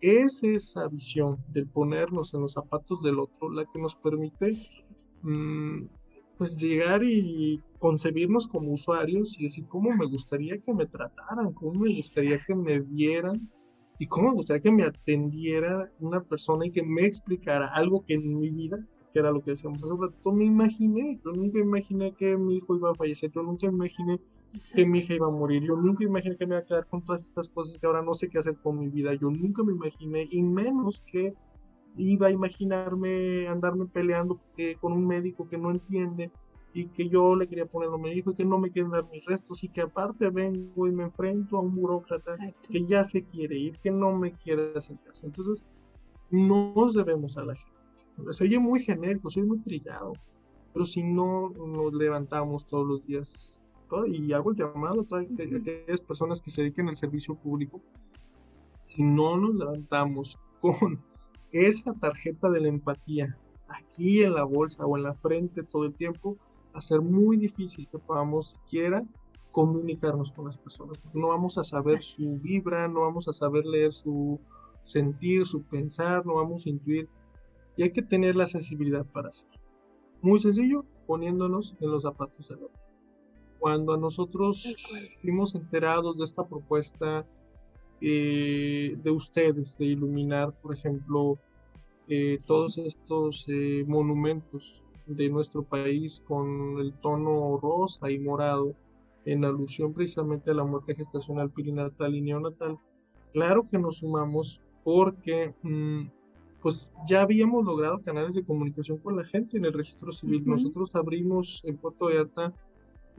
Es 0.00 0.42
esa 0.42 0.88
visión 0.88 1.38
del 1.48 1.66
ponernos 1.66 2.32
en 2.34 2.40
los 2.40 2.54
zapatos 2.54 3.02
del 3.02 3.18
otro 3.18 3.50
la 3.50 3.66
que 3.66 3.78
nos 3.78 3.94
permite 3.94 4.50
mm, 5.22 5.84
pues 6.38 6.56
llegar 6.56 7.04
y 7.04 7.62
concebirnos 7.78 8.48
como 8.48 8.72
usuarios 8.72 9.38
y 9.38 9.44
decir 9.44 9.66
cómo 9.68 9.90
me 9.90 10.06
gustaría 10.06 10.58
que 10.58 10.72
me 10.72 10.86
trataran, 10.86 11.52
cómo 11.52 11.80
me 11.80 11.94
gustaría 11.96 12.42
que 12.46 12.54
me 12.54 12.80
vieran 12.80 13.50
y 14.00 14.06
cómo 14.06 14.30
me 14.30 14.36
gustaría 14.36 14.62
que 14.62 14.72
me 14.72 14.82
atendiera 14.82 15.92
una 16.00 16.22
persona 16.22 16.64
y 16.64 16.70
que 16.70 16.82
me 16.82 17.04
explicara 17.04 17.66
algo 17.66 18.02
que 18.06 18.14
en 18.14 18.38
mi 18.38 18.48
vida, 18.48 18.78
que 19.12 19.18
era 19.18 19.30
lo 19.30 19.42
que 19.42 19.50
decíamos 19.50 19.82
hace 19.82 19.92
un 19.92 20.00
ratito, 20.00 20.32
me 20.32 20.46
imaginé. 20.46 21.20
Yo 21.22 21.32
nunca 21.32 21.58
imaginé 21.58 22.14
que 22.14 22.38
mi 22.38 22.56
hijo 22.56 22.74
iba 22.76 22.92
a 22.92 22.94
fallecer, 22.94 23.30
yo 23.30 23.42
nunca 23.42 23.66
imaginé 23.66 24.18
que 24.74 24.86
mi 24.86 25.00
hija 25.00 25.12
iba 25.12 25.26
a 25.26 25.30
morir, 25.30 25.62
yo 25.64 25.76
nunca 25.76 26.02
imaginé 26.02 26.34
que 26.38 26.46
me 26.46 26.54
iba 26.54 26.62
a 26.62 26.64
quedar 26.64 26.86
con 26.86 27.04
todas 27.04 27.26
estas 27.26 27.50
cosas 27.50 27.78
que 27.78 27.86
ahora 27.86 28.02
no 28.02 28.14
sé 28.14 28.30
qué 28.30 28.38
hacer 28.38 28.56
con 28.62 28.78
mi 28.78 28.88
vida, 28.88 29.12
yo 29.12 29.30
nunca 29.30 29.62
me 29.62 29.74
imaginé, 29.74 30.26
y 30.30 30.42
menos 30.42 31.02
que 31.02 31.34
iba 31.98 32.28
a 32.28 32.30
imaginarme 32.30 33.48
andarme 33.48 33.84
peleando 33.84 34.40
con 34.80 34.94
un 34.94 35.06
médico 35.06 35.46
que 35.46 35.58
no 35.58 35.70
entiende 35.70 36.32
y 36.72 36.86
que 36.86 37.08
yo 37.08 37.34
le 37.34 37.48
quería 37.48 37.66
poner 37.66 37.88
lo 37.88 37.98
me 37.98 38.10
dijo 38.10 38.30
y 38.30 38.34
que 38.34 38.44
no 38.44 38.58
me 38.58 38.70
quieren 38.70 38.92
dar 38.92 39.08
mis 39.10 39.24
restos 39.24 39.64
y 39.64 39.68
que 39.68 39.80
aparte 39.80 40.30
vengo 40.30 40.86
y 40.86 40.92
me 40.92 41.04
enfrento 41.04 41.56
a 41.56 41.60
un 41.60 41.74
burócrata 41.74 42.36
que 42.68 42.86
ya 42.86 43.04
se 43.04 43.24
quiere 43.24 43.58
ir, 43.58 43.78
que 43.80 43.90
no 43.90 44.12
me 44.12 44.32
quiere 44.32 44.72
hacer 44.76 44.98
caso. 45.04 45.26
Entonces, 45.26 45.64
no 46.30 46.72
nos 46.74 46.94
debemos 46.94 47.36
a 47.38 47.44
la 47.44 47.54
gente. 47.56 47.80
Se 48.30 48.44
oye 48.44 48.58
muy 48.58 48.80
genérico, 48.80 49.30
soy 49.30 49.44
muy 49.44 49.58
trillado, 49.60 50.12
pero 50.72 50.84
si 50.84 51.02
no 51.02 51.50
nos 51.50 51.92
levantamos 51.92 52.66
todos 52.66 52.86
los 52.86 53.06
días 53.06 53.60
y 54.06 54.32
hago 54.32 54.52
el 54.52 54.56
llamado 54.56 55.00
a 55.00 55.04
todas 55.04 55.24
aquellas 55.24 56.00
personas 56.02 56.40
que 56.40 56.52
se 56.52 56.62
dediquen 56.62 56.88
al 56.88 56.96
servicio 56.96 57.34
público, 57.34 57.82
si 58.84 59.02
no 59.02 59.36
nos 59.36 59.54
levantamos 59.54 60.38
con 60.60 61.02
esa 61.50 61.92
tarjeta 61.94 62.50
de 62.50 62.60
la 62.60 62.68
empatía 62.68 63.36
aquí 63.68 64.22
en 64.22 64.34
la 64.34 64.44
bolsa 64.44 64.86
o 64.86 64.96
en 64.96 65.02
la 65.02 65.14
frente 65.14 65.62
todo 65.62 65.84
el 65.84 65.94
tiempo, 65.94 66.38
ser 66.80 67.00
muy 67.00 67.36
difícil 67.36 67.88
que 67.88 67.98
podamos 67.98 68.50
siquiera 68.50 69.04
comunicarnos 69.50 70.32
con 70.32 70.46
las 70.46 70.58
personas. 70.58 70.98
No 71.12 71.28
vamos 71.28 71.58
a 71.58 71.64
saber 71.64 72.02
su 72.02 72.40
vibra, 72.40 72.88
no 72.88 73.00
vamos 73.00 73.28
a 73.28 73.32
saber 73.32 73.66
leer 73.66 73.92
su 73.92 74.38
sentir, 74.84 75.46
su 75.46 75.62
pensar, 75.62 76.24
no 76.24 76.34
vamos 76.34 76.66
a 76.66 76.70
intuir. 76.70 77.08
Y 77.76 77.82
hay 77.82 77.90
que 77.90 78.02
tener 78.02 78.36
la 78.36 78.46
sensibilidad 78.46 79.04
para 79.06 79.28
hacerlo. 79.28 79.58
Muy 80.22 80.38
sencillo, 80.40 80.84
poniéndonos 81.06 81.76
en 81.80 81.90
los 81.90 82.02
zapatos 82.02 82.48
del 82.48 82.64
otro. 82.64 82.80
Cuando 83.58 83.92
a 83.92 83.98
nosotros 83.98 84.74
fuimos 85.20 85.54
enterados 85.54 86.16
de 86.16 86.24
esta 86.24 86.46
propuesta 86.46 87.26
eh, 88.00 88.96
de 89.02 89.10
ustedes, 89.10 89.76
de 89.78 89.86
iluminar, 89.86 90.52
por 90.60 90.74
ejemplo, 90.74 91.38
eh, 92.08 92.38
todos 92.46 92.78
estos 92.78 93.46
eh, 93.48 93.84
monumentos 93.86 94.82
de 95.16 95.28
nuestro 95.28 95.62
país 95.62 96.22
con 96.26 96.78
el 96.78 96.92
tono 96.94 97.58
rosa 97.60 98.10
y 98.10 98.18
morado, 98.18 98.74
en 99.24 99.44
alusión 99.44 99.92
precisamente 99.92 100.50
a 100.50 100.54
la 100.54 100.64
muerte 100.64 100.94
gestacional 100.94 101.50
perinatal 101.50 102.14
y 102.14 102.22
neonatal, 102.22 102.78
claro 103.32 103.68
que 103.70 103.78
nos 103.78 103.98
sumamos 103.98 104.60
porque 104.82 105.54
mm, 105.62 106.08
pues 106.62 106.92
ya 107.06 107.22
habíamos 107.22 107.64
logrado 107.64 108.00
canales 108.00 108.34
de 108.34 108.44
comunicación 108.44 108.98
con 108.98 109.16
la 109.16 109.24
gente 109.24 109.56
en 109.56 109.64
el 109.64 109.72
registro 109.72 110.12
civil. 110.12 110.42
Nosotros 110.46 110.94
abrimos 110.94 111.60
en 111.64 111.76
Puerto 111.76 112.06
Vallarta 112.06 112.52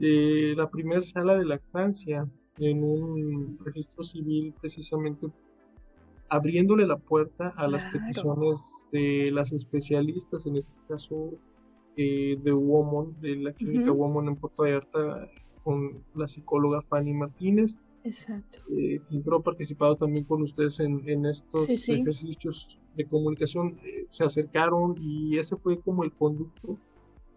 eh, 0.00 0.54
la 0.56 0.70
primera 0.70 1.00
sala 1.00 1.36
de 1.36 1.44
lactancia 1.44 2.28
en 2.58 2.84
un 2.84 3.58
registro 3.64 4.02
civil 4.02 4.54
precisamente 4.60 5.28
abriéndole 6.28 6.86
la 6.86 6.96
puerta 6.96 7.52
a 7.56 7.68
las 7.68 7.86
peticiones 7.86 8.88
de 8.90 9.30
las 9.32 9.52
especialistas, 9.52 10.46
en 10.46 10.56
este 10.56 10.74
caso 10.88 11.34
eh, 11.96 12.38
de 12.42 12.52
WOMON, 12.52 13.20
de 13.20 13.36
la 13.36 13.52
clínica 13.52 13.92
WOMON 13.92 14.28
en 14.28 14.36
Puerto 14.36 14.62
Vallarta, 14.62 15.28
con 15.62 16.02
la 16.14 16.28
psicóloga 16.28 16.80
Fanny 16.80 17.12
Martínez. 17.12 17.78
Exacto. 18.04 18.58
Eh, 18.70 19.00
creo 19.24 19.42
participado 19.42 19.96
también 19.96 20.24
con 20.24 20.42
ustedes 20.42 20.80
en, 20.80 21.08
en 21.08 21.26
estos 21.26 21.68
ejercicios 21.68 22.78
de 22.96 23.06
comunicación. 23.06 23.78
Eh, 23.84 24.06
se 24.10 24.24
acercaron 24.24 24.96
y 25.00 25.38
ese 25.38 25.56
fue 25.56 25.78
como 25.80 26.02
el 26.02 26.12
conducto. 26.12 26.78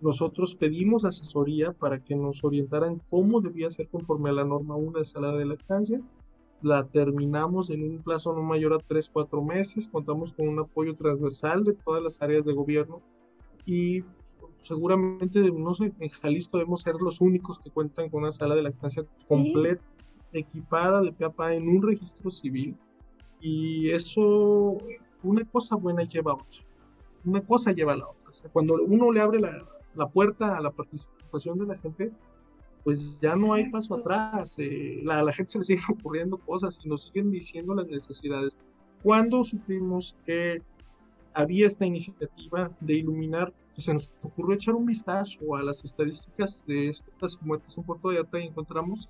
Nosotros 0.02 0.56
pedimos 0.56 1.06
asesoría 1.06 1.72
para 1.72 2.04
que 2.04 2.16
nos 2.16 2.44
orientaran 2.44 3.02
cómo 3.10 3.42
debía 3.42 3.70
ser 3.72 3.88
conforme 3.90 4.30
a 4.30 4.34
la 4.34 4.46
norma 4.46 4.76
1 4.76 5.00
de 5.00 5.06
sala 5.06 5.38
de 5.38 5.46
lactancia. 5.46 6.02
La 6.62 6.88
terminamos 6.88 7.70
en 7.70 7.84
un 7.84 8.02
plazo 8.02 8.34
no 8.34 8.42
mayor 8.42 8.74
a 8.74 8.80
3, 8.80 9.10
4 9.10 9.42
meses. 9.44 9.88
Contamos 9.88 10.34
con 10.34 10.48
un 10.48 10.60
apoyo 10.60 10.96
transversal 10.96 11.64
de 11.64 11.74
todas 11.74 12.02
las 12.02 12.22
áreas 12.22 12.44
de 12.44 12.54
gobierno 12.54 13.02
y 13.66 14.04
seguramente, 14.62 15.40
no 15.52 15.74
sé, 15.74 15.94
en 16.00 16.10
Jalisco 16.10 16.58
debemos 16.58 16.82
ser 16.82 16.96
los 16.96 17.22
únicos 17.22 17.60
que 17.60 17.72
cuentan 17.72 18.10
con 18.10 18.24
una 18.24 18.32
sala 18.32 18.56
de 18.56 18.64
lactancia 18.64 19.06
completa, 19.28 19.84
equipada 20.34 21.02
de 21.02 21.14
peapa 21.14 21.54
en 21.54 21.68
un 21.68 21.82
registro 21.82 22.30
civil. 22.30 22.76
Y 23.40 23.92
eso, 23.92 24.78
una 25.24 25.46
cosa 25.46 25.76
buena 25.76 26.04
lleva 26.04 26.32
a 26.32 26.36
otra. 26.36 26.64
Una 27.24 27.42
cosa 27.42 27.72
lleva 27.72 27.94
a 27.94 27.98
la 27.98 28.08
otra. 28.08 28.30
O 28.30 28.34
sea, 28.34 28.52
cuando 28.52 28.76
uno 28.84 29.12
le 29.12 29.22
abre 29.22 29.40
la, 29.40 29.52
la 29.96 30.08
puerta 30.10 30.58
a 30.58 30.62
la 30.62 30.72
participación 30.72 31.60
de 31.60 31.66
la 31.66 31.78
gente, 31.78 32.12
pues 32.84 33.20
ya 33.20 33.36
no 33.36 33.54
hay 33.54 33.70
paso 33.70 33.96
atrás. 33.96 34.58
Eh, 34.60 35.02
la, 35.04 35.20
a 35.20 35.24
la 35.24 35.34
gente 35.34 35.52
se 35.52 35.58
le 35.60 35.64
siguen 35.64 35.84
ocurriendo 36.00 36.38
cosas 36.38 36.80
y 36.84 36.90
nos 36.90 37.04
siguen 37.04 37.32
diciendo 37.32 37.74
las 37.74 37.88
necesidades. 37.88 38.56
Cuando 39.04 39.44
supimos 39.44 40.16
que 40.26 40.62
había 41.36 41.68
esta 41.68 41.86
iniciativa 41.86 42.72
de 42.80 42.96
iluminar, 42.96 43.54
pues 43.74 43.86
se 43.86 43.94
nos 43.94 44.12
ocurrió 44.24 44.56
echar 44.56 44.74
un 44.74 44.86
vistazo 44.86 45.56
a 45.56 45.62
las 45.62 45.84
estadísticas 45.84 46.66
de 46.66 46.90
estas 46.90 47.38
muertes 47.42 47.78
en 47.78 47.84
Puerto 47.84 48.08
Vallarta 48.08 48.40
y 48.40 48.48
encontramos 48.48 49.10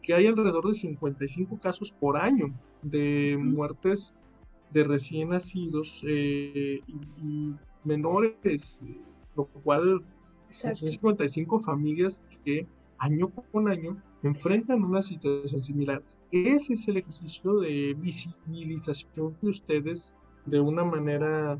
que 0.00 0.14
hay 0.14 0.26
alrededor 0.26 0.68
de 0.68 0.74
55 0.74 1.58
casos 1.58 1.90
por 1.90 2.16
año 2.16 2.54
de 2.82 3.36
muertes 3.38 4.14
de 4.70 4.84
recién 4.84 5.30
nacidos 5.30 6.02
eh, 6.06 6.80
y, 6.86 7.54
menores, 7.84 8.80
lo 9.34 9.46
cual 9.46 10.00
son 10.50 10.76
55 10.76 11.58
familias 11.58 12.22
que 12.44 12.66
año 12.98 13.30
con 13.52 13.68
año 13.68 14.00
enfrentan 14.22 14.84
una 14.84 15.02
situación 15.02 15.62
similar. 15.62 16.02
Ese 16.30 16.74
es 16.74 16.86
el 16.88 16.98
ejercicio 16.98 17.60
de 17.60 17.96
visibilización 17.98 19.34
que 19.40 19.46
ustedes 19.46 20.12
de 20.48 20.60
una 20.60 20.84
manera 20.84 21.58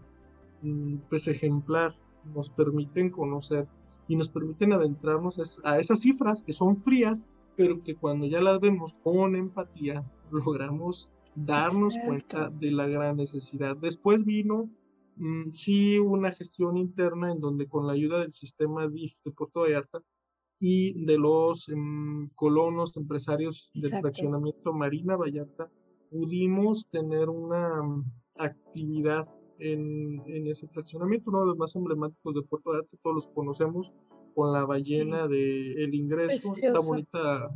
mm, 0.62 0.96
pues 1.08 1.28
ejemplar 1.28 1.96
nos 2.34 2.50
permiten 2.50 3.10
conocer 3.10 3.68
y 4.06 4.16
nos 4.16 4.28
permiten 4.28 4.72
adentrarnos 4.72 5.60
a 5.64 5.78
esas 5.78 6.00
cifras 6.00 6.42
que 6.42 6.52
son 6.52 6.82
frías, 6.82 7.28
pero 7.56 7.82
que 7.82 7.94
cuando 7.94 8.26
ya 8.26 8.40
las 8.40 8.58
vemos 8.60 8.94
con 9.02 9.36
empatía, 9.36 10.04
logramos 10.30 11.10
darnos 11.34 11.94
cuenta 12.04 12.50
de 12.50 12.72
la 12.72 12.86
gran 12.88 13.16
necesidad. 13.16 13.76
Después 13.76 14.24
vino, 14.24 14.70
mm, 15.16 15.50
sí, 15.50 15.98
una 15.98 16.32
gestión 16.32 16.76
interna 16.76 17.30
en 17.30 17.40
donde 17.40 17.68
con 17.68 17.86
la 17.86 17.92
ayuda 17.92 18.20
del 18.20 18.32
sistema 18.32 18.88
DIF 18.88 19.16
de 19.24 19.30
Puerto 19.30 19.60
Vallarta 19.60 20.02
y 20.58 21.04
de 21.04 21.18
los 21.18 21.68
em, 21.68 22.26
colonos 22.34 22.96
empresarios 22.96 23.70
del 23.74 23.92
fraccionamiento 24.00 24.72
Marina 24.72 25.16
Vallarta, 25.16 25.70
pudimos 26.10 26.88
tener 26.88 27.28
una 27.28 27.80
actividad 28.38 29.26
en, 29.58 30.22
en, 30.26 30.46
ese 30.46 30.68
fraccionamiento, 30.68 31.30
uno 31.30 31.40
de 31.40 31.46
los 31.46 31.58
más 31.58 31.74
emblemáticos 31.74 32.34
de 32.34 32.42
Puerto 32.42 32.72
Arte, 32.72 32.96
todos 33.02 33.16
los 33.16 33.28
conocemos, 33.28 33.92
con 34.34 34.52
la 34.52 34.64
ballena 34.64 35.26
de 35.26 35.72
El 35.82 35.94
Ingreso, 35.94 36.54
esta 36.54 36.80
bonita 36.86 37.48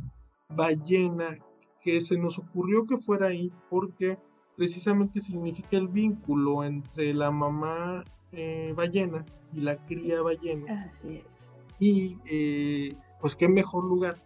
ballena 0.49 1.37
que 1.81 2.01
se 2.01 2.17
nos 2.17 2.39
ocurrió 2.39 2.85
que 2.85 2.97
fuera 2.97 3.27
ahí 3.27 3.51
porque 3.69 4.17
precisamente 4.55 5.19
significa 5.21 5.77
el 5.77 5.87
vínculo 5.87 6.63
entre 6.63 7.13
la 7.13 7.31
mamá 7.31 8.03
eh, 8.31 8.73
ballena 8.75 9.25
y 9.53 9.61
la 9.61 9.77
cría 9.85 10.21
ballena. 10.21 10.83
Así 10.83 11.21
es. 11.25 11.53
Y 11.79 12.17
eh, 12.29 12.95
pues 13.21 13.35
qué 13.35 13.47
mejor 13.47 13.85
lugar 13.85 14.17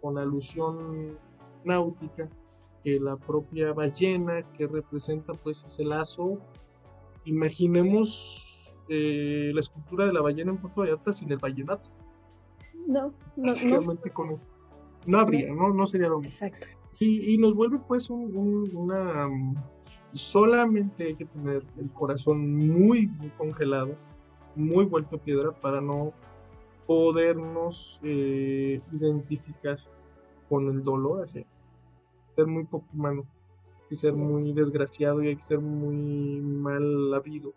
con 0.00 0.18
alusión 0.18 1.18
náutica 1.64 2.28
que 2.82 2.98
la 2.98 3.16
propia 3.16 3.72
ballena 3.72 4.42
que 4.52 4.66
representa 4.66 5.32
pues 5.34 5.64
ese 5.64 5.84
lazo. 5.84 6.38
Imaginemos 7.24 8.78
eh, 8.88 9.50
la 9.54 9.60
escultura 9.60 10.06
de 10.06 10.12
la 10.12 10.22
ballena 10.22 10.52
en 10.52 10.58
Puerto 10.58 10.80
Vallarta 10.80 11.12
sin 11.12 11.30
el 11.30 11.38
vallenato. 11.38 11.90
No, 12.86 13.12
no, 13.36 13.52
no. 13.64 14.36
no 15.06 15.18
habría, 15.18 15.52
no, 15.52 15.72
no 15.72 15.86
sería 15.86 16.08
lo 16.08 16.20
mismo. 16.20 16.46
Exacto. 16.46 16.66
Y, 16.98 17.34
y 17.34 17.38
nos 17.38 17.54
vuelve 17.54 17.78
pues 17.86 18.10
un, 18.10 18.70
una... 18.74 19.28
Solamente 20.12 21.04
hay 21.04 21.14
que 21.14 21.24
tener 21.24 21.64
el 21.78 21.90
corazón 21.92 22.56
muy, 22.56 23.06
muy 23.06 23.30
congelado, 23.30 23.94
muy 24.56 24.84
vuelto 24.86 25.16
a 25.16 25.18
piedra 25.20 25.52
para 25.52 25.80
no 25.80 26.12
podernos 26.86 28.00
eh, 28.02 28.80
identificar 28.90 29.78
con 30.48 30.68
el 30.68 30.82
dolor 30.82 31.22
así 31.22 31.46
ser 32.30 32.46
muy 32.46 32.64
poco 32.64 32.86
humano, 32.92 33.26
y 33.90 33.96
ser 33.96 34.14
muy 34.14 34.52
desgraciado 34.52 35.22
y 35.22 35.28
hay 35.28 35.36
que 35.36 35.42
ser 35.42 35.60
muy 35.60 36.40
mal 36.40 37.12
habido 37.12 37.52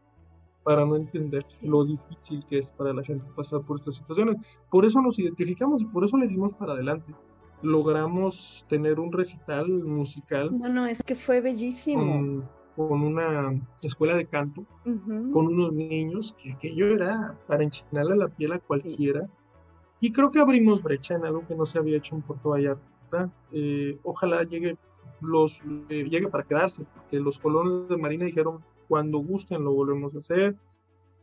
para 0.63 0.85
no 0.85 0.95
entender 0.95 1.45
lo 1.61 1.85
difícil 1.85 2.45
que 2.49 2.57
es 2.57 2.71
para 2.71 2.93
la 2.93 3.03
gente 3.03 3.25
pasar 3.35 3.61
por 3.61 3.77
estas 3.77 3.95
situaciones. 3.95 4.37
Por 4.71 4.85
eso 4.85 5.01
nos 5.01 5.19
identificamos 5.19 5.81
y 5.81 5.85
por 5.85 6.05
eso 6.05 6.17
le 6.17 6.27
dimos 6.27 6.53
para 6.53 6.73
adelante. 6.73 7.13
Logramos 7.61 8.65
tener 8.67 8.99
un 8.99 9.11
recital 9.11 9.67
musical. 9.69 10.57
No, 10.57 10.69
no, 10.69 10.85
es 10.85 11.03
que 11.03 11.15
fue 11.15 11.41
bellísimo. 11.41 12.47
Con, 12.75 13.03
una 13.03 13.53
escuela 13.83 14.15
de 14.15 14.25
canto, 14.25 14.65
con 14.83 15.47
unos 15.47 15.73
niños, 15.73 16.33
que 16.41 16.53
aquello 16.53 16.87
era 16.87 17.37
para 17.45 17.63
enchinarle 17.63 18.15
la 18.15 18.27
piel 18.35 18.53
a 18.53 18.59
cualquiera. 18.59 19.29
Y 19.99 20.11
creo 20.11 20.31
que 20.31 20.39
abrimos 20.39 20.81
brecha 20.81 21.15
en 21.15 21.25
algo 21.25 21.45
que 21.45 21.55
no 21.55 21.65
se 21.65 21.77
había 21.77 21.97
hecho 21.97 22.15
en 22.15 22.23
Puerto 22.23 22.49
Vallarta 22.49 22.92
eh, 23.51 23.97
ojalá 24.03 24.43
llegue, 24.43 24.77
los, 25.21 25.61
eh, 25.89 26.03
llegue 26.09 26.27
para 26.27 26.43
quedarse, 26.43 26.85
porque 26.93 27.19
los 27.19 27.39
colonos 27.39 27.87
de 27.87 27.97
Marina 27.97 28.25
dijeron, 28.25 28.63
cuando 28.87 29.19
gusten 29.19 29.63
lo 29.63 29.73
volvemos 29.73 30.15
a 30.15 30.19
hacer. 30.19 30.55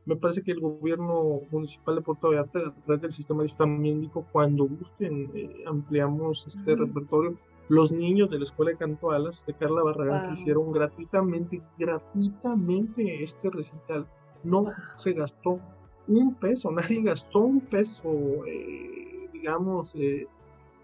Me 0.07 0.16
parece 0.16 0.43
que 0.43 0.53
el 0.53 0.61
gobierno 0.61 1.43
municipal 1.51 1.95
de 1.95 2.01
Puerto 2.01 2.28
Vallarta, 2.28 2.59
a 2.61 2.74
través 2.84 3.03
del 3.03 3.12
sistema 3.12 3.45
también 3.57 4.01
dijo, 4.01 4.26
cuando 4.32 4.64
gusten, 4.64 5.30
eh, 5.34 5.64
ampliamos 5.66 6.47
este 6.47 6.74
repertorio. 6.74 7.36
Los 7.68 7.93
niños 7.93 8.30
de 8.30 8.38
la 8.38 8.45
Escuela 8.45 8.72
de 8.72 8.78
Canto 8.78 9.12
Alas 9.12 9.47
de 9.47 9.55
Carla 9.55 9.84
Barragán 9.84 10.26
que 10.26 10.32
hicieron 10.32 10.72
gratuitamente, 10.72 11.62
gratuitamente 11.78 13.22
este 13.22 13.51
recital. 13.51 14.09
No 14.43 14.66
se 14.97 15.12
gastó 15.12 15.61
un 16.09 16.34
peso, 16.34 16.72
nadie 16.72 17.03
gastó 17.03 17.41
un 17.41 17.61
peso, 17.61 18.11
digamos, 19.32 19.95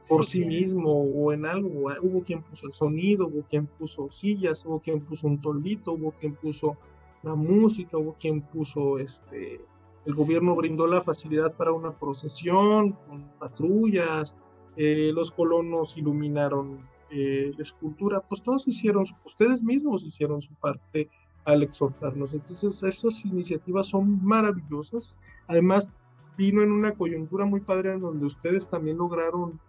por 0.09 0.25
sí, 0.25 0.45
mismo 0.45 0.93
o 0.93 1.33
en 1.33 1.47
algo. 1.47 1.91
Hubo 2.03 2.23
quien 2.23 2.43
puso 2.43 2.67
el 2.67 2.73
sonido, 2.73 3.29
hubo 3.29 3.43
quien 3.43 3.67
puso 3.67 4.11
sillas, 4.11 4.65
hubo 4.65 4.81
quien 4.81 5.01
puso 5.01 5.27
un 5.27 5.41
tolito, 5.41 5.93
hubo 5.93 6.13
quien 6.13 6.35
puso 6.35 6.77
la 7.23 7.35
música, 7.35 7.97
hubo 7.97 8.15
quien 8.15 8.43
puso 8.43 8.99
este. 8.99 9.61
El 10.07 10.15
gobierno 10.15 10.55
brindó 10.55 10.87
la 10.87 11.03
facilidad 11.03 11.57
para 11.57 11.73
una 11.73 11.99
procesión 11.99 12.93
con 13.09 13.29
patrullas, 13.41 14.37
eh, 14.77 15.11
los 15.13 15.33
colonos 15.33 15.97
iluminaron 15.97 16.87
eh, 17.11 17.53
la 17.57 17.63
escultura, 17.63 18.21
pues 18.21 18.43
todos 18.43 18.69
hicieron, 18.69 19.05
ustedes 19.25 19.63
mismos 19.63 20.05
hicieron 20.05 20.43
su 20.43 20.55
parte 20.55 21.09
al 21.45 21.63
exhortarnos. 21.63 22.35
Entonces, 22.35 22.83
esas 22.83 23.25
iniciativas 23.25 23.87
son 23.87 24.25
maravillosas. 24.25 25.17
Además, 25.47 25.93
vino 26.37 26.63
en 26.63 26.73
una 26.73 26.93
coyuntura 26.93 27.47
muy 27.47 27.61
padre 27.61 27.93
en 27.93 28.01
donde 28.01 28.27
ustedes 28.27 28.69
también 28.69 28.99
lograron 28.99 29.61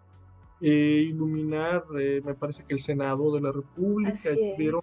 eh, 0.61 1.05
iluminar, 1.09 1.83
eh, 1.99 2.21
me 2.25 2.33
parece 2.33 2.63
que 2.63 2.73
el 2.73 2.79
Senado 2.79 3.33
de 3.33 3.41
la 3.41 3.51
República, 3.51 4.29
tuvieron 4.33 4.81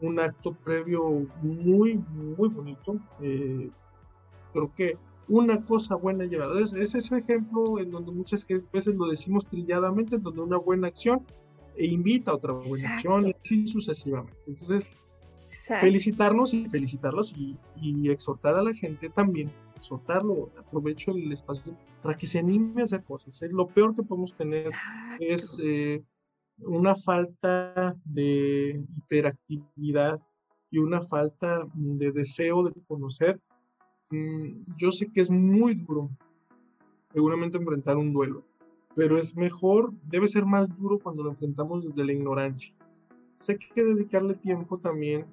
un 0.00 0.20
acto 0.20 0.52
previo 0.52 1.26
muy, 1.42 1.94
muy 1.96 2.48
bonito. 2.48 3.00
Eh, 3.20 3.70
creo 4.52 4.72
que 4.74 4.96
una 5.28 5.64
cosa 5.64 5.94
buena 5.94 6.24
llevada. 6.24 6.60
Es, 6.60 6.72
es, 6.72 6.94
ese 6.94 7.18
ejemplo 7.18 7.78
en 7.78 7.90
donde 7.90 8.12
muchas 8.12 8.46
veces 8.72 8.96
lo 8.96 9.06
decimos 9.06 9.46
trilladamente, 9.46 10.16
en 10.16 10.22
donde 10.22 10.42
una 10.42 10.58
buena 10.58 10.88
acción 10.88 11.24
e 11.76 11.86
invita 11.86 12.32
a 12.32 12.34
otra 12.34 12.52
buena 12.52 12.94
acción 12.94 13.28
y 13.28 13.34
así 13.42 13.66
sucesivamente. 13.66 14.38
Entonces, 14.46 14.86
felicitarnos 15.80 16.52
y 16.52 16.68
felicitarlos 16.68 17.34
y, 17.36 17.56
y 17.80 18.10
exhortar 18.10 18.56
a 18.56 18.62
la 18.62 18.74
gente 18.74 19.08
también 19.08 19.50
soltarlo, 19.80 20.50
aprovecho 20.58 21.10
el 21.12 21.32
espacio 21.32 21.76
para 22.02 22.16
que 22.16 22.26
se 22.26 22.38
anime 22.38 22.82
a 22.82 22.84
hacer 22.84 23.02
cosas. 23.04 23.40
Lo 23.52 23.66
peor 23.68 23.94
que 23.94 24.02
podemos 24.02 24.34
tener 24.34 24.70
es 25.20 25.60
eh, 25.62 26.02
una 26.58 26.94
falta 26.96 27.96
de 28.04 28.84
hiperactividad 28.94 30.20
y 30.70 30.78
una 30.78 31.00
falta 31.00 31.66
de 31.74 32.12
deseo 32.12 32.62
de 32.62 32.72
conocer. 32.86 33.40
Mm, 34.10 34.64
yo 34.76 34.92
sé 34.92 35.10
que 35.12 35.20
es 35.20 35.30
muy 35.30 35.74
duro, 35.74 36.10
seguramente 37.12 37.58
enfrentar 37.58 37.96
un 37.96 38.12
duelo, 38.12 38.44
pero 38.94 39.18
es 39.18 39.36
mejor, 39.36 39.92
debe 40.04 40.28
ser 40.28 40.44
más 40.44 40.68
duro 40.76 40.98
cuando 40.98 41.22
lo 41.22 41.30
enfrentamos 41.30 41.84
desde 41.84 42.04
la 42.04 42.12
ignorancia. 42.12 42.74
Sé 43.40 43.56
que 43.56 43.66
hay 43.66 43.72
que 43.74 43.84
dedicarle 43.84 44.34
tiempo 44.34 44.78
también 44.78 45.26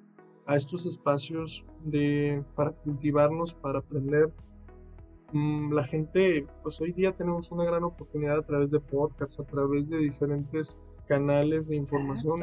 a 0.46 0.56
estos 0.56 0.86
espacios 0.86 1.64
de, 1.84 2.42
para 2.54 2.70
cultivarnos, 2.70 3.54
para 3.54 3.80
aprender. 3.80 4.32
Mm, 5.32 5.72
la 5.72 5.84
gente, 5.84 6.46
pues 6.62 6.80
hoy 6.80 6.92
día 6.92 7.12
tenemos 7.12 7.50
una 7.50 7.64
gran 7.64 7.82
oportunidad 7.84 8.38
a 8.38 8.42
través 8.42 8.70
de 8.70 8.80
podcasts, 8.80 9.40
a 9.40 9.44
través 9.44 9.88
de 9.88 9.98
diferentes 9.98 10.78
canales 11.06 11.68
de 11.68 11.76
información. 11.76 12.40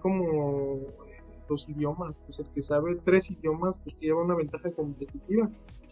Como 0.00 0.80
los 1.48 1.68
idiomas, 1.68 2.16
pues 2.24 2.40
el 2.40 2.46
que 2.50 2.62
sabe 2.62 2.96
tres 2.96 3.30
idiomas, 3.30 3.78
pues 3.78 3.96
lleva 3.98 4.22
una 4.22 4.34
ventaja 4.34 4.70
competitiva. 4.72 5.48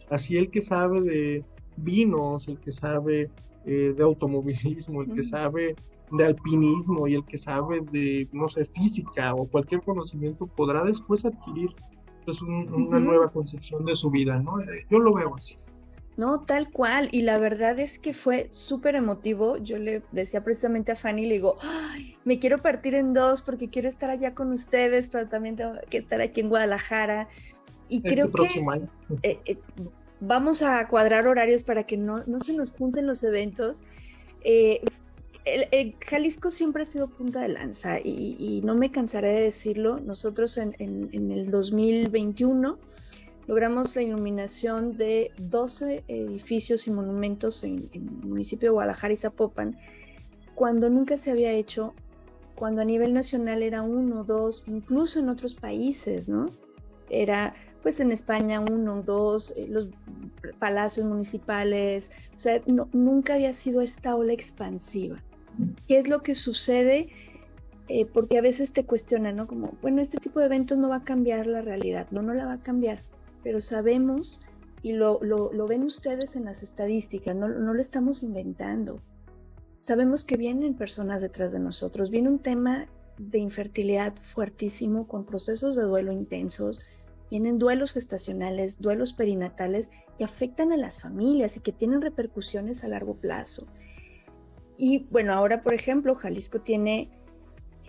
Así 0.09 0.37
el 0.37 0.49
que 0.49 0.61
sabe 0.61 1.01
de 1.01 1.43
vinos, 1.77 2.47
el 2.47 2.59
que 2.59 2.71
sabe 2.71 3.29
eh, 3.65 3.93
de 3.95 4.03
automovilismo, 4.03 5.01
el 5.01 5.13
que 5.13 5.23
sabe 5.23 5.75
de 6.11 6.25
alpinismo 6.25 7.07
y 7.07 7.15
el 7.15 7.25
que 7.25 7.37
sabe 7.37 7.81
de, 7.81 8.27
no 8.31 8.47
sé, 8.47 8.65
física 8.65 9.33
o 9.33 9.47
cualquier 9.47 9.81
conocimiento 9.81 10.47
podrá 10.47 10.83
después 10.83 11.25
adquirir 11.25 11.75
pues, 12.25 12.41
una 12.41 12.99
nueva 12.99 13.29
concepción 13.29 13.85
de 13.85 13.95
su 13.95 14.09
vida, 14.09 14.39
¿no? 14.39 14.59
Eh, 14.59 14.85
yo 14.89 14.99
lo 14.99 15.13
veo 15.13 15.35
así. 15.35 15.55
No, 16.17 16.41
tal 16.41 16.71
cual. 16.71 17.09
Y 17.11 17.21
la 17.21 17.37
verdad 17.37 17.77
es 17.79 17.99
que 17.99 18.13
fue 18.13 18.47
súper 18.51 18.95
emotivo. 18.95 19.57
Yo 19.57 19.77
le 19.77 20.01
decía 20.11 20.43
precisamente 20.43 20.93
a 20.93 20.95
Fanny, 20.95 21.25
le 21.25 21.35
digo, 21.35 21.57
Ay, 21.61 22.17
me 22.23 22.39
quiero 22.39 22.61
partir 22.61 22.95
en 22.95 23.13
dos 23.13 23.41
porque 23.41 23.69
quiero 23.69 23.89
estar 23.89 24.09
allá 24.09 24.33
con 24.33 24.51
ustedes, 24.51 25.09
pero 25.09 25.27
también 25.27 25.57
tengo 25.57 25.73
que 25.89 25.97
estar 25.97 26.21
aquí 26.21 26.41
en 26.41 26.49
Guadalajara. 26.49 27.27
Y 27.89 27.97
este 27.97 28.09
creo 28.09 28.31
próximo 28.31 28.71
que 28.71 28.77
año. 28.77 28.89
Eh, 29.23 29.39
eh, 29.45 29.57
vamos 30.21 30.61
a 30.61 30.87
cuadrar 30.87 31.27
horarios 31.27 31.63
para 31.63 31.83
que 31.83 31.97
no, 31.97 32.23
no 32.25 32.39
se 32.39 32.53
nos 32.53 32.71
junten 32.71 33.05
los 33.07 33.23
eventos. 33.23 33.83
Eh, 34.43 34.81
el, 35.45 35.95
Jalisco 36.05 36.49
siempre 36.49 36.83
ha 36.83 36.85
sido 36.85 37.07
punta 37.07 37.41
de 37.41 37.49
lanza 37.49 37.99
y, 37.99 38.61
no 38.63 38.75
me 38.75 38.91
cansaré 38.91 39.31
de 39.31 39.41
decirlo. 39.41 39.99
Nosotros 39.99 40.57
en, 40.57 40.75
el 40.79 41.51
2021 41.51 42.79
logramos 43.47 43.95
la 43.95 44.01
iluminación 44.01 44.97
de 44.97 45.31
12 45.37 46.03
edificios 46.07 46.87
y 46.87 46.91
monumentos 46.91 47.63
en, 47.63 47.89
el 47.93 48.01
municipio 48.01 48.69
de 48.69 48.73
Guadalajara 48.73 49.13
y 49.13 49.17
Zapopan, 49.17 49.77
cuando 50.55 50.89
nunca 50.89 51.17
se 51.17 51.31
había 51.31 51.51
hecho, 51.51 51.93
cuando 52.55 52.81
a 52.81 52.85
nivel 52.85 53.13
nacional 53.13 53.61
era 53.61 53.81
uno, 53.83 54.23
dos, 54.23 54.63
incluso 54.67 55.19
en 55.19 55.29
otros 55.29 55.53
países, 55.53 56.27
¿no? 56.27 56.47
Era 57.09 57.53
pues 57.83 57.99
en 57.99 58.11
España 58.11 58.61
uno, 58.61 59.03
dos, 59.03 59.53
eh, 59.55 59.67
los 59.69 59.89
palacios 60.57 61.05
municipales, 61.05 62.09
o 62.35 62.39
sea, 62.39 62.59
nunca 62.93 63.35
había 63.35 63.53
sido 63.53 63.81
esta 63.81 64.15
ola 64.15 64.33
expansiva. 64.33 65.21
¿Qué 65.87 65.97
es 65.97 66.07
lo 66.07 66.23
que 66.23 66.35
sucede? 66.35 67.09
Eh, 67.87 68.05
porque 68.05 68.37
a 68.37 68.41
veces 68.41 68.73
te 68.73 68.85
cuestionan, 68.85 69.35
¿no? 69.35 69.47
Como, 69.47 69.77
bueno, 69.81 70.01
este 70.01 70.17
tipo 70.17 70.39
de 70.39 70.47
eventos 70.47 70.79
no 70.79 70.89
va 70.89 70.97
a 70.97 71.03
cambiar 71.03 71.45
la 71.45 71.61
realidad, 71.61 72.07
no, 72.09 72.23
no 72.23 72.33
la 72.33 72.45
va 72.45 72.53
a 72.53 72.63
cambiar, 72.63 73.03
pero 73.43 73.61
sabemos 73.61 74.41
y 74.81 74.93
lo, 74.93 75.19
lo, 75.23 75.67
ven 75.67 75.83
ustedes 75.83 76.35
en 76.35 76.45
las 76.45 76.63
estadísticas, 76.63 77.35
no, 77.35 77.47
no 77.47 77.73
lo 77.73 77.81
estamos 77.81 78.23
inventando. 78.23 79.01
Sabemos 79.81 80.23
que 80.23 80.37
vienen 80.37 80.75
personas 80.75 81.21
detrás 81.21 81.51
de 81.51 81.59
nosotros, 81.59 82.09
viene 82.09 82.29
un 82.29 82.39
tema 82.39 82.87
de 83.17 83.37
infertilidad 83.37 84.13
fuertísimo 84.21 85.07
con 85.07 85.25
procesos 85.25 85.75
de 85.75 85.83
duelo 85.83 86.11
intensos, 86.11 86.81
vienen 87.29 87.59
duelos 87.59 87.93
gestacionales, 87.93 88.79
duelos 88.79 89.13
perinatales 89.13 89.89
que 90.17 90.23
afectan 90.23 90.71
a 90.71 90.77
las 90.77 91.01
familias 91.01 91.57
y 91.57 91.59
que 91.59 91.71
tienen 91.71 92.01
repercusiones 92.01 92.83
a 92.83 92.87
largo 92.87 93.15
plazo. 93.15 93.67
Y 94.77 95.05
bueno, 95.09 95.33
ahora 95.33 95.61
por 95.63 95.73
ejemplo, 95.73 96.15
Jalisco 96.15 96.59
tiene 96.59 97.09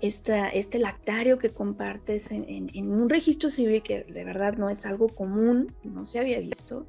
esta, 0.00 0.48
este 0.48 0.78
lactario 0.78 1.38
que 1.38 1.50
compartes 1.50 2.30
en, 2.30 2.92
un 2.92 3.08
registro 3.08 3.50
civil 3.50 3.82
que 3.82 4.04
de 4.04 4.24
verdad 4.24 4.56
no 4.56 4.68
es 4.68 4.86
algo 4.86 5.08
común, 5.08 5.74
no 5.84 6.04
se 6.04 6.18
había 6.18 6.38
visto. 6.38 6.86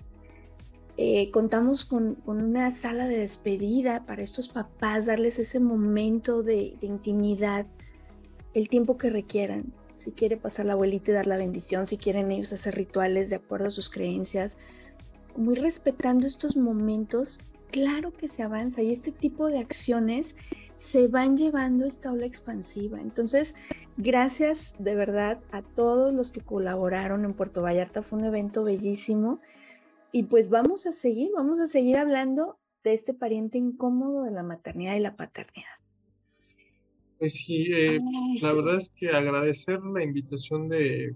Eh, 0.98 1.30
contamos 1.30 1.86
con, 1.86 2.16
con, 2.16 2.42
una 2.42 2.72
sala 2.72 3.08
de 3.08 3.20
despedida 3.20 4.06
para 4.06 4.24
estos 4.24 4.50
papás, 4.50 5.06
darles 5.06 5.38
ese 5.38 5.60
momento 5.60 6.42
de, 6.42 6.76
de, 6.82 6.88
intimidad, 6.88 7.68
el 8.56 8.68
tiempo 8.68 8.98
que 8.98 9.12
requieran. 9.12 9.74
Si 9.94 10.12
quiere 10.12 10.38
pasar 10.38 10.66
la 10.66 10.74
abuelita 10.74 11.12
y 11.12 11.14
dar 11.14 11.28
la 11.28 11.38
bendición, 11.38 11.86
si 11.86 11.98
quieren 11.98 12.32
ellos 12.32 12.52
hacer 12.52 12.76
rituales 12.76 13.30
de 13.30 13.36
acuerdo 13.36 13.68
a 13.68 13.72
sus 13.72 13.90
creencias, 13.92 14.58
muy 15.36 15.56
respetando 15.56 16.26
estos 16.26 16.58
momentos 16.58 17.42
claro 17.72 18.12
que 18.12 18.28
se 18.28 18.44
avanza 18.44 18.82
y 18.82 18.92
este 18.92 19.12
tipo 19.12 19.48
de 19.48 19.60
acciones 19.60 20.36
se 20.76 21.08
van 21.08 21.38
llevando 21.38 21.86
esta 21.86 22.12
ola 22.12 22.26
expansiva. 22.26 23.02
Entonces, 23.02 23.56
gracias 23.98 24.76
de 24.80 24.96
verdad 24.96 25.40
a 25.52 25.62
todos 25.62 26.14
los 26.14 26.32
que 26.32 26.42
colaboraron 26.42 27.26
en 27.26 27.34
Puerto 27.34 27.62
Vallarta. 27.62 28.04
Fue 28.04 28.20
un 28.20 28.26
evento 28.26 28.64
bellísimo. 28.64 29.40
Y 30.12 30.24
pues 30.24 30.50
vamos 30.50 30.86
a 30.86 30.94
seguir, 30.94 31.32
vamos 31.36 31.60
a 31.60 31.68
seguir 31.68 31.98
hablando 31.98 32.58
de 32.84 32.94
este 32.94 33.14
pariente 33.14 33.58
incómodo 33.58 34.24
de 34.24 34.32
la 34.32 34.44
maternidad 34.44 34.96
y 34.96 35.00
la 35.00 35.16
paternidad. 35.16 35.68
Pues 37.20 37.34
sí, 37.34 37.74
eh, 37.74 38.00
la 38.42 38.54
verdad 38.54 38.78
es 38.78 38.90
que 38.96 39.10
agradecer 39.10 39.80
la 39.82 40.04
invitación 40.04 40.70
de, 40.70 41.16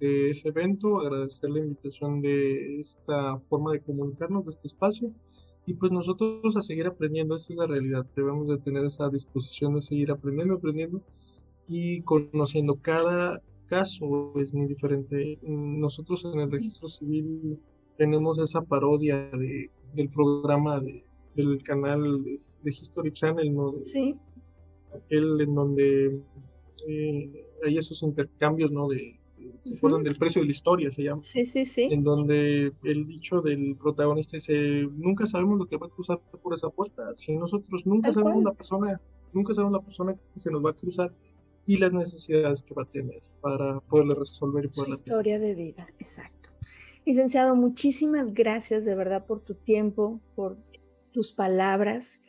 de, 0.00 0.30
ese 0.30 0.48
evento, 0.48 1.00
agradecer 1.00 1.50
la 1.50 1.60
invitación 1.60 2.22
de 2.22 2.80
esta 2.80 3.38
forma 3.50 3.72
de 3.72 3.80
comunicarnos, 3.80 4.46
de 4.46 4.52
este 4.52 4.66
espacio 4.66 5.14
y 5.66 5.74
pues 5.74 5.90
nosotros 5.90 6.56
a 6.56 6.62
seguir 6.62 6.86
aprendiendo, 6.86 7.34
esa 7.34 7.52
es 7.52 7.58
la 7.58 7.66
realidad, 7.66 8.06
debemos 8.14 8.46
de 8.48 8.58
tener 8.58 8.84
esa 8.84 9.08
disposición 9.08 9.74
de 9.74 9.80
seguir 9.80 10.12
aprendiendo, 10.12 10.54
aprendiendo 10.54 11.02
y 11.66 12.02
conociendo 12.02 12.76
cada 12.80 13.42
caso 13.66 14.32
es 14.36 14.54
muy 14.54 14.68
diferente. 14.68 15.38
Nosotros 15.42 16.24
en 16.24 16.38
el 16.38 16.52
registro 16.52 16.86
civil 16.86 17.58
tenemos 17.98 18.38
esa 18.38 18.62
parodia 18.62 19.28
de, 19.32 19.70
del 19.92 20.08
programa 20.08 20.78
de, 20.78 21.04
del 21.34 21.62
canal 21.64 22.22
de, 22.24 22.40
History 22.70 23.12
Channel, 23.12 23.54
¿no? 23.54 23.74
sí. 23.84 24.16
Aquel 24.92 25.40
en 25.40 25.54
donde 25.54 26.20
eh, 26.88 27.46
hay 27.64 27.78
esos 27.78 28.02
intercambios, 28.02 28.72
¿no? 28.72 28.88
De, 28.88 29.20
¿Se 29.66 29.76
acuerdan 29.76 30.04
del 30.04 30.14
precio 30.16 30.40
de 30.40 30.46
la 30.46 30.52
historia? 30.52 30.90
Se 30.90 31.02
llama. 31.02 31.22
Sí, 31.24 31.44
sí, 31.44 31.64
sí. 31.64 31.88
En 31.90 32.04
donde 32.04 32.72
el 32.84 33.06
dicho 33.06 33.42
del 33.42 33.76
protagonista 33.76 34.36
dice, 34.36 34.88
nunca 34.92 35.26
sabemos 35.26 35.58
lo 35.58 35.66
que 35.66 35.76
va 35.76 35.86
a 35.86 35.90
cruzar 35.90 36.20
por 36.42 36.54
esa 36.54 36.70
puerta. 36.70 37.14
Si 37.14 37.36
nosotros 37.36 37.84
nunca 37.86 38.12
sabemos 38.12 38.44
la 38.44 38.52
persona, 38.52 39.00
nunca 39.32 39.54
sabemos 39.54 39.72
la 39.72 39.84
persona 39.84 40.14
que 40.14 40.40
se 40.40 40.50
nos 40.50 40.64
va 40.64 40.70
a 40.70 40.74
cruzar 40.74 41.12
y 41.66 41.78
las 41.78 41.92
necesidades 41.92 42.62
que 42.62 42.74
va 42.74 42.82
a 42.82 42.90
tener 42.90 43.20
para 43.40 43.80
poderle 43.80 44.14
resolver 44.14 44.64
y 44.64 44.68
poderle 44.68 44.94
historia 44.94 45.38
de 45.38 45.54
vida, 45.54 45.86
exacto. 45.98 46.50
Licenciado, 47.04 47.54
muchísimas 47.56 48.32
gracias 48.34 48.84
de 48.84 48.94
verdad 48.94 49.26
por 49.26 49.40
tu 49.40 49.54
tiempo, 49.54 50.20
por 50.34 50.56
tus 51.12 51.32
palabras, 51.32 52.22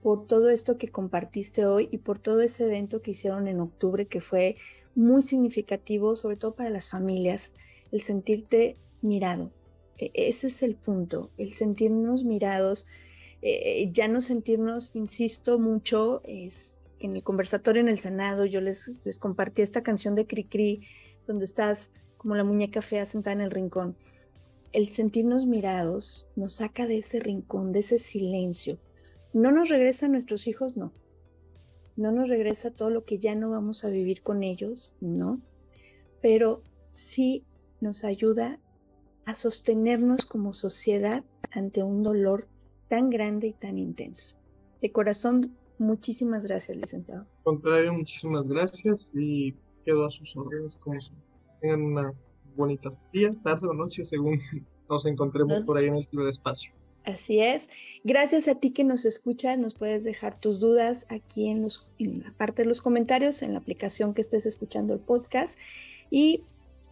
por 0.00 0.26
todo 0.26 0.48
esto 0.50 0.78
que 0.78 0.88
compartiste 0.88 1.66
hoy 1.66 1.88
y 1.90 1.98
por 1.98 2.18
todo 2.18 2.40
ese 2.40 2.64
evento 2.64 3.02
que 3.02 3.12
hicieron 3.12 3.48
en 3.48 3.60
octubre 3.60 4.06
que 4.06 4.20
fue 4.20 4.56
muy 4.94 5.22
significativo, 5.22 6.16
sobre 6.16 6.36
todo 6.36 6.54
para 6.54 6.70
las 6.70 6.90
familias, 6.90 7.52
el 7.92 8.02
sentirte 8.02 8.76
mirado. 9.02 9.50
E-, 9.98 10.10
ese 10.14 10.48
es 10.48 10.62
el 10.62 10.74
punto, 10.74 11.30
el 11.38 11.54
sentirnos 11.54 12.24
mirados, 12.24 12.86
eh, 13.42 13.90
ya 13.92 14.08
no 14.08 14.20
sentirnos, 14.20 14.92
insisto 14.94 15.58
mucho, 15.58 16.22
es 16.24 16.78
en 17.00 17.16
el 17.16 17.22
conversatorio 17.22 17.82
en 17.82 17.88
el 17.88 17.98
Senado 17.98 18.46
yo 18.46 18.60
les, 18.60 19.00
les 19.04 19.18
compartí 19.18 19.62
esta 19.62 19.82
canción 19.82 20.14
de 20.14 20.26
Cricri, 20.26 20.86
donde 21.26 21.44
estás 21.44 21.92
como 22.16 22.34
la 22.34 22.44
muñeca 22.44 22.80
fea 22.80 23.04
sentada 23.04 23.34
en 23.34 23.40
el 23.42 23.50
rincón. 23.50 23.96
El 24.72 24.88
sentirnos 24.88 25.46
mirados 25.46 26.26
nos 26.36 26.54
saca 26.54 26.86
de 26.86 26.98
ese 26.98 27.20
rincón, 27.20 27.72
de 27.72 27.80
ese 27.80 27.98
silencio. 27.98 28.78
No 29.34 29.52
nos 29.52 29.68
regresa 29.68 30.06
a 30.06 30.08
nuestros 30.08 30.46
hijos, 30.46 30.76
no. 30.76 30.92
No 31.96 32.12
nos 32.12 32.28
regresa 32.28 32.70
todo 32.70 32.90
lo 32.90 33.04
que 33.04 33.18
ya 33.18 33.34
no 33.34 33.50
vamos 33.50 33.84
a 33.84 33.88
vivir 33.88 34.22
con 34.22 34.42
ellos, 34.42 34.92
no. 35.00 35.40
Pero 36.20 36.62
sí 36.90 37.44
nos 37.80 38.04
ayuda 38.04 38.60
a 39.26 39.34
sostenernos 39.34 40.26
como 40.26 40.52
sociedad 40.52 41.24
ante 41.50 41.82
un 41.82 42.02
dolor 42.02 42.48
tan 42.88 43.10
grande 43.10 43.48
y 43.48 43.52
tan 43.52 43.78
intenso. 43.78 44.34
De 44.80 44.92
corazón, 44.92 45.56
muchísimas 45.78 46.44
gracias, 46.44 46.76
licenciado. 46.76 47.26
contrario, 47.42 47.92
muchísimas 47.92 48.46
gracias 48.46 49.12
y 49.14 49.54
quedo 49.84 50.06
a 50.06 50.10
sus 50.10 50.36
órdenes 50.36 50.76
como. 50.76 50.98
Tengan 51.60 51.82
una 51.82 52.12
bonita 52.56 52.92
día, 53.12 53.30
tarde 53.42 53.68
o 53.68 53.74
noche, 53.74 54.04
según 54.04 54.38
nos 54.88 55.06
encontremos 55.06 55.60
por 55.60 55.78
ahí 55.78 55.86
en 55.86 55.96
el 55.96 56.04
ciberespacio. 56.04 56.72
Así 57.04 57.40
es. 57.40 57.68
Gracias 58.02 58.48
a 58.48 58.54
ti 58.54 58.70
que 58.70 58.82
nos 58.82 59.04
escuchas. 59.04 59.58
Nos 59.58 59.74
puedes 59.74 60.04
dejar 60.04 60.40
tus 60.40 60.58
dudas 60.58 61.06
aquí 61.10 61.48
en, 61.48 61.66
la 61.98 62.32
parte 62.36 62.62
de 62.62 62.68
los 62.68 62.80
comentarios, 62.80 63.42
en 63.42 63.52
la 63.52 63.58
aplicación 63.58 64.14
que 64.14 64.22
estés 64.22 64.46
escuchando 64.46 64.94
el 64.94 65.00
podcast. 65.00 65.58
Y 66.10 66.42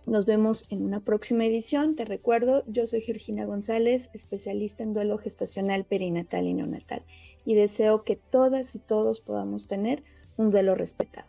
nos 0.05 0.27
vemos 0.27 0.71
en 0.71 0.83
una 0.83 1.01
próxima 1.01 1.47
edición. 1.47 1.97
Te 1.97 2.05
recuerdo, 2.05 2.65
yo 2.67 2.87
soy 2.87 3.01
Georgina 3.01 3.47
González, 3.47 4.11
especialista 4.13 4.83
en 4.83 4.93
duelo 4.93 5.17
gestacional 5.17 5.85
perinatal 5.85 6.47
y 6.47 6.55
neonatal, 6.55 7.05
y 7.47 7.55
deseo 7.55 8.05
que 8.05 8.17
todas 8.17 8.75
y 8.75 8.81
todos 8.81 9.21
podamos 9.21 9.67
tener 9.67 10.03
un 10.37 10.51
duelo 10.51 10.75
respetado. 10.75 11.29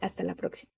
Hasta 0.00 0.22
la 0.22 0.34
próxima. 0.34 0.77